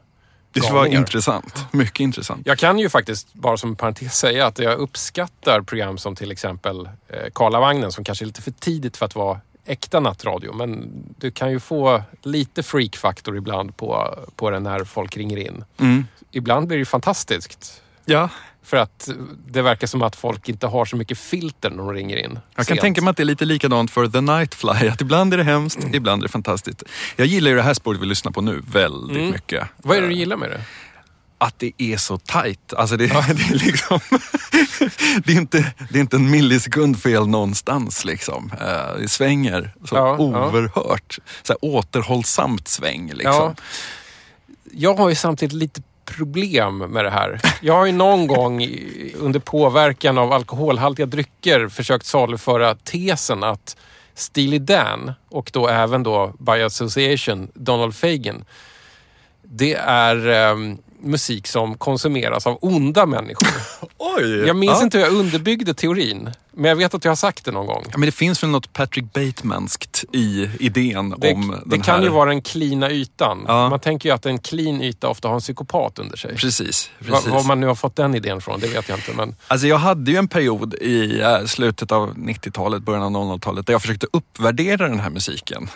det 0.54 0.60
skulle 0.60 0.78
vara 0.78 0.88
intressant. 0.88 1.66
Mycket 1.70 2.00
intressant. 2.00 2.42
Jag 2.46 2.58
kan 2.58 2.78
ju 2.78 2.88
faktiskt, 2.88 3.34
bara 3.34 3.56
som 3.56 3.70
en 3.70 3.76
parentes, 3.76 4.14
säga 4.18 4.46
att 4.46 4.58
jag 4.58 4.78
uppskattar 4.78 5.60
program 5.60 5.98
som 5.98 6.16
till 6.16 6.30
exempel 6.32 6.88
eh, 7.08 7.30
Karlavagnen 7.34 7.92
som 7.92 8.04
kanske 8.04 8.24
är 8.24 8.26
lite 8.26 8.42
för 8.42 8.50
tidigt 8.50 8.96
för 8.96 9.06
att 9.06 9.14
vara 9.14 9.40
äkta 9.66 10.00
nattradio. 10.00 10.52
Men 10.52 10.90
du 11.18 11.30
kan 11.30 11.50
ju 11.50 11.60
få 11.60 12.02
lite 12.22 12.62
freak-faktor 12.62 13.36
ibland 13.36 13.76
på, 13.76 14.18
på 14.36 14.50
den 14.50 14.62
när 14.62 14.84
folk 14.84 15.16
ringer 15.16 15.36
in. 15.36 15.64
Mm. 15.78 16.06
Ibland 16.30 16.66
blir 16.66 16.76
det 16.76 16.80
ju 16.80 16.84
fantastiskt. 16.84 17.82
Ja, 18.04 18.28
För 18.62 18.76
att 18.76 19.08
det 19.46 19.62
verkar 19.62 19.86
som 19.86 20.02
att 20.02 20.16
folk 20.16 20.48
inte 20.48 20.66
har 20.66 20.84
så 20.84 20.96
mycket 20.96 21.18
filter 21.18 21.70
när 21.70 21.76
de 21.76 21.92
ringer 21.92 22.16
in. 22.16 22.38
Jag 22.54 22.56
kan 22.56 22.64
sent. 22.64 22.80
tänka 22.80 23.02
mig 23.02 23.10
att 23.10 23.16
det 23.16 23.22
är 23.22 23.24
lite 23.24 23.44
likadant 23.44 23.90
för 23.90 24.08
The 24.08 24.20
Nightfly. 24.20 24.88
Att 24.88 25.00
ibland 25.00 25.34
är 25.34 25.38
det 25.38 25.44
hemskt, 25.44 25.78
ibland 25.92 26.22
är 26.22 26.26
det 26.26 26.32
fantastiskt. 26.32 26.82
Jag 27.16 27.26
gillar 27.26 27.50
ju 27.50 27.56
det 27.56 27.62
här 27.62 27.74
spåret 27.74 28.00
vi 28.00 28.06
lyssnar 28.06 28.32
på 28.32 28.40
nu 28.40 28.62
väldigt 28.66 29.32
mycket. 29.32 29.58
Mm. 29.60 29.68
Vad 29.76 29.96
är 29.96 30.00
det 30.00 30.06
du 30.08 30.14
gillar 30.14 30.36
med 30.36 30.50
det? 30.50 30.60
Att 31.42 31.58
det 31.58 31.72
är 31.78 31.96
så 31.96 32.18
tajt. 32.18 32.74
Alltså 32.76 32.96
det, 32.96 33.06
det 33.06 33.14
är 33.14 33.54
liksom... 33.54 34.00
det, 35.24 35.32
är 35.32 35.36
inte, 35.36 35.72
det 35.90 35.98
är 35.98 36.00
inte 36.00 36.16
en 36.16 36.30
millisekund 36.30 37.02
fel 37.02 37.26
någonstans 37.26 38.04
liksom. 38.04 38.52
Eh, 38.60 39.00
Det 39.00 39.08
svänger 39.08 39.74
så 39.84 39.96
Ja, 39.96 40.08
ja. 40.08 40.16
oerhört. 40.18 41.18
Så 41.42 41.52
här 41.52 41.58
återhållsamt 41.64 42.68
sväng 42.68 43.12
liksom. 43.14 43.34
Ja. 43.34 43.54
Jag 44.72 44.94
har 44.94 45.08
ju 45.08 45.14
samtidigt 45.14 45.52
lite 45.52 45.82
problem 46.04 46.78
med 46.78 47.04
det 47.04 47.10
här. 47.10 47.40
Jag 47.60 47.74
har 47.74 47.86
ju 47.86 47.92
någon 47.92 48.26
gång 48.26 48.68
under 49.16 49.40
påverkan 49.40 50.18
av 50.18 50.32
alkoholhaltiga 50.32 51.06
drycker 51.06 51.68
försökt 51.68 52.06
saluföra 52.06 52.74
tesen 52.74 53.44
att 53.44 53.76
Steely 54.14 54.58
Dan 54.58 55.12
och 55.28 55.50
då 55.52 55.68
även 55.68 56.02
då 56.02 56.34
by 56.38 56.62
association 56.62 57.48
Donald 57.54 57.94
Fagen. 57.94 58.44
Det 59.42 59.74
är 59.74 60.28
ehm, 60.28 60.78
musik 61.02 61.46
som 61.46 61.78
konsumeras 61.78 62.46
av 62.46 62.58
onda 62.60 63.06
människor. 63.06 63.48
Oj! 63.98 64.46
Jag 64.46 64.56
minns 64.56 64.72
ja. 64.78 64.82
inte 64.82 64.98
hur 64.98 65.04
jag 65.04 65.14
underbyggde 65.14 65.74
teorin, 65.74 66.30
men 66.54 66.68
jag 66.68 66.76
vet 66.76 66.94
att 66.94 67.04
jag 67.04 67.10
har 67.10 67.16
sagt 67.16 67.44
det 67.44 67.50
någon 67.50 67.66
gång. 67.66 67.82
Ja, 67.90 67.98
men 67.98 68.06
det 68.06 68.12
finns 68.12 68.42
väl 68.42 68.50
något 68.50 68.72
Patrick 68.72 69.12
Batemanskt 69.12 70.04
i 70.12 70.48
idén 70.60 71.14
Det, 71.18 71.32
om 71.34 71.48
det 71.50 71.70
den 71.76 71.80
kan 71.80 71.94
här... 71.96 72.02
ju 72.02 72.08
vara 72.08 72.28
den 72.30 72.42
klina 72.42 72.90
ytan. 72.90 73.44
Ja. 73.48 73.68
Man 73.68 73.80
tänker 73.80 74.08
ju 74.08 74.14
att 74.14 74.26
en 74.26 74.38
clean 74.38 74.82
yta 74.82 75.08
ofta 75.08 75.28
har 75.28 75.34
en 75.34 75.40
psykopat 75.40 75.98
under 75.98 76.16
sig. 76.16 76.36
Precis. 76.36 76.90
Precis. 77.04 77.26
Var 77.28 77.42
man 77.44 77.60
nu 77.60 77.66
har 77.66 77.74
fått 77.74 77.96
den 77.96 78.14
idén 78.14 78.40
från, 78.40 78.60
det 78.60 78.66
vet 78.66 78.88
jag 78.88 78.98
inte. 78.98 79.12
Men 79.12 79.34
Alltså 79.48 79.66
jag 79.66 79.78
hade 79.78 80.10
ju 80.10 80.16
en 80.16 80.28
period 80.28 80.74
i 80.74 81.20
eh, 81.20 81.44
slutet 81.46 81.92
av 81.92 82.14
90-talet, 82.14 82.82
början 82.82 83.02
av 83.02 83.10
00-talet 83.12 83.66
där 83.66 83.74
jag 83.74 83.82
försökte 83.82 84.06
uppvärdera 84.12 84.88
den 84.88 85.00
här 85.00 85.10
musiken. 85.10 85.68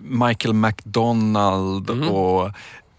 Michael 0.00 0.54
McDonald 0.54 1.90
Mhm. 1.90 2.08
och 2.08 2.50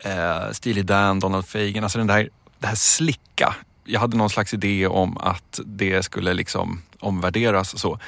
eh, 0.05 0.51
Steely 0.51 0.81
Dan, 0.81 1.19
Donald 1.19 1.45
Fagen, 1.47 1.83
alltså 1.83 1.97
den 1.97 2.07
där, 2.07 2.29
det 2.59 2.67
här 2.67 2.75
slicka. 2.75 3.55
Jag 3.83 3.99
hade 3.99 4.17
någon 4.17 4.29
slags 4.29 4.53
idé 4.53 4.87
om 4.87 5.17
att 5.17 5.59
det 5.65 6.03
skulle 6.03 6.33
liksom 6.33 6.81
omvärderas 6.99 7.73
och 7.73 7.79
så. 7.79 7.99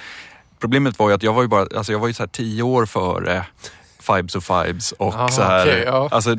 Problemet 0.59 0.99
var 0.99 1.09
ju 1.09 1.15
att 1.15 1.23
jag 1.23 1.33
var 1.33 1.41
ju 1.41 1.47
bara, 1.47 1.67
alltså 1.77 1.91
jag 1.91 1.99
var 1.99 2.07
ju 2.07 2.13
så 2.13 2.23
här 2.23 2.27
tio 2.27 2.63
år 2.63 2.85
före 2.85 3.45
Fibes 3.99 4.35
och 4.35 4.43
Fibes 4.43 4.91
och 4.91 5.13
Ah, 5.15 5.27
så 5.27 5.41
här, 5.41 5.65
okej, 5.67 5.83
ja. 5.85 6.09
alltså, 6.11 6.35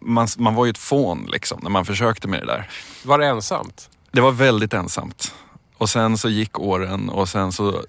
man, 0.00 0.28
man 0.38 0.54
var 0.54 0.64
ju 0.64 0.70
ett 0.70 0.78
fån 0.78 1.26
liksom 1.32 1.58
när 1.62 1.70
man 1.70 1.84
försökte 1.84 2.28
med 2.28 2.40
det 2.40 2.46
där. 2.46 2.68
var 3.04 3.18
det 3.18 3.26
ensamt? 3.26 3.90
Det 4.12 4.20
var 4.20 4.32
väldigt 4.32 4.72
ensamt. 4.74 5.34
Och 5.78 5.90
sen 5.90 6.18
så 6.18 6.28
gick 6.28 6.58
åren 6.58 7.08
och 7.08 7.28
sen 7.28 7.52
så 7.52 7.68
eh, 7.68 7.80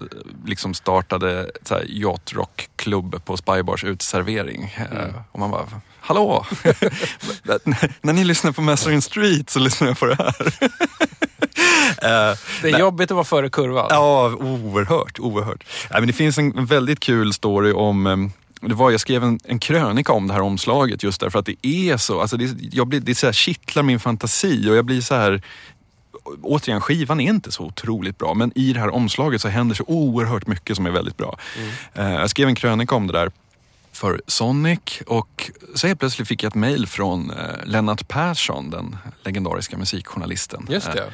liksom 0.46 0.74
startade 0.74 1.50
så 1.62 1.74
här 1.74 1.84
yacht 1.88 2.32
rock 2.32 2.68
klubb 2.76 3.24
på 3.24 3.36
Spybars 3.36 3.84
uteservering. 3.84 4.74
Eh, 4.92 5.14
Och 5.32 5.38
man 5.38 5.50
bara, 5.50 5.66
hallå! 6.06 6.46
När 8.00 8.12
ni 8.12 8.24
lyssnar 8.24 8.52
på 8.52 8.62
Mastering 8.62 9.02
Street 9.02 9.50
så 9.50 9.58
lyssnar 9.58 9.88
jag 9.88 9.98
på 9.98 10.06
det 10.06 10.14
här. 10.14 10.34
Eh, 12.02 12.36
Det 12.62 12.70
är 12.70 12.78
jobbigt 12.78 13.10
att 13.10 13.14
vara 13.14 13.24
före 13.24 13.50
kurvan. 13.50 13.86
Ja, 13.90 14.34
oerhört, 14.34 15.18
oerhört. 15.18 15.64
Nej, 15.90 16.00
men 16.00 16.06
det 16.06 16.12
finns 16.12 16.38
en 16.38 16.66
väldigt 16.66 17.00
kul 17.00 17.32
story 17.32 17.72
om 17.72 18.06
eh, 18.06 18.16
det 18.68 18.74
var, 18.74 18.90
jag 18.90 19.00
skrev 19.00 19.24
en, 19.24 19.40
en 19.44 19.58
krönika 19.58 20.12
om 20.12 20.26
det 20.28 20.34
här 20.34 20.40
omslaget 20.40 21.02
just 21.02 21.20
därför 21.20 21.38
att 21.38 21.46
det 21.46 21.66
är 21.66 21.96
så, 21.96 22.20
alltså 22.20 22.36
det, 22.36 22.56
jag 22.72 22.86
blir, 22.86 23.00
det 23.00 23.14
så 23.14 23.26
här 23.26 23.32
kittlar 23.32 23.82
min 23.82 24.00
fantasi 24.00 24.70
och 24.70 24.76
jag 24.76 24.84
blir 24.84 25.00
så 25.00 25.14
här 25.14 25.42
Återigen, 26.42 26.80
skivan 26.80 27.20
är 27.20 27.28
inte 27.28 27.52
så 27.52 27.62
otroligt 27.64 28.18
bra 28.18 28.34
men 28.34 28.52
i 28.54 28.72
det 28.72 28.80
här 28.80 28.94
omslaget 28.94 29.40
så 29.40 29.48
händer 29.48 29.74
så 29.74 29.84
oerhört 29.86 30.46
mycket 30.46 30.76
som 30.76 30.86
är 30.86 30.90
väldigt 30.90 31.16
bra. 31.16 31.38
Eh, 31.94 32.12
jag 32.12 32.30
skrev 32.30 32.48
en 32.48 32.54
krönika 32.54 32.94
om 32.94 33.06
det 33.06 33.12
där 33.12 33.30
för 33.96 34.20
Sonic 34.26 34.80
och 35.06 35.50
så 35.74 35.86
helt 35.86 36.00
plötsligt 36.00 36.28
fick 36.28 36.42
jag 36.42 36.48
ett 36.50 36.54
mail 36.54 36.86
från 36.86 37.30
eh, 37.30 37.36
Lennart 37.64 38.08
Persson, 38.08 38.70
den 38.70 38.96
legendariska 39.22 39.78
musikjournalisten. 39.78 40.66
Just 40.70 40.88
Eh, 40.88 40.94
det. 40.94 41.12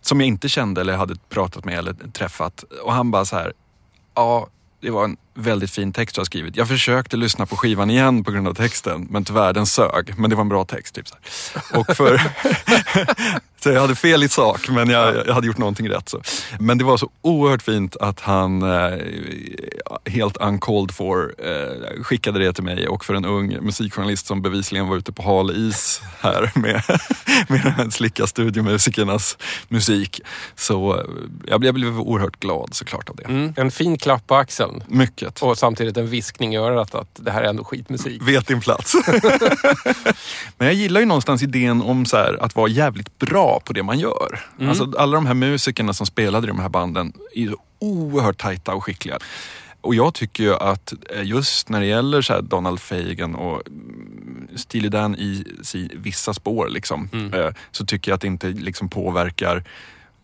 som 0.00 0.20
jag 0.20 0.26
inte 0.28 0.48
kände 0.48 0.80
eller 0.80 0.96
hade 0.96 1.14
pratat 1.28 1.64
med 1.64 1.78
eller 1.78 1.92
träffat. 1.92 2.64
Och 2.82 2.92
han 2.92 3.10
bara 3.10 3.24
så 3.24 3.36
här, 3.36 3.52
ja, 4.14 4.46
det 4.80 4.90
var 4.90 5.04
en 5.04 5.16
väldigt 5.40 5.70
fin 5.70 5.92
text 5.92 6.14
du 6.14 6.20
har 6.20 6.24
skrivit. 6.24 6.56
Jag 6.56 6.68
försökte 6.68 7.16
lyssna 7.16 7.46
på 7.46 7.56
skivan 7.56 7.90
igen 7.90 8.24
på 8.24 8.30
grund 8.30 8.48
av 8.48 8.54
texten, 8.54 9.06
men 9.10 9.24
tyvärr 9.24 9.52
den 9.52 9.66
sög. 9.66 10.18
Men 10.18 10.30
det 10.30 10.36
var 10.36 10.42
en 10.42 10.48
bra 10.48 10.64
text. 10.64 10.94
Typ 10.94 11.08
så 11.08 11.14
här. 11.14 11.80
Och 11.80 11.96
för, 11.96 12.20
så 13.62 13.70
jag 13.70 13.80
hade 13.80 13.94
fel 13.94 14.22
i 14.22 14.28
sak, 14.28 14.68
men 14.68 14.90
jag, 14.90 15.26
jag 15.26 15.34
hade 15.34 15.46
gjort 15.46 15.58
någonting 15.58 15.88
rätt. 15.88 16.08
Så. 16.08 16.22
Men 16.58 16.78
det 16.78 16.84
var 16.84 16.96
så 16.96 17.10
oerhört 17.22 17.62
fint 17.62 17.96
att 17.96 18.20
han 18.20 18.62
eh, 18.62 18.98
helt 20.04 20.36
uncalled 20.36 20.90
for 20.90 21.34
eh, 21.38 22.02
skickade 22.02 22.38
det 22.38 22.52
till 22.52 22.64
mig 22.64 22.88
och 22.88 23.04
för 23.04 23.14
en 23.14 23.24
ung 23.24 23.64
musikjournalist 23.64 24.26
som 24.26 24.42
bevisligen 24.42 24.88
var 24.88 24.96
ute 24.96 25.12
på 25.12 25.22
hal 25.22 25.50
is 25.50 26.02
här 26.20 26.50
med, 26.54 26.82
med 27.48 27.60
de 27.62 27.70
här 27.70 27.90
slicka 27.90 28.26
studiomusikernas 28.26 29.38
musik. 29.68 30.20
Så 30.54 30.98
eh, 30.98 31.04
jag 31.46 31.60
blev, 31.60 31.68
jag 31.68 31.74
blev 31.74 32.00
oerhört 32.00 32.40
glad 32.40 32.68
såklart 32.72 33.08
av 33.08 33.16
det. 33.16 33.24
Mm. 33.24 33.54
En 33.56 33.70
fin 33.70 33.98
klapp 33.98 34.26
på 34.26 34.34
axeln. 34.34 34.82
Mycket. 34.88 35.29
Och 35.38 35.58
samtidigt 35.58 35.96
en 35.96 36.06
viskning 36.06 36.54
i 36.54 36.56
örat 36.56 36.94
att 36.94 37.08
det 37.12 37.30
här 37.30 37.42
är 37.42 37.48
ändå 37.48 37.64
skitmusik. 37.64 38.22
Vet 38.22 38.46
din 38.46 38.60
plats. 38.60 38.94
Men 40.58 40.66
jag 40.66 40.74
gillar 40.74 41.00
ju 41.00 41.06
någonstans 41.06 41.42
idén 41.42 41.82
om 41.82 42.06
så 42.06 42.16
här, 42.16 42.38
att 42.40 42.56
vara 42.56 42.68
jävligt 42.68 43.18
bra 43.18 43.60
på 43.64 43.72
det 43.72 43.82
man 43.82 43.98
gör. 43.98 44.40
Alltså, 44.60 44.92
alla 44.98 45.14
de 45.14 45.26
här 45.26 45.34
musikerna 45.34 45.92
som 45.92 46.06
spelade 46.06 46.46
i 46.46 46.48
de 46.48 46.58
här 46.58 46.68
banden 46.68 47.12
är 47.34 47.40
ju 47.40 47.54
oerhört 47.78 48.38
tajta 48.38 48.74
och 48.74 48.84
skickliga. 48.84 49.18
Och 49.80 49.94
jag 49.94 50.14
tycker 50.14 50.44
ju 50.44 50.54
att 50.54 50.92
eh, 51.10 51.22
just 51.22 51.68
när 51.68 51.80
det 51.80 51.86
gäller 51.86 52.22
så 52.22 52.32
här 52.32 52.42
Donald 52.42 52.80
Fagen 52.80 53.34
och 53.34 53.62
mm, 53.66 54.48
Steely 54.56 54.88
Dan 54.88 55.16
i 55.16 55.44
vissa 55.94 56.34
spår 56.34 56.68
liksom, 56.68 57.08
eh, 57.34 57.54
så 57.70 57.86
tycker 57.86 58.10
jag 58.10 58.14
att 58.14 58.20
det 58.20 58.26
inte 58.26 58.48
liksom 58.48 58.88
påverkar 58.88 59.64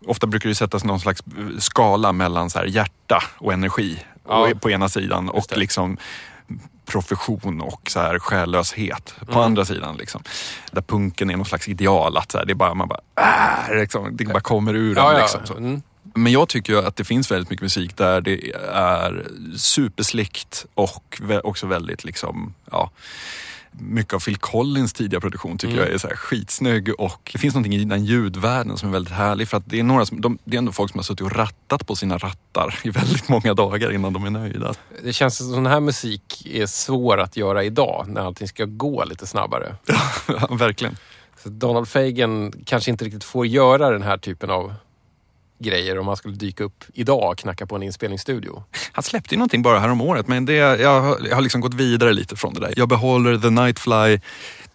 Ofta 0.06 0.26
brukar 0.26 0.48
det 0.48 0.54
sättas 0.54 0.84
någon 0.84 1.00
slags 1.00 1.20
eh, 1.20 1.58
skala 1.58 2.12
mellan 2.12 2.50
så 2.50 2.58
här 2.58 2.66
hjärta 2.66 3.22
och 3.38 3.52
energi 3.52 3.98
Ja. 4.28 4.50
på 4.60 4.70
ena 4.70 4.88
sidan 4.88 5.28
och 5.28 5.56
liksom 5.56 5.98
profession 6.86 7.60
och 7.60 7.90
så 7.90 8.00
här 8.00 8.18
själlöshet 8.18 9.14
på 9.26 9.40
andra 9.40 9.64
sidan. 9.64 9.96
Liksom. 9.96 10.22
Där 10.72 10.82
punken 10.82 11.30
är 11.30 11.36
någon 11.36 11.46
slags 11.46 11.68
ideal. 11.68 12.16
Att 12.16 12.32
så 12.32 12.38
här, 12.38 12.44
det 12.44 12.52
är 12.52 12.54
bara, 12.54 12.74
man 12.74 12.88
bara, 12.88 13.00
äh, 13.70 13.80
liksom, 13.80 14.16
det 14.16 14.24
bara 14.24 14.40
kommer 14.40 14.74
ur 14.74 14.98
en. 14.98 15.04
Ja, 15.04 15.12
ja. 15.12 15.38
Liksom. 15.38 15.56
Mm. 15.56 15.82
Men 16.14 16.32
jag 16.32 16.48
tycker 16.48 16.72
ju 16.72 16.86
att 16.86 16.96
det 16.96 17.04
finns 17.04 17.30
väldigt 17.30 17.50
mycket 17.50 17.62
musik 17.62 17.96
där 17.96 18.20
det 18.20 18.52
är 18.72 19.26
superslickt 19.56 20.66
och 20.74 21.20
också 21.42 21.66
väldigt 21.66 22.04
liksom, 22.04 22.54
ja, 22.70 22.90
mycket 23.78 24.14
av 24.14 24.20
Phil 24.20 24.36
Collins 24.36 24.92
tidiga 24.92 25.20
produktion 25.20 25.58
tycker 25.58 25.76
jag 25.76 25.88
är 25.88 25.98
så 25.98 26.08
här 26.08 26.16
skitsnygg 26.16 27.00
och 27.00 27.30
det 27.32 27.38
finns 27.38 27.54
någonting 27.54 27.74
i 27.74 27.84
den 27.84 28.04
ljudvärlden 28.04 28.76
som 28.76 28.88
är 28.88 28.92
väldigt 28.92 29.14
härlig 29.14 29.48
för 29.48 29.56
att 29.56 29.66
det 29.66 29.78
är 29.78 29.82
några 29.82 30.06
som, 30.06 30.20
de, 30.20 30.38
det 30.44 30.56
är 30.56 30.58
ändå 30.58 30.72
folk 30.72 30.90
som 30.90 30.98
har 30.98 31.04
suttit 31.04 31.20
och 31.20 31.36
rattat 31.36 31.86
på 31.86 31.96
sina 31.96 32.18
rattar 32.18 32.78
i 32.84 32.90
väldigt 32.90 33.28
många 33.28 33.54
dagar 33.54 33.92
innan 33.92 34.12
de 34.12 34.24
är 34.24 34.30
nöjda. 34.30 34.74
Det 35.02 35.12
känns 35.12 35.36
som 35.36 35.50
sån 35.50 35.66
här 35.66 35.80
musik 35.80 36.46
är 36.46 36.66
svår 36.66 37.20
att 37.20 37.36
göra 37.36 37.64
idag 37.64 38.04
när 38.08 38.20
allting 38.20 38.48
ska 38.48 38.64
gå 38.64 39.04
lite 39.04 39.26
snabbare. 39.26 39.76
Ja, 40.28 40.54
verkligen. 40.54 40.96
Så 41.42 41.48
Donald 41.48 41.88
Fagen 41.88 42.52
kanske 42.64 42.90
inte 42.90 43.04
riktigt 43.04 43.24
får 43.24 43.46
göra 43.46 43.90
den 43.90 44.02
här 44.02 44.18
typen 44.18 44.50
av 44.50 44.74
grejer 45.58 45.98
om 45.98 46.06
han 46.08 46.16
skulle 46.16 46.34
dyka 46.34 46.64
upp 46.64 46.84
idag 46.92 47.30
och 47.30 47.38
knacka 47.38 47.66
på 47.66 47.76
en 47.76 47.82
inspelningsstudio. 47.82 48.64
Han 48.92 49.02
släppte 49.02 49.34
ju 49.34 49.38
någonting 49.38 49.62
bara 49.62 49.78
här 49.78 49.88
om 49.88 50.00
året 50.00 50.28
men 50.28 50.44
det, 50.44 50.54
jag, 50.54 51.00
har, 51.00 51.18
jag 51.28 51.34
har 51.34 51.42
liksom 51.42 51.60
gått 51.60 51.74
vidare 51.74 52.12
lite 52.12 52.36
från 52.36 52.54
det 52.54 52.60
där. 52.60 52.74
Jag 52.76 52.88
behåller 52.88 53.38
The 53.38 53.50
Nightfly 53.50 54.20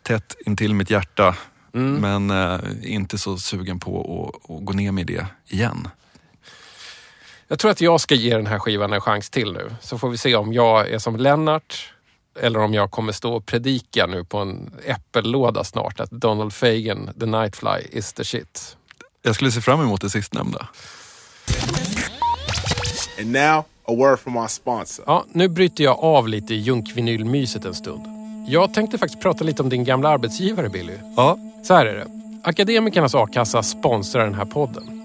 tätt 0.03 0.35
intill 0.45 0.73
mitt 0.73 0.89
hjärta 0.89 1.35
men 1.73 2.31
eh, 2.31 2.59
inte 2.83 3.17
så 3.17 3.37
sugen 3.37 3.79
på 3.79 4.31
att, 4.45 4.51
att 4.51 4.65
gå 4.65 4.73
ner 4.73 4.91
med 4.91 5.07
det 5.07 5.25
igen. 5.47 5.87
Jag 7.47 7.59
tror 7.59 7.71
att 7.71 7.81
jag 7.81 8.01
ska 8.01 8.15
ge 8.15 8.35
den 8.35 8.47
här 8.47 8.59
skivan 8.59 8.93
en 8.93 9.01
chans 9.01 9.29
till 9.29 9.53
nu. 9.53 9.75
Så 9.81 9.97
får 9.97 10.09
vi 10.09 10.17
se 10.17 10.35
om 10.35 10.53
jag 10.53 10.89
är 10.89 10.99
som 10.99 11.15
Lennart 11.15 11.93
eller 12.39 12.59
om 12.59 12.73
jag 12.73 12.91
kommer 12.91 13.11
stå 13.11 13.33
och 13.33 13.45
predika 13.45 14.07
nu 14.07 14.23
på 14.23 14.37
en 14.37 14.73
äppellåda 14.85 15.63
snart 15.63 15.99
att 15.99 16.11
Donald 16.11 16.53
Fagen, 16.53 17.09
The 17.19 17.25
Nightfly, 17.25 17.87
is 17.91 18.13
the 18.13 18.23
shit. 18.23 18.77
Jag 19.23 19.35
skulle 19.35 19.51
se 19.51 19.61
fram 19.61 19.81
emot 19.81 20.01
det 20.01 20.09
sistnämnda. 20.09 20.67
And 23.19 23.31
now, 23.31 23.63
a 23.87 23.95
word 23.95 24.19
from 24.19 24.37
our 24.37 24.47
sponsor. 24.47 25.05
Ja, 25.07 25.25
nu 25.31 25.47
bryter 25.47 25.83
jag 25.83 25.99
av 25.99 26.27
lite 26.27 26.53
i 26.53 26.57
junkvinylmyset 26.57 27.65
en 27.65 27.73
stund. 27.73 28.01
Jag 28.47 28.73
tänkte 28.73 28.97
faktiskt 28.97 29.21
prata 29.21 29.43
lite 29.43 29.63
om 29.63 29.69
din 29.69 29.83
gamla 29.83 30.09
arbetsgivare 30.09 30.69
Billy. 30.69 30.93
Ja, 31.17 31.37
Så 31.63 31.73
här 31.73 31.85
är 31.85 31.93
det. 31.93 32.07
Akademikernas 32.43 33.15
a-kassa 33.15 33.63
sponsrar 33.63 34.23
den 34.23 34.33
här 34.33 34.45
podden. 34.45 34.97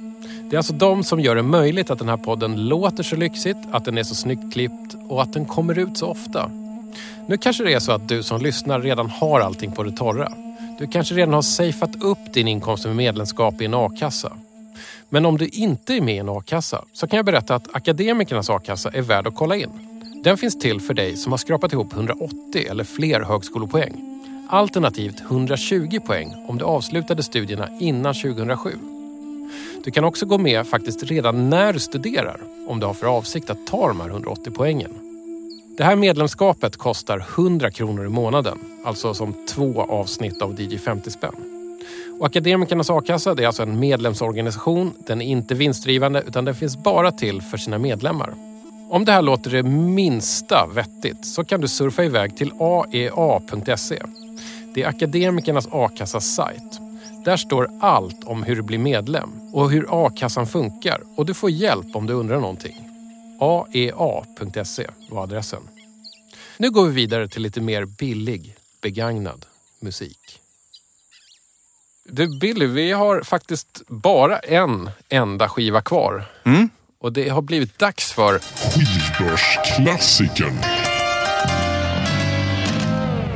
Det 0.50 0.56
är 0.56 0.58
alltså 0.58 0.72
de 0.72 1.04
som 1.04 1.20
gör 1.20 1.34
det 1.36 1.42
möjligt 1.42 1.90
att 1.90 1.98
den 1.98 2.08
här 2.08 2.16
podden 2.16 2.68
låter 2.68 3.02
så 3.02 3.16
lyxigt, 3.16 3.56
att 3.72 3.84
den 3.84 3.98
är 3.98 4.02
så 4.02 4.14
snyggt 4.14 4.52
klippt 4.52 4.94
och 5.08 5.22
att 5.22 5.32
den 5.32 5.44
kommer 5.44 5.78
ut 5.78 5.98
så 5.98 6.06
ofta. 6.06 6.50
Nu 7.28 7.36
kanske 7.38 7.64
det 7.64 7.72
är 7.72 7.80
så 7.80 7.92
att 7.92 8.08
du 8.08 8.22
som 8.22 8.40
lyssnar 8.40 8.80
redan 8.80 9.10
har 9.10 9.40
allting 9.40 9.72
på 9.72 9.82
det 9.82 9.92
torra. 9.92 10.32
Du 10.78 10.86
kanske 10.86 11.14
redan 11.14 11.34
har 11.34 11.42
safeat 11.42 12.02
upp 12.02 12.32
din 12.32 12.48
inkomst 12.48 12.86
med 12.86 12.96
medlemskap 12.96 13.60
i 13.60 13.64
en 13.64 13.74
a-kassa. 13.74 14.32
Men 15.08 15.26
om 15.26 15.38
du 15.38 15.46
inte 15.46 15.94
är 15.94 16.00
med 16.00 16.14
i 16.14 16.18
en 16.18 16.28
a-kassa 16.28 16.84
så 16.92 17.06
kan 17.06 17.16
jag 17.16 17.26
berätta 17.26 17.54
att 17.54 17.76
Akademikernas 17.76 18.50
a-kassa 18.50 18.90
är 18.90 19.02
värd 19.02 19.26
att 19.26 19.34
kolla 19.36 19.56
in. 19.56 19.70
Den 20.24 20.38
finns 20.38 20.58
till 20.58 20.80
för 20.80 20.94
dig 20.94 21.16
som 21.16 21.32
har 21.32 21.36
skrapat 21.38 21.72
ihop 21.72 21.92
180 21.92 22.66
eller 22.70 22.84
fler 22.84 23.20
högskolepoäng. 23.20 24.22
Alternativt 24.48 25.20
120 25.20 26.00
poäng 26.06 26.44
om 26.48 26.58
du 26.58 26.64
avslutade 26.64 27.22
studierna 27.22 27.68
innan 27.80 28.14
2007. 28.14 28.70
Du 29.84 29.90
kan 29.90 30.04
också 30.04 30.26
gå 30.26 30.38
med 30.38 30.66
faktiskt 30.66 31.02
redan 31.02 31.50
när 31.50 31.72
du 31.72 31.78
studerar 31.78 32.40
om 32.68 32.80
du 32.80 32.86
har 32.86 32.94
för 32.94 33.06
avsikt 33.06 33.50
att 33.50 33.66
ta 33.66 33.88
de 33.88 34.00
här 34.00 34.08
180 34.08 34.52
poängen. 34.56 35.05
Det 35.76 35.84
här 35.84 35.96
medlemskapet 35.96 36.76
kostar 36.76 37.18
100 37.18 37.70
kronor 37.70 38.06
i 38.06 38.08
månaden, 38.08 38.58
alltså 38.84 39.14
som 39.14 39.46
två 39.48 39.82
avsnitt 39.82 40.42
av 40.42 40.60
DJ 40.60 40.78
50 40.78 41.10
spänn. 41.10 41.34
Och 42.20 42.26
Akademikernas 42.26 42.90
a-kassa 42.90 43.30
är 43.30 43.46
alltså 43.46 43.62
en 43.62 43.80
medlemsorganisation. 43.80 44.94
Den 45.06 45.22
är 45.22 45.26
inte 45.26 45.54
vinstdrivande 45.54 46.22
utan 46.28 46.44
den 46.44 46.54
finns 46.54 46.76
bara 46.76 47.12
till 47.12 47.42
för 47.42 47.56
sina 47.56 47.78
medlemmar. 47.78 48.34
Om 48.90 49.04
det 49.04 49.12
här 49.12 49.22
låter 49.22 49.50
det 49.50 49.62
minsta 49.62 50.66
vettigt 50.74 51.26
så 51.26 51.44
kan 51.44 51.60
du 51.60 51.68
surfa 51.68 52.04
iväg 52.04 52.36
till 52.36 52.52
aea.se. 52.60 54.02
Det 54.74 54.82
är 54.82 54.88
Akademikernas 54.88 55.68
a-kassas 55.72 56.34
sajt. 56.34 56.80
Där 57.24 57.36
står 57.36 57.70
allt 57.80 58.24
om 58.24 58.42
hur 58.42 58.56
du 58.56 58.62
blir 58.62 58.78
medlem 58.78 59.30
och 59.52 59.70
hur 59.70 59.86
a-kassan 59.90 60.46
funkar 60.46 61.00
och 61.16 61.26
du 61.26 61.34
får 61.34 61.50
hjälp 61.50 61.96
om 61.96 62.06
du 62.06 62.12
undrar 62.12 62.40
någonting 62.40 62.85
aea.se 63.40 64.86
var 65.10 65.22
adressen. 65.22 65.62
Nu 66.56 66.70
går 66.70 66.86
vi 66.86 66.92
vidare 66.92 67.28
till 67.28 67.42
lite 67.42 67.60
mer 67.60 67.84
billig, 67.84 68.56
begagnad 68.82 69.46
musik. 69.80 70.40
Du 72.08 72.38
Billy, 72.38 72.66
vi 72.66 72.92
har 72.92 73.22
faktiskt 73.22 73.82
bara 73.88 74.38
en 74.38 74.90
enda 75.08 75.48
skiva 75.48 75.82
kvar. 75.82 76.24
Mm. 76.44 76.68
Och 76.98 77.12
det 77.12 77.28
har 77.28 77.42
blivit 77.42 77.78
dags 77.78 78.12
för 78.12 78.38
Skivbörsklassikern. 78.38 80.58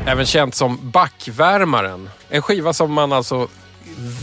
även 0.07 0.27
känt 0.27 0.55
som 0.55 0.91
Backvärmaren. 0.91 2.11
En 2.29 2.43
skiva 2.43 2.73
som 2.73 2.93
man 2.93 3.13
alltså 3.13 3.49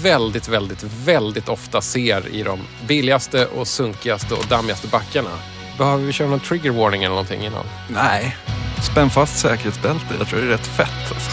väldigt, 0.03 0.47
väldigt, 0.47 0.83
väldigt 0.83 1.49
ofta 1.49 1.81
ser 1.81 2.35
i 2.35 2.43
de 2.43 2.59
billigaste 2.87 3.45
och 3.45 3.67
sunkigaste 3.67 4.33
och 4.33 4.45
dammigaste 4.49 4.87
backarna. 4.87 5.39
Behöver 5.77 6.03
vi 6.03 6.13
köra 6.13 6.27
någon 6.27 6.39
trigger 6.39 6.71
warning 6.71 7.03
eller 7.03 7.15
någonting 7.15 7.45
innan? 7.45 7.65
nej. 7.89 8.37
Spänn 8.91 9.09
fast 9.09 9.39
säkerhetsbälte. 9.39 10.15
Jag 10.19 10.27
tror 10.27 10.39
det 10.39 10.45
är 10.45 10.49
rätt 10.49 10.67
fett. 10.67 11.11
Alltså. 11.11 11.31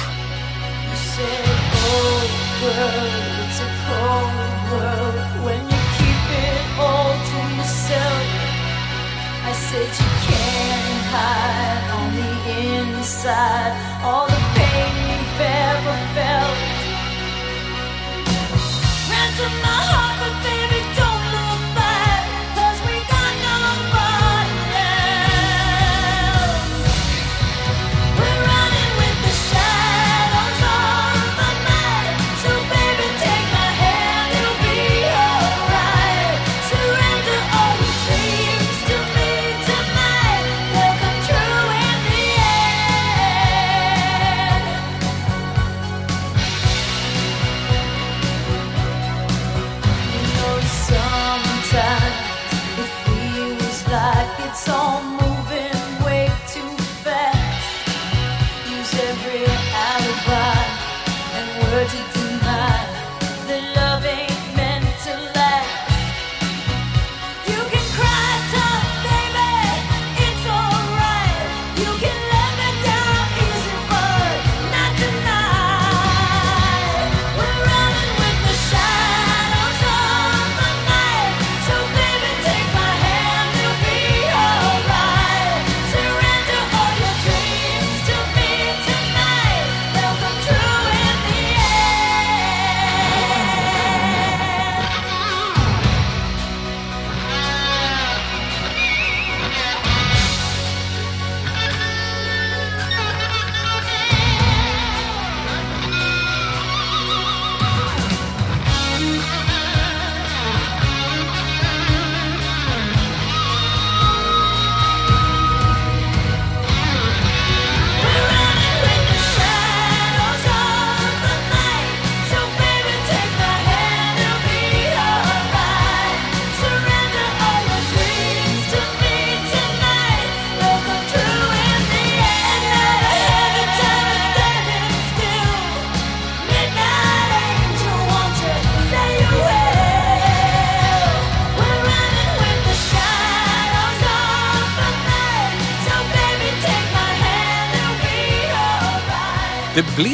You 13.26 13.93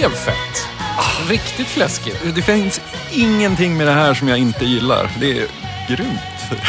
blev 0.00 0.10
fett. 0.10 0.68
Riktigt 1.28 1.66
fläskigt. 1.66 2.34
Det 2.34 2.42
finns 2.42 2.80
ingenting 3.12 3.76
med 3.76 3.86
det 3.86 3.92
här 3.92 4.14
som 4.14 4.28
jag 4.28 4.38
inte 4.38 4.64
gillar. 4.64 5.10
Det 5.20 5.38
är 5.38 5.46
grymt. 5.88 6.20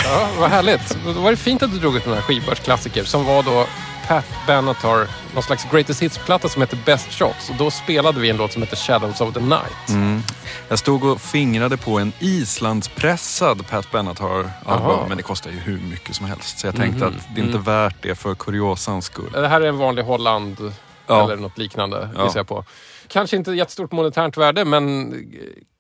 Ja, 0.06 0.28
vad 0.40 0.50
härligt. 0.50 0.98
Då 1.06 1.12
var 1.22 1.32
det 1.32 1.38
fint 1.38 1.64
att 1.64 1.72
du 1.72 1.80
drog 1.80 1.96
ut 1.96 2.04
den 2.04 2.14
här 2.14 2.22
skivbörsklassiker 2.22 3.04
som 3.04 3.26
var 3.26 3.44
då 3.44 3.66
Pat 4.08 4.26
Benatar, 4.48 5.08
någon 5.34 5.44
slags 5.44 5.66
greatest 5.72 6.02
hits-platta 6.02 6.50
som 6.50 6.62
heter 6.62 6.78
Best 6.86 7.12
Shots. 7.14 7.50
Och 7.50 7.56
då 7.56 7.72
spelade 7.72 8.20
vi 8.20 8.30
en 8.30 8.38
låt 8.38 8.54
som 8.54 8.62
heter 8.62 8.76
Shadows 8.76 9.22
of 9.22 9.34
the 9.34 9.40
Night. 9.40 9.90
Mm. 9.90 10.24
Jag 10.70 10.80
stod 10.80 11.04
och 11.04 11.22
fingrade 11.22 11.78
på 11.78 12.00
en 12.00 12.14
islandspressad 12.20 13.68
Pat 13.68 13.92
Benatar-album, 13.92 15.08
men 15.08 15.18
det 15.18 15.24
kostar 15.24 15.52
ju 15.52 15.60
hur 15.60 15.78
mycket 15.80 16.16
som 16.16 16.26
helst. 16.26 16.60
Så 16.60 16.68
jag 16.68 16.76
tänkte 16.76 17.06
att 17.06 17.14
det 17.36 17.42
är 17.42 17.46
inte 17.46 17.58
värt 17.58 17.96
det 18.02 18.16
för 18.16 18.36
kuriosans 18.36 19.06
skull. 19.06 19.32
Det 19.34 19.48
här 19.48 19.62
är 19.62 19.68
en 19.68 19.78
vanlig 19.78 20.04
Holland 20.04 20.74
Ja. 21.08 21.24
eller 21.24 21.36
något 21.38 21.58
liknande 21.58 22.10
Ja. 22.18 22.24
gissar 22.26 22.40
jag 22.40 22.48
på. 22.48 22.66
Kanske 23.12 23.38
inte 23.38 23.52
jättestort 23.52 23.92
monetärt 23.92 24.38
värde 24.38 24.66
men 24.66 25.14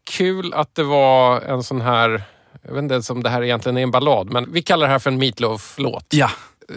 kul 0.10 0.54
att 0.54 0.76
det 0.76 0.84
var 0.84 1.42
en 1.42 1.64
sån 1.64 1.82
här, 1.82 2.24
jag 2.62 2.74
vet 2.74 2.82
inte 2.84 2.94
ens 2.94 3.10
om 3.10 3.24
det 3.24 3.30
här 3.30 3.44
egentligen 3.44 3.78
är 3.78 3.84
en 3.84 3.92
ballad, 3.92 4.32
men 4.32 4.54
vi 4.54 4.62
kallar 4.62 4.88
det 4.88 4.92
här 4.92 5.00
för 5.00 5.10
en 5.10 5.18
Meatloaf-låt. 5.18 6.06
Ja, 6.10 6.30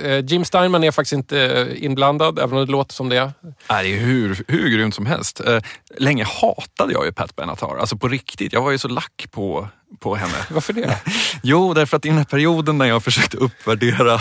Eh, 0.02 0.24
Jim 0.24 0.44
Steinman 0.44 0.84
är 0.84 0.90
faktiskt 0.90 1.12
inte 1.12 1.68
inblandad, 1.76 2.38
även 2.38 2.58
om 2.58 2.66
det 2.66 2.72
låter 2.72 2.94
som 2.94 3.08
det. 3.08 3.32
Nej, 3.70 3.84
det 3.84 3.96
är 3.96 4.00
hur, 4.00 4.44
hur 4.48 4.68
grymt 4.68 4.94
som 4.94 5.06
helst. 5.06 5.40
Eh, 5.40 5.58
länge 5.98 6.24
hatade 6.24 6.92
jag 6.92 7.04
ju 7.04 7.12
Pat 7.12 7.36
Benatar, 7.36 7.76
alltså 7.76 7.96
på 7.96 8.08
riktigt. 8.08 8.52
Jag 8.52 8.62
var 8.62 8.70
ju 8.70 8.78
så 8.78 8.88
lack 8.88 9.26
på, 9.30 9.68
på 10.00 10.14
henne. 10.14 10.34
Varför 10.50 10.72
det? 10.72 10.98
Jo, 11.42 11.74
därför 11.74 11.96
att 11.96 12.04
i 12.04 12.08
den 12.08 12.18
här 12.18 12.24
perioden 12.24 12.78
när 12.78 12.86
jag 12.86 13.04
försökte 13.04 13.36
uppvärdera 13.36 14.20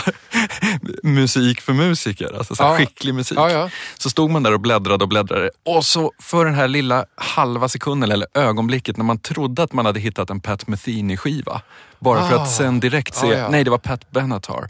musik 1.03 1.61
för 1.61 1.73
musiker, 1.73 2.37
alltså 2.37 2.55
så 2.55 2.63
Ja. 2.63 2.77
skicklig 2.77 3.15
musik, 3.15 3.37
Ja, 3.37 3.51
ja. 3.51 3.69
så 3.97 4.09
stod 4.09 4.31
man 4.31 4.43
där 4.43 4.53
och 4.53 4.59
bläddrade 4.59 5.03
och 5.03 5.09
bläddrade. 5.09 5.49
Och 5.65 5.85
så 5.85 6.11
för 6.19 6.45
den 6.45 6.53
här 6.53 6.67
lilla 6.67 7.05
halva 7.15 7.69
sekunden 7.69 8.11
eller 8.11 8.27
ögonblicket 8.33 8.97
när 8.97 9.05
man 9.05 9.19
trodde 9.19 9.63
att 9.63 9.73
man 9.73 9.85
hade 9.85 9.99
hittat 9.99 10.29
en 10.29 10.39
Pat 10.39 10.67
Metheny-skiva. 10.67 11.61
Bara 11.99 12.29
för 12.29 12.35
Ah. 12.37 12.41
att 12.41 12.51
sen 12.51 12.79
direkt 12.79 13.15
se, 13.15 13.47
nej 13.49 13.63
det 13.63 13.69
var 13.71 13.77
Pat 13.77 14.11
Benatar. 14.11 14.69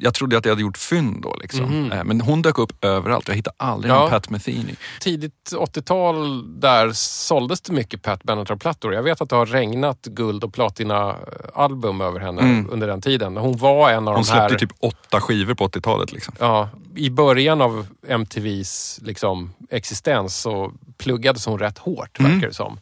Jag 0.00 0.14
trodde 0.14 0.38
att 0.38 0.44
jag 0.44 0.52
hade 0.52 0.62
gjort 0.62 0.78
fynd 0.78 1.22
då 1.22 1.36
liksom. 1.42 1.92
Eh, 1.92 2.04
Men 2.04 2.20
hon 2.20 2.42
dök 2.42 2.58
upp 2.58 2.84
överallt. 2.84 3.28
Jag 3.28 3.34
hittade 3.34 3.54
aldrig. 3.58 3.92
Ja. 3.94 3.98
någon 4.00 4.10
Pat 4.10 4.30
Metheny. 4.30 4.74
Tidigt 5.00 5.52
80-tal 5.56 6.44
där 6.60 6.90
såldes 6.94 7.60
det 7.60 7.72
mycket 7.72 8.02
Pat 8.02 8.22
Benatar-plattor. 8.22 8.94
Jag 8.94 9.02
vet 9.02 9.20
att 9.20 9.30
det 9.30 9.36
har 9.36 9.46
regnat 9.46 10.02
guld 10.02 10.44
och 10.44 10.52
platina-album 10.54 12.00
över 12.00 12.20
henne 12.20 12.64
under 12.70 12.86
den 12.86 13.00
tiden. 13.00 13.36
Hon 13.36 13.56
var 13.56 13.90
en 13.90 13.96
av 13.96 14.02
Mm. 14.02 14.14
Hon 14.14 14.22
de 14.24 14.32
här... 14.32 14.48
släppte 14.48 14.66
typ 14.66 14.76
åtta 14.80 15.20
skivor 15.20 15.47
på 15.54 15.68
80-talet. 15.68 16.12
Liksom. 16.12 16.34
Ja, 16.38 16.68
I 16.96 17.10
början 17.10 17.60
av 17.60 17.86
MTVs 18.08 19.00
liksom, 19.02 19.52
existens 19.70 20.36
så 20.36 20.72
pluggades 20.98 21.46
hon 21.46 21.58
rätt 21.58 21.78
hårt, 21.78 22.18
Mm. 22.18 22.32
verkar 22.32 22.48
det 22.48 22.54
som. 22.54 22.80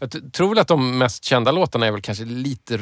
Jag 0.00 0.10
t- 0.10 0.18
tror 0.32 0.48
väl 0.48 0.58
att 0.58 0.68
de 0.68 0.98
mest 0.98 1.24
kända 1.24 1.52
låtarna 1.52 1.86
är 1.86 1.90
väl 1.90 2.00
kanske 2.02 2.24
lite 2.24 2.76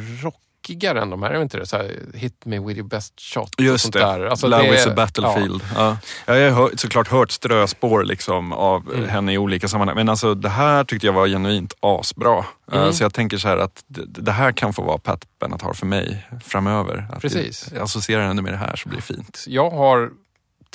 rockigare 0.68 1.00
än 1.02 1.10
de 1.10 1.22
här. 1.22 1.30
Är 1.30 1.34
det 1.36 1.42
inte 1.42 1.58
det? 1.58 1.66
Så 1.66 1.76
här, 1.76 1.98
Hit 2.14 2.44
me 2.44 2.58
with 2.58 2.78
your 2.78 2.88
best 2.88 3.20
shot 3.20 3.50
Just 3.58 3.92
det, 3.92 3.98
där. 3.98 4.24
Alltså, 4.26 4.46
Love 4.46 4.62
det- 4.70 4.74
is 4.74 4.86
a 4.86 4.92
battlefield. 4.96 5.62
Ja. 5.76 5.96
Ja. 6.26 6.36
Jag 6.36 6.52
har 6.52 6.70
såklart 6.76 7.08
hört 7.08 7.30
ströspår 7.30 8.04
liksom 8.04 8.52
av 8.52 8.92
Mm. 8.94 9.08
henne 9.08 9.32
i 9.32 9.38
olika 9.38 9.68
sammanhang. 9.68 9.96
Men 9.96 10.08
alltså, 10.08 10.34
det 10.34 10.48
här 10.48 10.84
tyckte 10.84 11.06
jag 11.06 11.12
var 11.12 11.26
genuint 11.28 11.74
asbra. 11.80 12.44
Mm. 12.72 12.84
Eh, 12.84 12.90
Så 12.92 13.04
jag 13.04 13.14
tänker 13.14 13.38
så 13.38 13.48
här 13.48 13.56
att 13.56 13.84
det, 13.86 14.32
här 14.32 14.52
kan 14.52 14.72
få 14.72 14.82
vara 14.82 14.98
Pat 14.98 15.24
Benatar 15.40 15.72
för 15.72 15.86
mig 15.86 16.26
framöver. 16.44 17.06
Att 17.12 17.20
Precis. 17.22 17.68
Jag 17.74 17.82
associerar 17.82 18.26
henne 18.26 18.42
med 18.42 18.52
det 18.52 18.56
här 18.56 18.76
så 18.76 18.88
blir 18.88 18.98
det 18.98 19.04
fint. 19.04 19.44
Jag 19.46 19.70
har, 19.70 20.10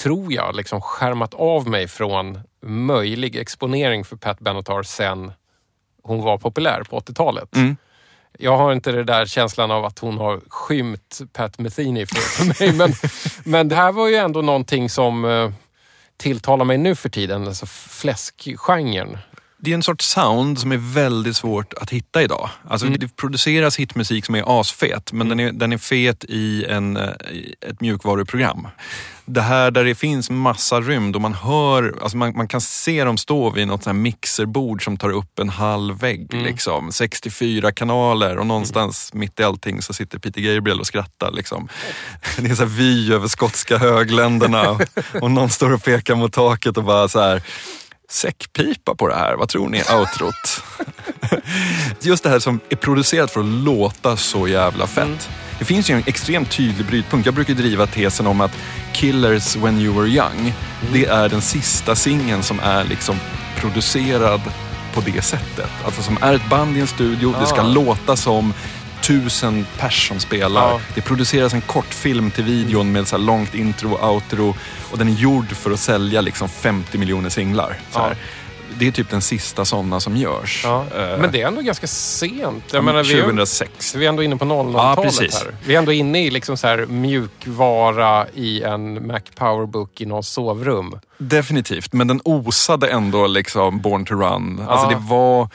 tror 0.01 0.33
jag, 0.33 0.55
liksom 0.55 0.81
skärmat 0.81 1.33
av 1.33 1.67
mig 1.69 1.87
från 1.87 2.39
möjlig 2.65 3.35
exponering 3.35 4.05
för 4.05 4.15
Pat 4.15 4.39
Benatar 4.39 4.83
sen 4.83 5.31
hon 6.03 6.21
var 6.21 6.37
populär 6.37 6.83
på 6.89 6.99
80-talet. 6.99 7.55
Mm. 7.55 7.77
Jag 8.39 8.57
har 8.57 8.73
inte 8.73 8.91
den 8.91 9.05
där 9.05 9.25
känslan 9.25 9.71
av 9.71 9.85
att 9.85 9.99
hon 9.99 10.17
har 10.17 10.41
skymt 10.47 11.21
Pat 11.33 11.59
Metheny 11.59 12.05
för, 12.05 12.15
för 12.15 12.45
mig. 12.45 12.73
Men, 12.73 12.93
men 13.43 13.67
det 13.67 13.75
här 13.75 13.91
var 13.91 14.07
ju 14.07 14.15
ändå 14.15 14.41
någonting 14.41 14.89
som 14.89 15.25
eh, 15.25 15.51
tilltalar 16.17 16.65
mig 16.65 16.77
nu 16.77 16.95
för 16.95 17.09
tiden. 17.09 17.47
Alltså 17.47 17.65
fläskgenren. 17.65 19.17
Det 19.57 19.71
är 19.71 19.75
en 19.75 19.83
sorts 19.83 20.05
sound 20.05 20.59
som 20.59 20.71
är 20.71 20.93
väldigt 20.93 21.35
svårt 21.35 21.73
att 21.73 21.89
hitta 21.89 22.23
idag. 22.23 22.49
Alltså 22.67 22.87
Mm. 22.87 22.99
Det 22.99 23.15
produceras 23.15 23.79
hitmusik 23.79 24.25
som 24.25 24.35
är 24.35 24.59
asfet, 24.59 25.11
men 25.11 25.29
den, 25.29 25.39
är, 25.39 25.51
den 25.51 25.73
är 25.73 25.77
fet 25.77 26.23
i, 26.23 26.65
en, 26.65 26.97
eh, 26.97 27.09
i 27.31 27.55
ett 27.61 27.81
mjukvaruprogram. 27.81 28.67
Det 29.25 29.41
här 29.41 29.71
där 29.71 29.83
det 29.83 29.95
finns 29.95 30.29
massa 30.29 30.81
rymd 30.81 31.15
och 31.15 31.21
man 31.21 31.33
hör, 31.33 31.99
alltså 32.01 32.17
man, 32.17 32.33
man 32.35 32.47
kan 32.47 32.61
se 32.61 33.03
dem 33.03 33.17
stå 33.17 33.49
vid 33.49 33.67
något 33.67 33.83
sånt 33.83 33.99
mixerbord 33.99 34.83
som 34.83 34.97
tar 34.97 35.09
upp 35.09 35.39
en 35.39 35.49
halv 35.49 35.99
vägg. 35.99 36.33
Mm. 36.33 36.45
Liksom. 36.45 36.91
64 36.91 37.71
kanaler 37.71 38.37
och 38.37 38.47
någonstans 38.47 39.13
mitt 39.13 39.39
i 39.39 39.43
allting 39.43 39.81
så 39.81 39.93
sitter 39.93 40.19
Peter 40.19 40.41
Gabriel 40.41 40.79
och 40.79 40.87
skrattar. 40.87 41.31
Liksom. 41.31 41.67
Det 42.37 42.49
är 42.49 42.55
så 42.55 42.65
vy 42.65 43.13
över 43.13 43.27
skotska 43.27 43.77
högländerna 43.77 44.79
och 45.21 45.31
någon 45.31 45.49
står 45.49 45.73
och 45.73 45.83
pekar 45.83 46.15
mot 46.15 46.33
taket 46.33 46.77
och 46.77 46.83
bara 46.83 47.07
så 47.07 47.19
här 47.19 47.41
säckpipa 48.09 48.95
på 48.95 49.07
det 49.07 49.15
här. 49.15 49.35
Vad 49.35 49.49
tror 49.49 49.69
ni 49.69 49.83
outrot? 49.97 50.63
Just 52.01 52.23
det 52.23 52.29
här 52.29 52.39
som 52.39 52.59
är 52.69 52.75
producerat 52.75 53.31
för 53.31 53.39
att 53.39 53.45
låta 53.45 54.17
så 54.17 54.47
jävla 54.47 54.87
fett. 54.87 55.29
Det 55.59 55.65
finns 55.65 55.89
ju 55.89 55.95
en 55.95 56.03
extremt 56.05 56.51
tydlig 56.51 56.85
brytpunkt. 56.87 57.25
Jag 57.25 57.35
brukar 57.35 57.53
driva 57.53 57.87
tesen 57.87 58.27
om 58.27 58.41
att 58.41 58.57
Killers 58.93 59.55
When 59.55 59.79
You 59.79 59.95
Were 60.01 60.07
Young, 60.09 60.53
det 60.93 61.05
är 61.05 61.29
den 61.29 61.41
sista 61.41 61.95
singeln 61.95 62.43
som 62.43 62.59
är 62.59 62.83
liksom 62.83 63.15
producerad 63.57 64.41
på 64.93 65.01
det 65.05 65.21
sättet. 65.21 65.69
Alltså 65.85 66.01
som 66.01 66.17
är 66.21 66.33
ett 66.33 66.49
band 66.49 66.77
i 66.77 66.79
en 66.79 66.87
studio, 66.87 67.35
det 67.39 67.45
ska 67.47 67.61
Ah. 67.61 67.67
låta 67.67 68.15
som 68.15 68.53
tusen 69.01 69.65
pers 69.77 70.07
som 70.07 70.19
spelar. 70.19 70.61
Ja. 70.61 70.79
Det 70.95 71.01
produceras 71.01 71.53
en 71.53 71.61
kortfilm 71.61 72.31
till 72.31 72.43
videon 72.43 72.91
med 72.91 73.07
så 73.07 73.17
långt 73.17 73.55
intro 73.55 73.91
och 73.93 74.13
outro 74.13 74.55
och 74.91 74.97
den 74.97 75.07
är 75.09 75.13
gjord 75.13 75.51
för 75.51 75.71
att 75.71 75.79
sälja 75.79 76.21
liksom 76.21 76.49
50 76.49 76.97
miljoner 76.97 77.29
singlar. 77.29 77.75
Ja. 77.93 78.11
Det 78.79 78.87
är 78.87 78.91
typ 78.91 79.09
den 79.09 79.21
sista 79.21 79.65
sådana 79.65 79.99
som 79.99 80.17
görs. 80.17 80.61
Ja. 80.63 80.85
Eh, 80.95 81.17
Men 81.19 81.31
det 81.31 81.41
är 81.41 81.47
ändå 81.47 81.61
ganska 81.61 81.87
sent. 81.87 82.63
Jag 82.71 82.77
ja, 82.77 82.81
menar, 82.81 83.03
vi, 83.03 83.13
är, 83.13 83.21
2006. 83.21 83.95
vi 83.95 84.05
är 84.05 84.09
ändå 84.09 84.23
inne 84.23 84.37
på 84.37 84.45
Ja, 84.45 84.49
00-talet 84.63 85.03
precis. 85.17 85.35
här. 85.43 85.55
Vi 85.65 85.73
är 85.75 85.79
ändå 85.79 85.91
inne 85.91 86.25
i 86.25 86.29
liksom 86.29 86.57
så 86.57 86.67
här 86.67 86.85
mjukvara 86.85 88.27
i 88.33 88.63
en 88.63 89.07
Mac 89.07 89.19
Powerbook 89.35 90.01
i 90.01 90.05
någons 90.05 90.29
sovrum. 90.29 90.99
Definitivt, 91.17 91.93
men 91.93 92.07
den 92.07 92.21
osade 92.23 92.87
ändå 92.87 93.27
liksom 93.27 93.79
Born 93.81 94.05
to 94.05 94.13
Run. 94.13 94.59
Alltså 94.67 94.91
Ja. 94.91 94.97
det 94.97 95.03
var... 95.09 95.49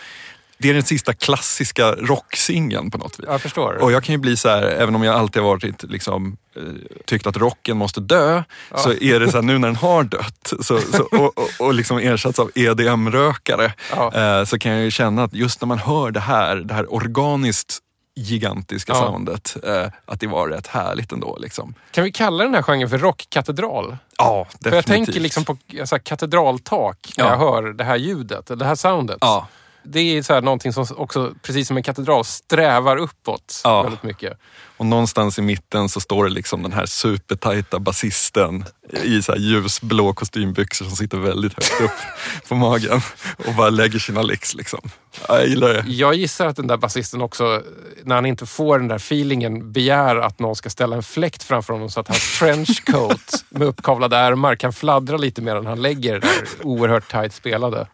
Det 0.62 0.70
är 0.70 0.74
den 0.74 0.82
sista 0.82 1.12
klassiska 1.14 1.92
rocksingeln 1.92 2.90
på 2.90 2.98
något 2.98 3.18
vis. 3.20 3.26
Jag 3.28 3.40
förstår. 3.40 3.72
Och 3.82 3.92
jag 3.92 4.04
kan 4.04 4.12
ju 4.12 4.18
bli 4.18 4.36
så 4.36 4.48
här, 4.48 4.62
även 4.62 4.94
om 4.94 5.02
jag 5.02 5.14
alltid 5.14 5.42
har 5.42 5.48
varit 5.50 5.82
liksom, 5.82 6.36
eh, 6.56 6.62
tyckt 7.06 7.26
att 7.26 7.36
rocken 7.36 7.76
måste 7.76 8.00
dö, 8.00 8.42
så 8.76 8.92
är 8.92 9.20
det 9.20 9.30
så 9.30 9.36
här, 9.36 9.42
nu 9.42 9.58
när 9.58 9.68
den 9.68 9.76
har 9.76 10.02
dött 10.04 10.52
så, 10.60 10.80
så, 10.80 11.02
och, 11.12 11.38
och, 11.38 11.48
och 11.58 11.74
liksom 11.74 11.98
ersatts 11.98 12.38
av 12.38 12.50
EDM-rökare, 12.54 13.72
Ja. 13.96 14.14
eh, 14.14 14.44
så 14.44 14.58
kan 14.58 14.72
jag 14.72 14.84
ju 14.84 14.90
känna 14.90 15.24
att 15.24 15.34
just 15.34 15.60
när 15.60 15.66
man 15.66 15.78
hör 15.78 16.10
det 16.10 16.20
här, 16.20 16.56
det 16.56 16.74
här 16.74 16.94
organiskt 16.94 17.78
gigantiska 18.16 18.92
Ja. 18.92 18.98
soundet, 19.06 19.56
eh, 19.66 19.86
att 20.06 20.20
det 20.20 20.26
var 20.26 20.48
rätt 20.48 20.66
härligt 20.66 21.12
ändå. 21.12 21.38
Liksom. 21.40 21.74
Kan 21.90 22.04
vi 22.04 22.12
kalla 22.12 22.44
den 22.44 22.54
här 22.54 22.62
genren 22.62 22.90
för 22.90 22.98
rockkatedral? 22.98 23.96
Ja, 24.18 24.46
För 24.50 24.58
definitivt. 24.58 24.74
jag 24.74 24.84
tänker 24.84 25.20
liksom 25.20 25.44
på 25.44 25.56
alltså, 25.80 25.98
katedraltak 25.98 27.12
när 27.18 27.24
Ja. 27.24 27.30
jag 27.30 27.38
hör 27.38 27.62
det 27.72 27.84
här 27.84 27.96
ljudet, 27.96 28.50
det 28.58 28.64
här 28.64 28.74
soundet. 28.74 29.18
Ja. 29.20 29.48
Det 29.82 30.00
är 30.18 30.22
så 30.22 30.34
här 30.34 30.40
någonting 30.40 30.72
som 30.72 30.86
också, 30.96 31.34
precis 31.42 31.68
som 31.68 31.76
en 31.76 31.82
katedral, 31.82 32.24
strävar 32.24 32.96
uppåt 32.96 33.60
Ja. 33.64 33.82
väldigt 33.82 34.02
mycket. 34.02 34.38
Och 34.76 34.86
någonstans 34.86 35.38
i 35.38 35.42
mitten 35.42 35.88
så 35.88 36.00
står 36.00 36.24
det 36.24 36.30
liksom 36.30 36.62
den 36.62 36.72
här 36.72 36.86
supertajta 36.86 37.78
basisten 37.78 38.64
i 39.02 39.22
så 39.22 39.32
här 39.32 39.38
ljusblå 39.38 40.12
kostymbyxor 40.12 40.84
som 40.84 40.96
sitter 40.96 41.18
väldigt 41.18 41.52
högt 41.54 41.80
upp 41.80 42.00
på 42.48 42.54
magen 42.54 43.00
och 43.46 43.54
bara 43.54 43.70
lägger 43.70 43.98
sina 43.98 44.22
licks 44.22 44.54
liksom. 44.54 44.80
Ja, 45.28 45.38
jag 45.38 45.46
gillar 45.48 45.68
det. 45.68 45.84
Jag 45.86 46.14
gissar 46.14 46.46
att 46.46 46.56
den 46.56 46.66
där 46.66 46.76
basisten 46.76 47.20
också, 47.22 47.62
när 48.04 48.14
han 48.14 48.26
inte 48.26 48.46
får 48.46 48.78
den 48.78 48.88
där 48.88 48.96
feelingen, 48.96 49.72
begär 49.72 50.16
att 50.16 50.38
någon 50.38 50.56
ska 50.56 50.70
ställa 50.70 50.96
en 50.96 51.02
fläkt 51.02 51.42
framför 51.42 51.72
honom 51.72 51.90
så 51.90 52.00
att 52.00 52.08
hans 52.08 52.38
trenchcoat 52.38 53.44
med 53.48 53.68
uppkavlade 53.68 54.16
ärmar 54.16 54.54
kan 54.56 54.72
fladdra 54.72 55.16
lite 55.16 55.42
medan 55.42 55.66
han 55.66 55.82
lägger 55.82 56.12
det 56.14 56.20
där 56.20 56.44
oerhört 56.62 57.10
tajt 57.10 57.34
spelade. 57.34 57.86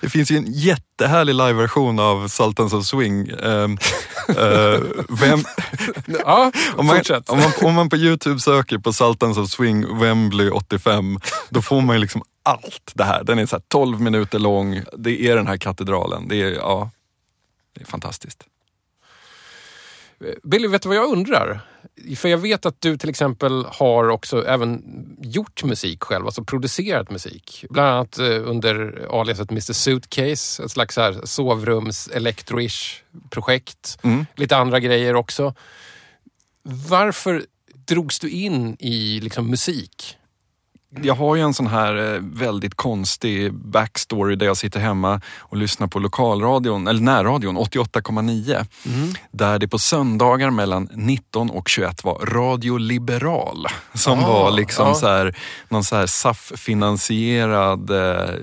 Det 0.00 0.08
finns 0.08 0.30
ju 0.30 0.36
en 0.36 0.52
jättehärlig 0.52 1.34
liveversion 1.34 1.98
av 1.98 2.28
Sultans 2.28 2.72
of 2.72 2.86
Swing. 2.86 3.28
Ehm, 3.28 3.78
eh, 4.28 4.80
vem, 5.08 5.44
Ja, 6.24 6.52
om, 6.76 6.86
man, 6.86 7.02
om, 7.26 7.38
man, 7.38 7.52
om 7.62 7.74
man 7.74 7.88
på 7.88 7.96
Youtube 7.96 8.40
söker 8.40 8.78
på 8.78 8.92
Sultans 8.92 9.38
of 9.38 9.50
Swing 9.50 9.98
Wembley 9.98 10.50
85, 10.50 11.18
då 11.50 11.62
får 11.62 11.80
man 11.80 11.96
ju 11.96 12.00
liksom 12.00 12.22
allt 12.42 12.92
det 12.94 13.04
här. 13.04 13.24
Den 13.24 13.38
är 13.38 13.46
så 13.46 13.56
här 13.56 13.62
12 13.68 14.00
minuter 14.00 14.38
lång. 14.38 14.82
Det 14.96 15.28
är 15.28 15.36
den 15.36 15.46
här 15.46 15.56
katedralen. 15.56 16.28
Det 16.28 16.42
är, 16.42 16.50
ja, 16.50 16.90
det 17.74 17.80
är 17.80 17.86
fantastiskt. 17.86 18.44
Billy, 20.42 20.68
vet 20.68 20.82
du 20.82 20.88
vad 20.88 20.98
jag 20.98 21.12
undrar? 21.12 21.60
För 22.16 22.28
jag 22.28 22.38
vet 22.38 22.66
att 22.66 22.80
du 22.80 22.96
till 22.96 23.08
exempel 23.08 23.64
har 23.64 24.08
också 24.08 24.46
även 24.46 24.82
gjort 25.22 25.64
musik 25.64 26.02
själv, 26.02 26.26
alltså 26.26 26.44
producerat 26.44 27.10
musik. 27.10 27.64
Bland 27.70 27.88
annat 27.88 28.18
eh, 28.18 28.26
under 28.26 29.06
aliaset 29.20 29.50
Mr 29.50 29.72
Suitcase, 29.72 30.64
ett 30.64 30.70
slags 30.70 30.96
här 30.96 31.20
sovrums 31.24 32.08
electroish 32.08 33.02
projekt. 33.30 33.98
Lite 34.36 34.56
andra 34.56 34.80
grejer 34.80 35.14
också. 35.14 35.54
Varför 36.62 37.44
drogs 37.86 38.18
du 38.18 38.30
in 38.30 38.76
i 38.80 39.20
liksom 39.20 39.50
musik? 39.50 40.18
Jag 41.02 41.14
har 41.14 41.36
ju 41.36 41.42
en 41.42 41.54
sån 41.54 41.66
här 41.66 42.14
eh, 42.14 42.20
väldigt 42.22 42.74
konstig 42.74 43.54
backstory 43.54 44.36
där 44.36 44.46
jag 44.46 44.56
sitter 44.56 44.80
hemma 44.80 45.20
och 45.38 45.56
lyssnar 45.56 45.86
på 45.86 45.98
lokalradion, 45.98 46.88
eller 46.88 47.00
närradion 47.00 47.58
88,9. 47.58 48.66
Där 49.30 49.58
det 49.58 49.68
på 49.68 49.78
söndagar 49.78 50.50
mellan 50.50 50.88
19 50.94 51.50
och 51.50 51.68
21 51.68 52.04
var 52.04 52.18
Radio 52.26 52.76
Liberal. 52.76 53.66
Som 53.94 54.18
Ah, 54.18 54.28
var 54.28 54.50
liksom 54.50 54.88
ja. 54.88 54.94
så 54.94 55.06
här, 55.06 55.34
någon 55.68 55.84
så 55.84 55.96
här 55.96 56.06
SAF-finansierad 56.06 57.90
eh, 57.90 58.34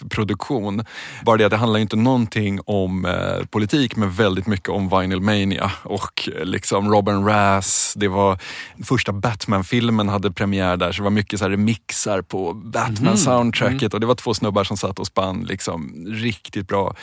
luffproduktion. 0.00 0.84
Bara 1.24 1.36
det 1.36 1.44
att 1.44 1.50
det 1.50 1.56
handlar 1.56 1.78
ju 1.78 1.82
inte 1.82 1.96
någonting 1.96 2.60
om 2.66 3.04
eh, 3.04 3.46
politik 3.50 3.96
men 3.96 4.10
väldigt 4.10 4.46
mycket 4.46 4.68
om 4.68 4.88
Vinyl 4.88 5.20
Mania 5.20 5.72
och 5.82 6.28
eh, 6.36 6.44
liksom 6.44 6.92
Robin 6.92 7.24
Rass. 7.24 7.94
Det 7.96 8.08
var 8.08 8.38
första 8.84 9.12
Batman-filmen 9.12 10.08
hade 10.08 10.30
premiär 10.32 10.76
där 10.76 10.92
så 10.92 10.96
det 10.96 11.04
var 11.04 11.10
mycket 11.10 11.38
så 11.38 11.44
här 11.44 11.50
remixar 11.50 12.22
på 12.22 12.52
Batman-soundtracket 12.54 13.94
och 13.94 14.00
det 14.00 14.06
var 14.06 14.14
två 14.14 14.34
snubbar 14.34 14.64
som 14.64 14.76
satt 14.76 14.98
och 14.98 15.06
spann 15.06 15.44
liksom 15.44 16.06
riktigt 16.08 16.68
bra 16.68 16.94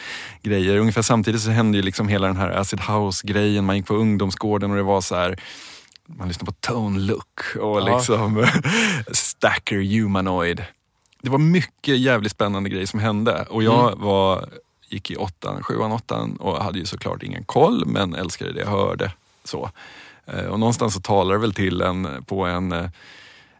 grejer. 0.41 0.78
Ungefär 0.78 1.02
samtidigt 1.02 1.41
så 1.41 1.50
hände 1.52 1.78
ju 1.78 1.84
liksom 1.84 2.08
hela 2.08 2.28
den 2.28 2.38
här 2.38 2.50
acid 2.50 2.80
house-grejen. 2.80 3.66
Man 3.66 3.78
gick 3.78 3.88
på 3.88 3.96
ungdomsgården 3.96 4.72
och 4.72 4.78
det 4.78 4.84
var 4.84 5.02
så 5.02 5.16
här 5.16 5.39
man 6.18 6.28
lyssnade 6.28 6.52
på 6.52 6.58
Tone 6.60 7.00
Look 7.00 7.56
och 7.60 7.82
Ja. 7.82 7.96
liksom 7.96 8.48
Stacker 9.12 10.00
Humanoid. 10.00 10.64
Det 11.24 11.30
var 11.30 11.38
mycket 11.38 11.97
jävligt 11.97 12.32
spännande 12.32 12.69
grejer 12.69 12.86
som 12.86 12.99
hände 12.99 13.45
och 13.49 13.63
jag 13.63 13.95
var, 13.99 14.49
gick 14.89 15.11
i 15.11 15.15
åttan, 15.15 15.63
sjuan, 15.63 15.91
åttan 15.91 16.36
och 16.36 16.63
hade 16.63 16.80
ju 16.80 16.86
såklart 16.86 17.24
ingen 17.24 17.43
koll 17.43 17.86
men 17.86 18.15
älskade 18.15 18.53
det 18.53 18.59
jag 18.59 18.67
hörde. 18.67 19.11
Så. 19.43 19.69
Eh, 20.26 20.45
Och 20.45 20.59
någonstans 20.59 20.93
så 20.93 20.99
talar 21.01 21.34
det 21.34 21.39
väl 21.41 21.53
till 21.53 21.82
en 21.82 22.24
på 22.28 22.45
en 22.45 22.71
eh, 22.71 22.89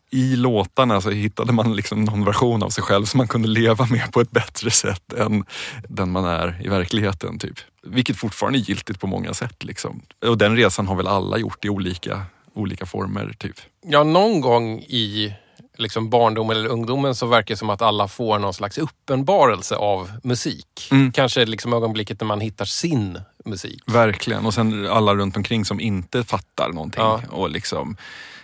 i 0.10 0.36
låtarna 0.36 1.02
så 1.02 1.10
hittade 1.10 1.54
man 1.54 1.76
liksom 1.76 2.04
någon 2.04 2.26
version 2.26 2.64
av 2.64 2.70
sig 2.70 2.84
själv 2.84 3.06
som 3.06 3.18
man 3.18 3.28
kunde 3.28 3.48
leva 3.48 3.86
med 3.86 4.12
på 4.12 4.22
ett 4.22 4.32
bättre 4.32 4.72
sätt 4.72 5.14
än 5.14 5.46
den 5.90 6.12
man 6.12 6.26
är 6.26 6.62
i 6.64 6.68
verkligheten. 6.68 7.40
Typ. 7.40 7.60
Vilket 7.84 8.18
fortfarande 8.18 8.60
är 8.60 8.62
giltigt 8.62 9.00
på 9.00 9.08
många 9.08 9.34
sätt. 9.34 9.64
Liksom. 9.64 10.02
Och 10.26 10.38
den 10.38 10.56
resan 10.56 10.88
har 10.88 10.96
väl 10.96 11.08
alla 11.08 11.38
gjort 11.38 11.66
i 11.66 11.70
olika, 11.70 12.22
olika 12.54 12.86
former. 12.86 13.36
Typ. 13.38 13.56
Ja, 13.86 14.04
någon 14.04 14.42
gång 14.42 14.80
i 14.80 15.34
liksom 15.78 16.10
barndomen 16.10 16.58
eller 16.58 16.70
ungdomen 16.70 17.16
så 17.16 17.26
verkar 17.26 17.54
det 17.54 17.58
som 17.58 17.70
att 17.70 17.82
alla 17.82 18.08
får 18.08 18.40
någon 18.40 18.54
slags 18.54 18.78
uppenbarelse 18.78 19.76
av 19.76 20.12
musik. 20.24 20.88
Mm. 20.92 21.12
Kanske 21.12 21.46
liksom 21.46 21.74
ögonblicket 21.74 22.22
när 22.22 22.28
man 22.28 22.42
hittar 22.42 22.66
sin 22.66 23.20
musik. 23.46 23.84
Verkligen. 23.86 24.46
Och 24.46 24.54
sen 24.54 24.88
alla 24.88 25.16
runt 25.16 25.38
omkring 25.38 25.66
som 25.66 25.80
inte 25.80 26.24
fattar 26.24 26.70
någonting. 26.70 27.04
Ja. 27.04 27.22
Och 27.30 27.50
liksom, 27.50 27.98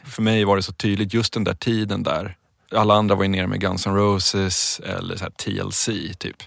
för 0.05 0.21
mig 0.21 0.43
var 0.43 0.55
det 0.55 0.63
så 0.63 0.73
tydligt 0.73 1.13
just 1.13 1.33
den 1.33 1.43
där 1.43 1.53
tiden 1.53 2.03
där. 2.03 2.35
Alla 2.71 2.93
andra 2.93 3.15
var 3.15 3.23
ju 3.23 3.29
nere 3.29 3.47
med 3.47 3.61
Guns 3.61 3.87
N' 3.87 3.95
Roses 3.95 4.79
eller 4.79 5.15
så 5.15 5.25
TLC 5.29 5.89
typ. 6.17 6.37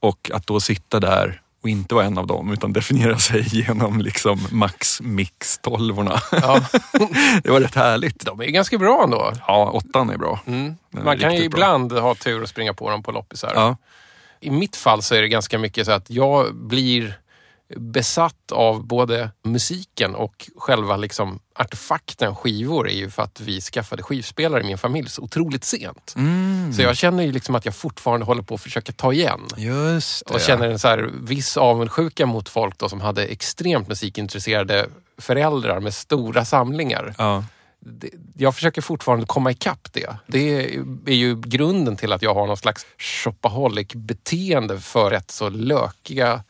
Och 0.00 0.30
att 0.34 0.46
då 0.46 0.60
sitta 0.60 1.00
där 1.00 1.41
och 1.62 1.68
inte 1.68 1.94
vara 1.94 2.04
en 2.04 2.18
av 2.18 2.26
dem 2.26 2.52
utan 2.52 2.72
definiera 2.72 3.18
sig 3.18 3.44
genom 3.52 4.00
liksom 4.00 4.46
Max 4.50 5.00
Mix 5.00 5.58
12 5.58 5.96
Ja, 6.32 6.60
Det 7.42 7.50
var 7.50 7.60
rätt 7.60 7.74
härligt. 7.74 8.26
de 8.26 8.40
är 8.40 8.46
ganska 8.46 8.78
bra 8.78 9.02
ändå. 9.04 9.32
Ja, 9.46 9.70
åttan 9.70 10.10
är 10.10 10.18
bra. 10.18 10.40
Mm. 10.46 10.74
Är 10.96 11.02
Man 11.02 11.18
kan 11.18 11.30
ju 11.30 11.36
riktigt 11.36 11.50
bra. 11.50 11.58
ibland 11.58 11.92
ha 11.92 12.14
tur 12.14 12.42
och 12.42 12.48
springa 12.48 12.74
på 12.74 12.90
dem 12.90 13.02
på 13.02 13.12
loppisar. 13.12 13.52
Ja. 13.54 13.76
I 14.40 14.50
mitt 14.50 14.76
fall 14.76 15.02
så 15.02 15.14
är 15.14 15.22
det 15.22 15.28
ganska 15.28 15.58
mycket 15.58 15.86
så 15.86 15.92
att 15.92 16.10
jag 16.10 16.54
blir 16.54 17.18
besatt 17.76 18.52
av 18.52 18.86
både 18.86 19.30
musiken 19.42 20.14
och 20.14 20.50
själva 20.56 20.96
liksom 20.96 21.38
artefakten 21.54 22.36
skivor 22.36 22.88
är 22.88 22.94
ju 22.94 23.10
för 23.10 23.22
att 23.22 23.40
vi 23.40 23.60
skaffade 23.60 24.02
skivspelare 24.02 24.60
i 24.60 24.64
min 24.66 24.78
familj 24.78 25.08
så 25.08 25.22
otroligt 25.22 25.64
sent. 25.64 26.14
Mm. 26.16 26.72
Så 26.72 26.82
jag 26.82 26.96
känner 26.96 27.22
ju 27.22 27.32
liksom 27.32 27.54
att 27.54 27.64
jag 27.64 27.74
fortfarande 27.74 28.26
håller 28.26 28.42
på 28.42 28.54
att 28.54 28.60
försöka 28.60 28.92
ta 28.92 29.12
igen. 29.12 29.40
Just 29.56 30.26
det. 30.26 30.34
Och 30.34 30.40
känner 30.40 30.68
en 30.68 30.78
så 30.78 30.88
här 30.88 31.10
viss 31.22 31.56
avundsjuka 31.56 32.26
mot 32.26 32.48
folk 32.48 32.78
då 32.78 32.88
som 32.88 33.00
hade 33.00 33.24
extremt 33.24 33.88
musikintresserade 33.88 34.86
föräldrar 35.18 35.80
med 35.80 35.94
stora 35.94 36.44
samlingar. 36.44 37.14
Ja. 37.18 37.44
Jag 38.36 38.54
försöker 38.54 38.82
fortfarande 38.82 39.26
komma 39.26 39.50
ikapp 39.50 39.92
det. 39.92 40.16
Det 40.26 40.64
är 41.06 41.14
ju 41.14 41.40
grunden 41.40 41.96
till 41.96 42.12
att 42.12 42.22
jag 42.22 42.34
har 42.34 42.46
någon 42.46 42.56
slags 42.56 42.86
shopaholic-beteende 42.98 44.80
för 44.80 45.10
rätt 45.10 45.30
så 45.30 45.48
lökiga, 45.48 46.44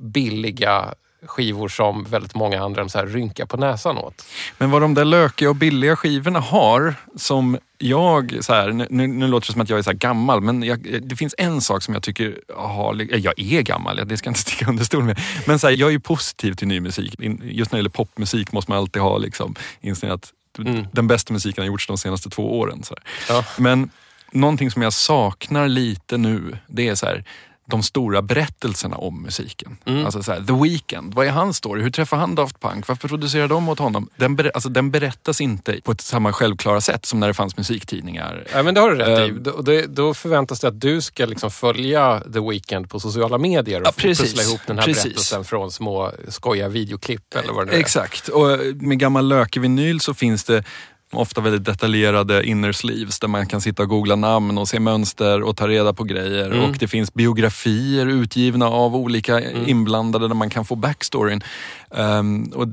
billiga 0.00 0.94
skivor 1.26 1.68
som 1.68 2.04
väldigt 2.04 2.34
många 2.34 2.62
andra 2.64 2.88
så 2.88 2.98
här 2.98 3.06
rynkar 3.06 3.46
på 3.46 3.56
näsan 3.56 3.98
åt. 3.98 4.24
Men 4.58 4.70
vad 4.70 4.82
de 4.82 4.94
där 4.94 5.04
lökiga 5.04 5.50
och 5.50 5.56
billiga 5.56 5.96
skivorna 5.96 6.40
har 6.40 6.94
som 7.16 7.58
jag, 7.78 8.38
så 8.40 8.54
här, 8.54 8.86
nu, 8.90 9.06
nu 9.06 9.26
låter 9.26 9.46
det 9.46 9.52
som 9.52 9.62
att 9.62 9.68
jag 9.70 9.78
är 9.78 9.82
så 9.82 9.92
gammal, 9.92 10.40
men 10.40 10.62
jag, 10.62 11.02
det 11.02 11.16
finns 11.16 11.34
en 11.38 11.60
sak 11.60 11.82
som 11.82 11.94
jag 11.94 12.02
tycker 12.02 12.40
har, 12.56 13.16
jag 13.16 13.34
är 13.40 13.62
gammal, 13.62 14.00
det 14.06 14.16
ska 14.16 14.26
jag 14.26 14.30
inte 14.30 14.40
sticka 14.50 14.66
under 14.68 14.84
stol 14.84 15.04
med. 15.04 15.20
Men 15.46 15.58
så 15.58 15.66
här, 15.66 15.74
jag 15.74 15.86
är 15.86 15.92
ju 15.92 16.00
positiv 16.00 16.52
till 16.54 16.68
ny 16.68 16.80
musik. 16.80 17.14
Just 17.42 17.72
när 17.72 17.76
det 17.76 17.78
gäller 17.78 17.90
popmusik 17.90 18.52
måste 18.52 18.70
man 18.70 18.78
alltid 18.78 19.02
ha 19.02 19.18
liksom, 19.18 19.54
inställningen 19.80 20.14
att 20.14 20.32
Mm. 20.58 20.86
den 20.92 21.06
bästa 21.06 21.32
musiken 21.32 21.62
har 21.62 21.66
gjorts 21.66 21.86
de 21.86 21.98
senaste 21.98 22.30
två 22.30 22.58
åren. 22.58 22.82
Så. 22.82 22.94
Ja. 23.28 23.44
Men 23.58 23.90
någonting 24.32 24.70
som 24.70 24.82
jag 24.82 24.92
saknar 24.92 25.68
lite 25.68 26.16
nu, 26.16 26.58
det 26.66 26.88
är 26.88 26.94
så 26.94 27.06
här, 27.06 27.24
de 27.70 27.82
stora 27.82 28.22
berättelserna 28.22 28.96
om 28.96 29.22
musiken. 29.22 29.76
Mm. 29.84 30.04
Alltså 30.04 30.22
så 30.22 30.32
här, 30.32 30.40
The 30.40 30.52
Weeknd, 30.52 31.14
vad 31.14 31.26
är 31.26 31.30
hans 31.30 31.56
story? 31.56 31.82
Hur 31.82 31.90
träffar 31.90 32.16
han 32.16 32.34
Daft 32.34 32.60
Punk? 32.60 32.88
Varför 32.88 33.08
producerar 33.08 33.48
de 33.48 33.68
åt 33.68 33.78
honom? 33.78 34.08
Den, 34.16 34.36
ber, 34.36 34.50
alltså, 34.54 34.68
den 34.68 34.90
berättas 34.90 35.40
inte 35.40 35.80
på 35.84 35.92
ett 35.92 36.00
samma 36.00 36.32
självklara 36.32 36.80
sätt 36.80 37.06
som 37.06 37.20
när 37.20 37.28
det 37.28 37.34
fanns 37.34 37.56
musiktidningar. 37.56 38.44
Ja, 38.52 38.62
men 38.62 38.74
det 38.74 38.80
har 38.80 38.90
du 38.90 38.96
rätt 38.96 39.18
i. 39.18 39.30
Ehm. 39.30 39.42
Då, 39.42 39.62
det, 39.62 39.86
då 39.86 40.14
förväntas 40.14 40.60
det 40.60 40.68
att 40.68 40.80
du 40.80 41.00
ska 41.00 41.26
liksom 41.26 41.50
följa 41.50 42.20
The 42.32 42.40
Weeknd 42.40 42.90
på 42.90 43.00
sociala 43.00 43.38
medier 43.38 43.80
och 43.80 43.86
Ja, 43.86 43.92
precis. 43.96 44.32
pussla 44.34 44.42
ihop 44.42 44.60
den 44.66 44.78
här 44.78 44.84
Precis. 44.84 45.02
berättelsen 45.04 45.44
från 45.44 45.70
små 45.70 46.12
skojiga 46.28 46.68
videoklipp 46.68 47.34
eller 47.34 47.52
vad 47.52 47.66
det 47.66 47.70
nu 47.70 47.76
är. 47.76 47.80
Exakt, 47.80 48.28
och 48.28 48.46
med 48.74 48.98
gammal 48.98 49.28
lökig 49.28 49.60
vinyl 49.60 50.00
så 50.00 50.14
finns 50.14 50.44
det 50.44 50.64
ofta 51.12 51.40
väldigt 51.40 51.64
detaljerade 51.64 52.46
inner 52.46 52.72
sleeves 52.72 53.18
där 53.20 53.28
man 53.28 53.46
kan 53.46 53.60
sitta 53.60 53.82
och 53.82 53.88
googla 53.88 54.16
namn 54.16 54.58
och 54.58 54.68
se 54.68 54.80
mönster 54.80 55.42
och 55.42 55.56
ta 55.56 55.68
reda 55.68 55.92
på 55.92 56.04
grejer. 56.04 56.50
Mm. 56.50 56.70
Och 56.70 56.76
det 56.78 56.88
finns 56.88 57.14
biografier 57.14 58.06
utgivna 58.06 58.68
av 58.68 58.96
olika 58.96 59.50
inblandade 59.50 60.28
där 60.28 60.34
man 60.34 60.50
kan 60.50 60.64
få 60.64 60.76
backstoryn. 60.76 61.42
Ehm, 61.94 62.52
och 62.54 62.68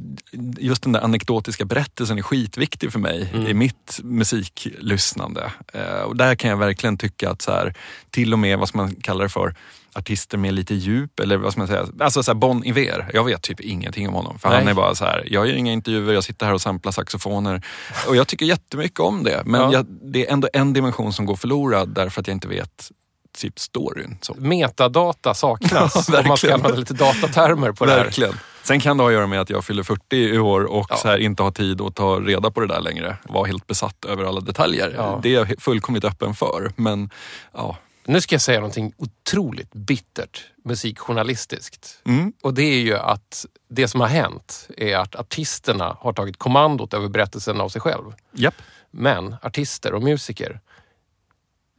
just 0.58 0.84
den 0.84 0.92
där 0.92 1.02
anekdotiska 1.02 1.66
berättelsen 1.66 2.18
är 2.18 2.22
skitviktig 2.22 2.92
för 2.92 3.00
mig 3.00 3.34
i 3.50 3.54
mitt 3.54 4.00
musiklyssnande. 4.04 5.52
Uh, 5.76 6.02
och 6.02 6.16
där 6.16 6.36
kan 6.36 6.50
jag 6.50 6.58
verkligen 6.58 6.98
tycka 6.98 7.30
att 7.30 7.42
så 7.42 7.52
här, 7.52 7.74
till 8.10 8.34
och 8.34 8.40
med 8.40 8.60
vad 8.60 8.68
ska 8.68 8.78
man 8.78 8.96
kalla 8.96 9.24
det 9.24 9.30
för, 9.30 9.56
artister 9.98 10.38
med 10.38 10.54
lite 10.54 10.74
djup 10.76 11.20
eller 11.20 11.38
vad 11.38 11.52
ska 11.52 11.62
man 11.62 11.68
säga, 11.68 11.86
alltså 12.00 12.24
så 12.24 12.34
Bon 12.34 12.66
Iver. 12.66 13.10
Jag 13.14 13.24
vet 13.24 13.42
typ 13.42 13.60
ingenting 13.60 14.08
om 14.08 14.14
honom 14.14 14.40
för 14.40 14.50
han 14.50 14.64
Nej. 14.64 14.72
är 14.72 14.76
bara 14.76 14.96
så 14.96 15.06
här, 15.06 15.24
jag 15.28 15.48
gör 15.48 15.56
inga 15.56 15.72
intervjuer, 15.72 16.14
jag 16.14 16.24
sitter 16.24 16.46
här 16.46 16.54
och 16.54 16.62
samplar 16.62 16.92
saxofoner 16.92 17.62
och 18.08 18.16
jag 18.16 18.28
tycker 18.28 18.46
jättemycket 18.46 19.00
om 19.00 19.24
det. 19.24 19.42
Men 19.46 19.62
Ja. 19.62 19.74
jag, 19.74 19.86
det 20.14 20.28
är 20.28 20.34
ändå 20.34 20.50
en 20.54 20.74
dimension 20.74 21.14
som 21.14 21.26
går 21.26 21.36
förlorad 21.36 21.90
därför 21.90 22.22
att 22.22 22.28
jag 22.28 22.36
inte 22.36 22.48
vet 22.48 22.92
typ 23.38 23.60
storyn. 23.60 24.18
Så. 24.22 24.36
Metadata 24.38 25.34
saknas 25.34 26.10
Ja, 26.12 26.20
om 26.20 26.28
man 26.28 26.38
ska 26.38 26.54
använda 26.54 26.78
lite 26.78 26.94
datatermer 26.94 27.72
på 27.72 27.86
det 27.86 27.92
här. 27.92 28.04
Verkligen. 28.04 28.34
Sen 28.64 28.80
kan 28.80 28.98
det 28.98 29.04
ha 29.04 29.10
att 29.10 29.14
göra 29.14 29.28
med 29.28 29.42
att 29.42 29.50
jag 29.50 29.66
fyller 29.66 29.84
40 29.84 30.16
i 30.16 30.40
år 30.40 30.64
och 30.64 30.86
Ja. 30.90 30.96
så 30.96 31.08
här, 31.08 31.18
inte 31.18 31.44
har 31.44 31.52
tid 31.52 31.82
att 31.82 31.96
ta 31.96 32.20
reda 32.20 32.52
på 32.52 32.60
det 32.60 32.68
där 32.68 32.82
längre. 32.82 33.18
Var 33.24 33.46
helt 33.46 33.68
besatt 33.68 34.06
över 34.06 34.24
alla 34.24 34.40
detaljer. 34.42 34.94
Ja. 34.98 35.20
Det 35.24 35.30
är 35.30 35.34
jag 35.34 35.54
fullkomligt 35.60 36.04
öppen 36.06 36.34
för. 36.34 36.72
Men 36.76 37.10
ja, 37.54 37.78
Nu 38.08 38.22
ska 38.22 38.36
jag 38.36 38.42
säga 38.42 38.60
någonting 38.60 38.94
otroligt 38.98 39.74
bittert 39.74 40.44
musikjournalistiskt. 40.64 42.00
mm, 42.06 42.34
Och 42.42 42.54
det 42.54 42.62
är 42.64 42.80
ju 42.80 42.98
att 42.98 43.46
det 43.68 43.88
som 43.88 44.02
har 44.02 44.08
hänt 44.08 44.70
är 44.78 44.98
att 44.98 45.16
artisterna 45.16 45.98
har 46.00 46.14
tagit 46.14 46.38
kommandot 46.38 46.94
över 46.94 47.08
berättelsen 47.08 47.62
av 47.62 47.70
sig 47.70 47.82
själv. 47.82 48.04
japp. 48.32 48.56
Men 48.92 49.36
artister 49.42 49.94
och 49.94 50.04
musiker 50.04 50.60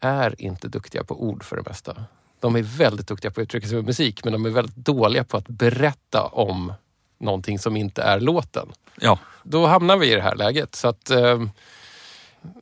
är 0.00 0.40
inte 0.42 0.68
duktiga 0.68 1.04
på 1.04 1.22
ord 1.22 1.44
för 1.44 1.56
det 1.56 1.62
mesta. 1.66 2.04
De 2.40 2.56
är 2.56 2.62
väldigt 2.62 3.08
duktiga 3.08 3.30
på 3.30 3.40
att 3.40 3.42
uttrycka 3.42 3.66
sig 3.66 3.76
med 3.76 3.84
musik 3.84 4.24
men 4.24 4.32
de 4.32 4.46
är 4.46 4.50
väldigt 4.50 4.76
dåliga 4.76 5.24
på 5.24 5.36
att 5.36 5.48
berätta 5.48 6.22
om 6.24 6.72
någonting 7.18 7.58
som 7.58 7.76
inte 7.76 8.02
är 8.02 8.20
låten. 8.20 8.72
Ja. 9.00 9.18
Då 9.42 9.66
hamnar 9.66 9.96
vi 9.96 10.12
i 10.12 10.14
det 10.14 10.22
här 10.22 10.34
läget. 10.36 10.74
Så 10.74 10.88
att 10.88 11.10
eh, 11.10 11.42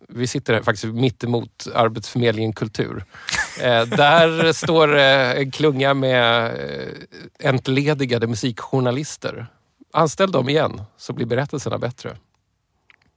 Vi 0.09 0.27
sitter 0.27 0.55
här 0.55 0.63
faktiskt 0.63 0.85
mitt 0.95 1.25
emot 1.25 1.67
Arbetsförmedlingen 1.75 2.53
Kultur. 2.53 3.05
Eh, 3.61 3.87
där 3.87 4.53
står 4.53 4.97
eh, 4.97 5.31
en 5.31 5.51
klunga 5.51 5.95
med 5.95 6.45
eh, 6.47 7.49
entledigade 7.49 8.27
musikjournalister. 8.27 9.47
Anställ 9.93 10.33
dem 10.33 10.49
igen 10.49 10.83
så 10.97 11.13
blir 11.13 11.27
berättelserna 11.27 11.79
bättre. 11.79 12.17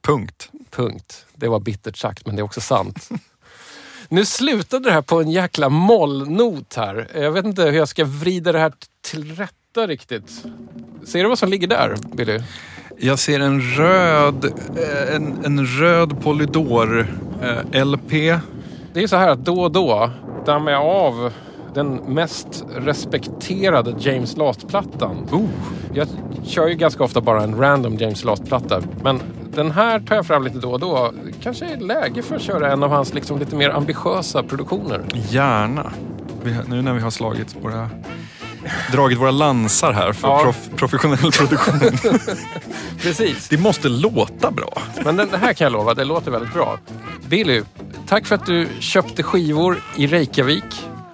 Punkt. 0.02 0.50
Punkt. 0.70 1.26
Det 1.34 1.48
var 1.48 1.60
bittert 1.60 1.96
sagt, 1.96 2.26
men 2.26 2.36
det 2.36 2.40
är 2.40 2.44
också 2.44 2.60
sant. 2.60 3.08
Nu 4.08 4.24
slutade 4.24 4.84
det 4.84 4.92
här 4.92 5.02
på 5.02 5.20
en 5.20 5.30
jäkla 5.30 5.68
mollnot 5.68 6.74
här. 6.74 7.08
Jag 7.14 7.32
vet 7.32 7.44
inte 7.44 7.62
hur 7.62 7.72
jag 7.72 7.88
ska 7.88 8.04
vrida 8.04 8.52
det 8.52 8.58
här 8.58 8.72
till 9.00 9.36
rätta 9.36 9.86
riktigt. 9.86 10.44
Ser 11.04 11.22
du 11.22 11.28
vad 11.28 11.38
som 11.38 11.48
ligger 11.48 11.66
där, 11.66 11.96
Billy? 12.14 12.42
Jag 12.98 13.18
ser 13.18 13.40
en 13.40 13.60
röd, 13.60 14.52
en, 15.14 15.44
en 15.44 15.66
röd 15.66 16.22
Polydor 16.22 17.06
eh, 17.42 17.84
LP. 17.84 18.12
Det 18.92 19.02
är 19.02 19.06
så 19.06 19.16
här 19.16 19.28
att 19.28 19.44
då 19.44 19.60
och 19.62 19.72
då 19.72 20.10
dammar 20.46 20.72
jag 20.72 20.82
av 20.82 21.32
den 21.74 21.94
mest 21.94 22.64
respekterade 22.76 23.94
James 23.98 24.36
Last-plattan. 24.36 25.28
Oh, 25.32 25.48
Jag 25.94 26.08
kör 26.44 26.68
ju 26.68 26.74
ganska 26.74 27.04
ofta 27.04 27.20
bara 27.20 27.42
en 27.42 27.56
random 27.60 27.96
James 27.96 28.24
Last-platta. 28.24 28.82
Men 29.02 29.20
den 29.54 29.70
här 29.70 30.00
tar 30.00 30.16
jag 30.16 30.26
fram 30.26 30.44
lite 30.44 30.58
då 30.58 30.72
och 30.72 30.80
då. 30.80 31.12
Kanske 31.42 31.66
är 31.66 31.76
läge 31.76 32.22
för 32.22 32.36
att 32.36 32.42
köra 32.42 32.72
en 32.72 32.82
av 32.82 32.90
hans 32.90 33.14
liksom 33.14 33.38
lite 33.38 33.56
mer 33.56 33.70
ambitiösa 33.70 34.42
produktioner. 34.42 35.02
gärna. 35.30 35.92
Vi, 36.42 36.56
nu 36.68 36.82
när 36.82 36.92
vi 36.94 37.00
har 37.00 37.10
slagit 37.10 37.56
våra, 37.64 37.90
dragit 38.92 39.18
våra 39.18 39.30
lansar 39.30 39.92
här 39.92 40.12
för 40.12 40.28
Ja. 40.28 40.40
prof, 40.42 40.68
professionell 40.76 41.32
produktion. 41.32 41.80
Precis. 43.02 43.48
Det 43.48 43.58
måste 43.58 43.88
låta 43.88 44.50
bra. 44.50 44.82
Men 45.04 45.16
den 45.16 45.28
här 45.40 45.52
kan 45.52 45.64
jag 45.64 45.72
lova, 45.72 45.94
det 45.94 46.04
låter 46.04 46.30
väldigt 46.30 46.54
bra. 46.54 46.78
Billy, 47.28 47.62
tack 48.10 48.26
för 48.26 48.34
att 48.34 48.46
du 48.46 48.68
köpte 48.80 49.22
skivor 49.22 49.82
i 49.96 50.06
Reykjavik 50.06 50.64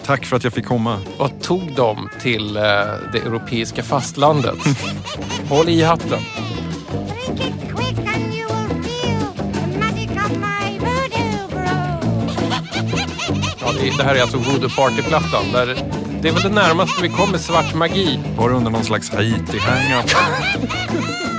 Tack 0.05 0.27
för 0.27 0.37
att 0.37 0.45
jag 0.45 0.53
fick 0.53 0.67
komma. 0.67 1.01
och 1.19 1.43
tog 1.43 1.75
dem 1.75 2.09
till 2.23 2.57
eh, 2.57 2.63
det 3.13 3.19
europeiska 3.19 3.83
fastlandet. 3.83 4.55
Håll 5.49 5.69
i 5.69 5.83
hatten. 5.83 6.19
Ja, 13.61 13.73
det, 13.81 13.97
det 13.97 14.03
här 14.03 14.15
är 14.15 14.23
alltså 14.23 14.37
Voodoo 14.37 14.71
Party-plattan. 14.71 15.45
Där 15.53 15.67
det 16.23 16.29
är 16.29 16.33
väl 16.33 16.43
det 16.43 16.49
närmaste 16.49 17.03
vi 17.03 17.09
kommer 17.09 17.39
svart 17.39 17.75
magi. 17.75 18.21
Var 18.37 18.49
det 18.49 18.57
under 18.57 18.71
någon 18.71 18.85
slags 18.85 19.11
Haiti-hang-up? 19.11 20.11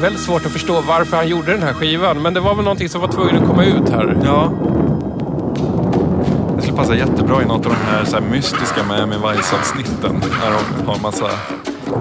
väldigt 0.00 0.22
svårt 0.22 0.46
att 0.46 0.52
förstå 0.52 0.80
varför 0.80 1.16
han 1.16 1.28
gjorde 1.28 1.52
den 1.52 1.62
här 1.62 1.72
skivan. 1.72 2.22
Men 2.22 2.34
det 2.34 2.40
var 2.40 2.54
väl 2.54 2.64
någonting 2.64 2.88
som 2.88 3.00
var 3.00 3.08
tvungen 3.08 3.36
att 3.36 3.48
komma 3.48 3.64
ut 3.64 3.88
här. 3.88 4.16
Ja. 4.24 4.52
Det 6.56 6.62
skulle 6.62 6.76
passa 6.76 6.96
jättebra 6.96 7.42
i 7.42 7.44
något 7.44 7.66
av 7.66 7.72
de 7.72 7.90
här, 7.90 8.04
så 8.04 8.16
här 8.16 8.24
mystiska 8.30 8.84
Miami 8.88 9.16
Vice-avsnitten. 9.16 10.22
När 10.42 10.50
de 10.50 10.86
har 10.86 10.98
massa 11.02 11.30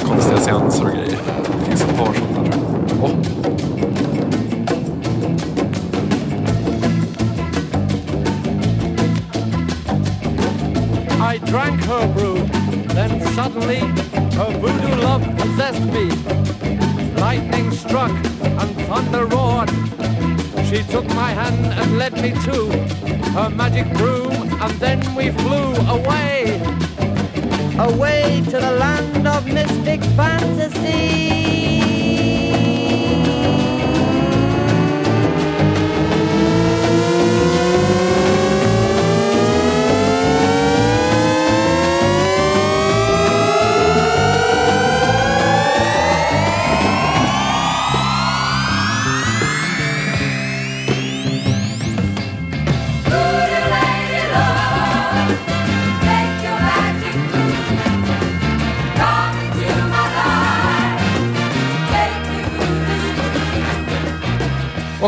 konstiga 0.07 0.37
seanser 0.37 0.85
och 0.85 0.91
grejer. 0.91 1.17
Det 1.59 1.65
finns 1.65 1.81
ett 1.81 1.97
par 1.97 2.13
sådana 2.13 2.49
tror 2.49 2.63
jag. 2.99 3.03
Åh. 3.03 3.11
I 11.33 11.37
drank 11.37 11.85
her 11.85 12.13
brew. 12.13 12.49
Then 12.93 13.21
suddenly, 13.35 13.79
her 14.35 14.59
voodoo 14.59 14.95
love 15.03 15.37
possessed 15.37 15.85
me. 15.93 16.68
Lightning 17.20 17.72
struck 17.72 18.11
and 18.11 18.72
thunder 18.88 19.26
roared. 19.26 19.70
She 20.70 20.84
took 20.84 21.05
my 21.07 21.32
hand 21.32 21.65
and 21.80 21.97
led 21.97 22.13
me 22.13 22.32
to 22.45 22.57
her 23.34 23.49
magic 23.49 23.91
broom, 23.97 24.34
and 24.61 24.74
then 24.80 24.99
we 25.15 25.32
flew 25.32 25.74
away. 25.97 26.61
Away 27.80 28.43
to 28.45 28.57
the 28.65 28.72
land 28.80 29.28
of 29.28 29.45
mystic 29.45 30.01
fantasy. 30.15 30.99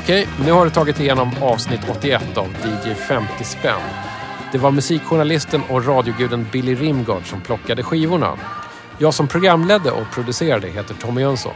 Okej, 0.04 0.28
nu 0.46 0.52
har 0.52 0.66
du 0.66 0.72
tagit 0.72 1.00
igenom 1.00 1.32
avsnitt 1.42 1.90
81 1.90 2.38
av 2.38 2.48
DJ 2.48 2.94
50 2.94 3.44
spänn. 3.44 3.82
Det 4.52 4.58
var 4.58 4.72
musikjournalisten 4.72 5.62
och 5.70 5.86
radioguden 5.86 6.48
Billy 6.52 6.76
Rimgard 6.76 7.26
som 7.26 7.42
plockade 7.42 7.84
skivorna. 7.84 8.38
Jag 8.98 9.14
som 9.14 9.28
programledde 9.28 9.92
och 9.92 10.12
producerade 10.14 10.68
heter 10.68 10.94
Tommy 10.94 11.22
Jönsson. 11.22 11.54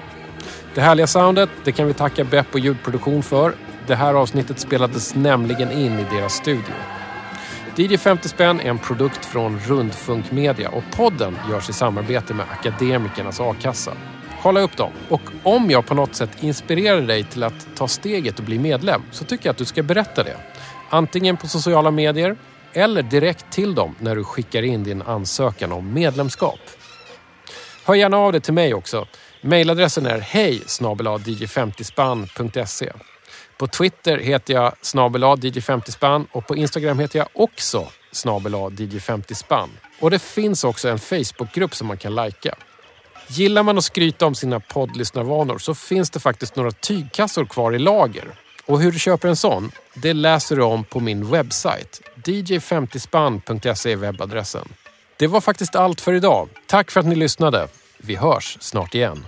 Det 0.74 0.82
härliga 0.82 1.08
soundet, 1.08 1.50
det 1.64 1.72
kan 1.72 1.88
vi 1.88 1.94
tacka 1.94 2.24
Bepp 2.24 2.48
och 2.54 2.60
ljudproduktion 2.60 3.24
för. 3.24 3.54
Det 3.88 3.96
här 3.96 4.14
avsnittet 4.14 4.60
spelades 4.60 5.16
nämligen 5.16 5.72
in 5.72 6.00
i 6.00 6.06
deras 6.12 6.34
studio. 6.34 6.74
DJ 7.76 7.98
50 7.98 8.30
spänn 8.30 8.60
är 8.60 8.70
en 8.70 8.80
produkt 8.80 9.26
från 9.26 9.60
Rundfunk 9.60 10.32
Media 10.32 10.70
och 10.70 10.84
podden 10.96 11.38
görs 11.50 11.70
i 11.70 11.74
samarbete 11.74 12.34
med 12.34 12.46
Akademikernas 12.52 13.40
A-kassa. 13.40 13.92
Kolla 14.46 14.60
upp 14.60 14.78
dem. 14.78 14.92
Och 15.10 15.22
om 15.44 15.72
jag 15.72 15.86
på 15.86 15.94
något 15.94 16.16
sätt 16.16 16.30
inspirerar 16.40 17.02
dig 17.02 17.24
till 17.24 17.44
att 17.44 17.68
ta 17.76 17.88
steget 17.88 18.40
och 18.40 18.46
bli 18.46 18.60
medlem 18.60 19.02
så 19.12 19.26
tycker 19.26 19.46
jag 19.46 19.52
att 19.52 19.58
du 19.58 19.66
ska 19.66 19.84
berätta 19.84 20.24
det. 20.24 20.38
Antingen 20.90 21.38
på 21.38 21.48
sociala 21.48 21.92
medier 21.92 22.38
eller 22.74 23.02
direkt 23.02 23.52
till 23.52 23.76
dem 23.76 23.96
när 24.00 24.16
du 24.16 24.24
skickar 24.24 24.64
in 24.64 24.84
din 24.84 25.02
ansökan 25.02 25.72
om 25.72 25.94
medlemskap. 25.94 26.60
Hör 27.86 27.96
gärna 27.96 28.18
av 28.18 28.32
dig 28.32 28.42
till 28.42 28.54
mig 28.54 28.74
också. 28.74 29.08
Mailadressen 29.42 30.06
är 30.06 30.20
hej 30.20 30.62
dj50spann.se. 30.66 32.92
På 33.58 33.68
Twitter 33.68 34.18
heter 34.18 34.54
jag 34.54 34.74
snabel 34.82 35.24
dj50spann 35.24 36.28
och 36.32 36.48
på 36.48 36.56
Instagram 36.56 37.00
heter 37.00 37.20
jag 37.20 37.28
också 37.34 37.88
snabel 38.12 38.54
dj50spann. 38.54 39.70
Och 40.00 40.12
det 40.12 40.20
finns 40.20 40.64
också 40.64 40.90
en 40.90 41.00
Facebookgrupp 41.00 41.76
som 41.76 41.88
man 41.88 41.98
kan 41.98 42.16
lajka. 42.16 42.56
Gillar 43.28 43.64
man 43.64 43.78
att 43.78 43.84
skryta 43.84 44.26
om 44.26 44.36
sina 44.36 44.60
poddlyssnarvanor 44.60 45.58
så 45.58 45.76
finns 45.76 46.10
det 46.10 46.20
faktiskt 46.20 46.56
några 46.56 46.72
tygkassor 46.72 47.46
kvar 47.46 47.76
i 47.76 47.80
lager. 47.80 48.36
Och 48.66 48.82
hur 48.82 48.92
du 48.92 49.00
köper 49.00 49.28
en 49.28 49.36
sån, 49.36 49.72
det 49.94 50.14
läser 50.14 50.56
du 50.56 50.64
om 50.64 50.84
på 50.84 51.00
min 51.00 51.32
webbsajt. 51.32 52.02
dj50spann.se 52.16 53.92
är 53.92 53.96
webbadressen. 53.96 54.68
Det 55.18 55.28
var 55.28 55.42
faktiskt 55.42 55.76
allt 55.76 56.02
för 56.02 56.14
idag. 56.14 56.50
Tack 56.68 56.92
för 56.92 57.00
att 57.00 57.06
ni 57.06 57.16
lyssnade. 57.16 57.68
Vi 57.98 58.16
hörs 58.16 58.58
snart 58.62 58.96
igen. 58.96 59.26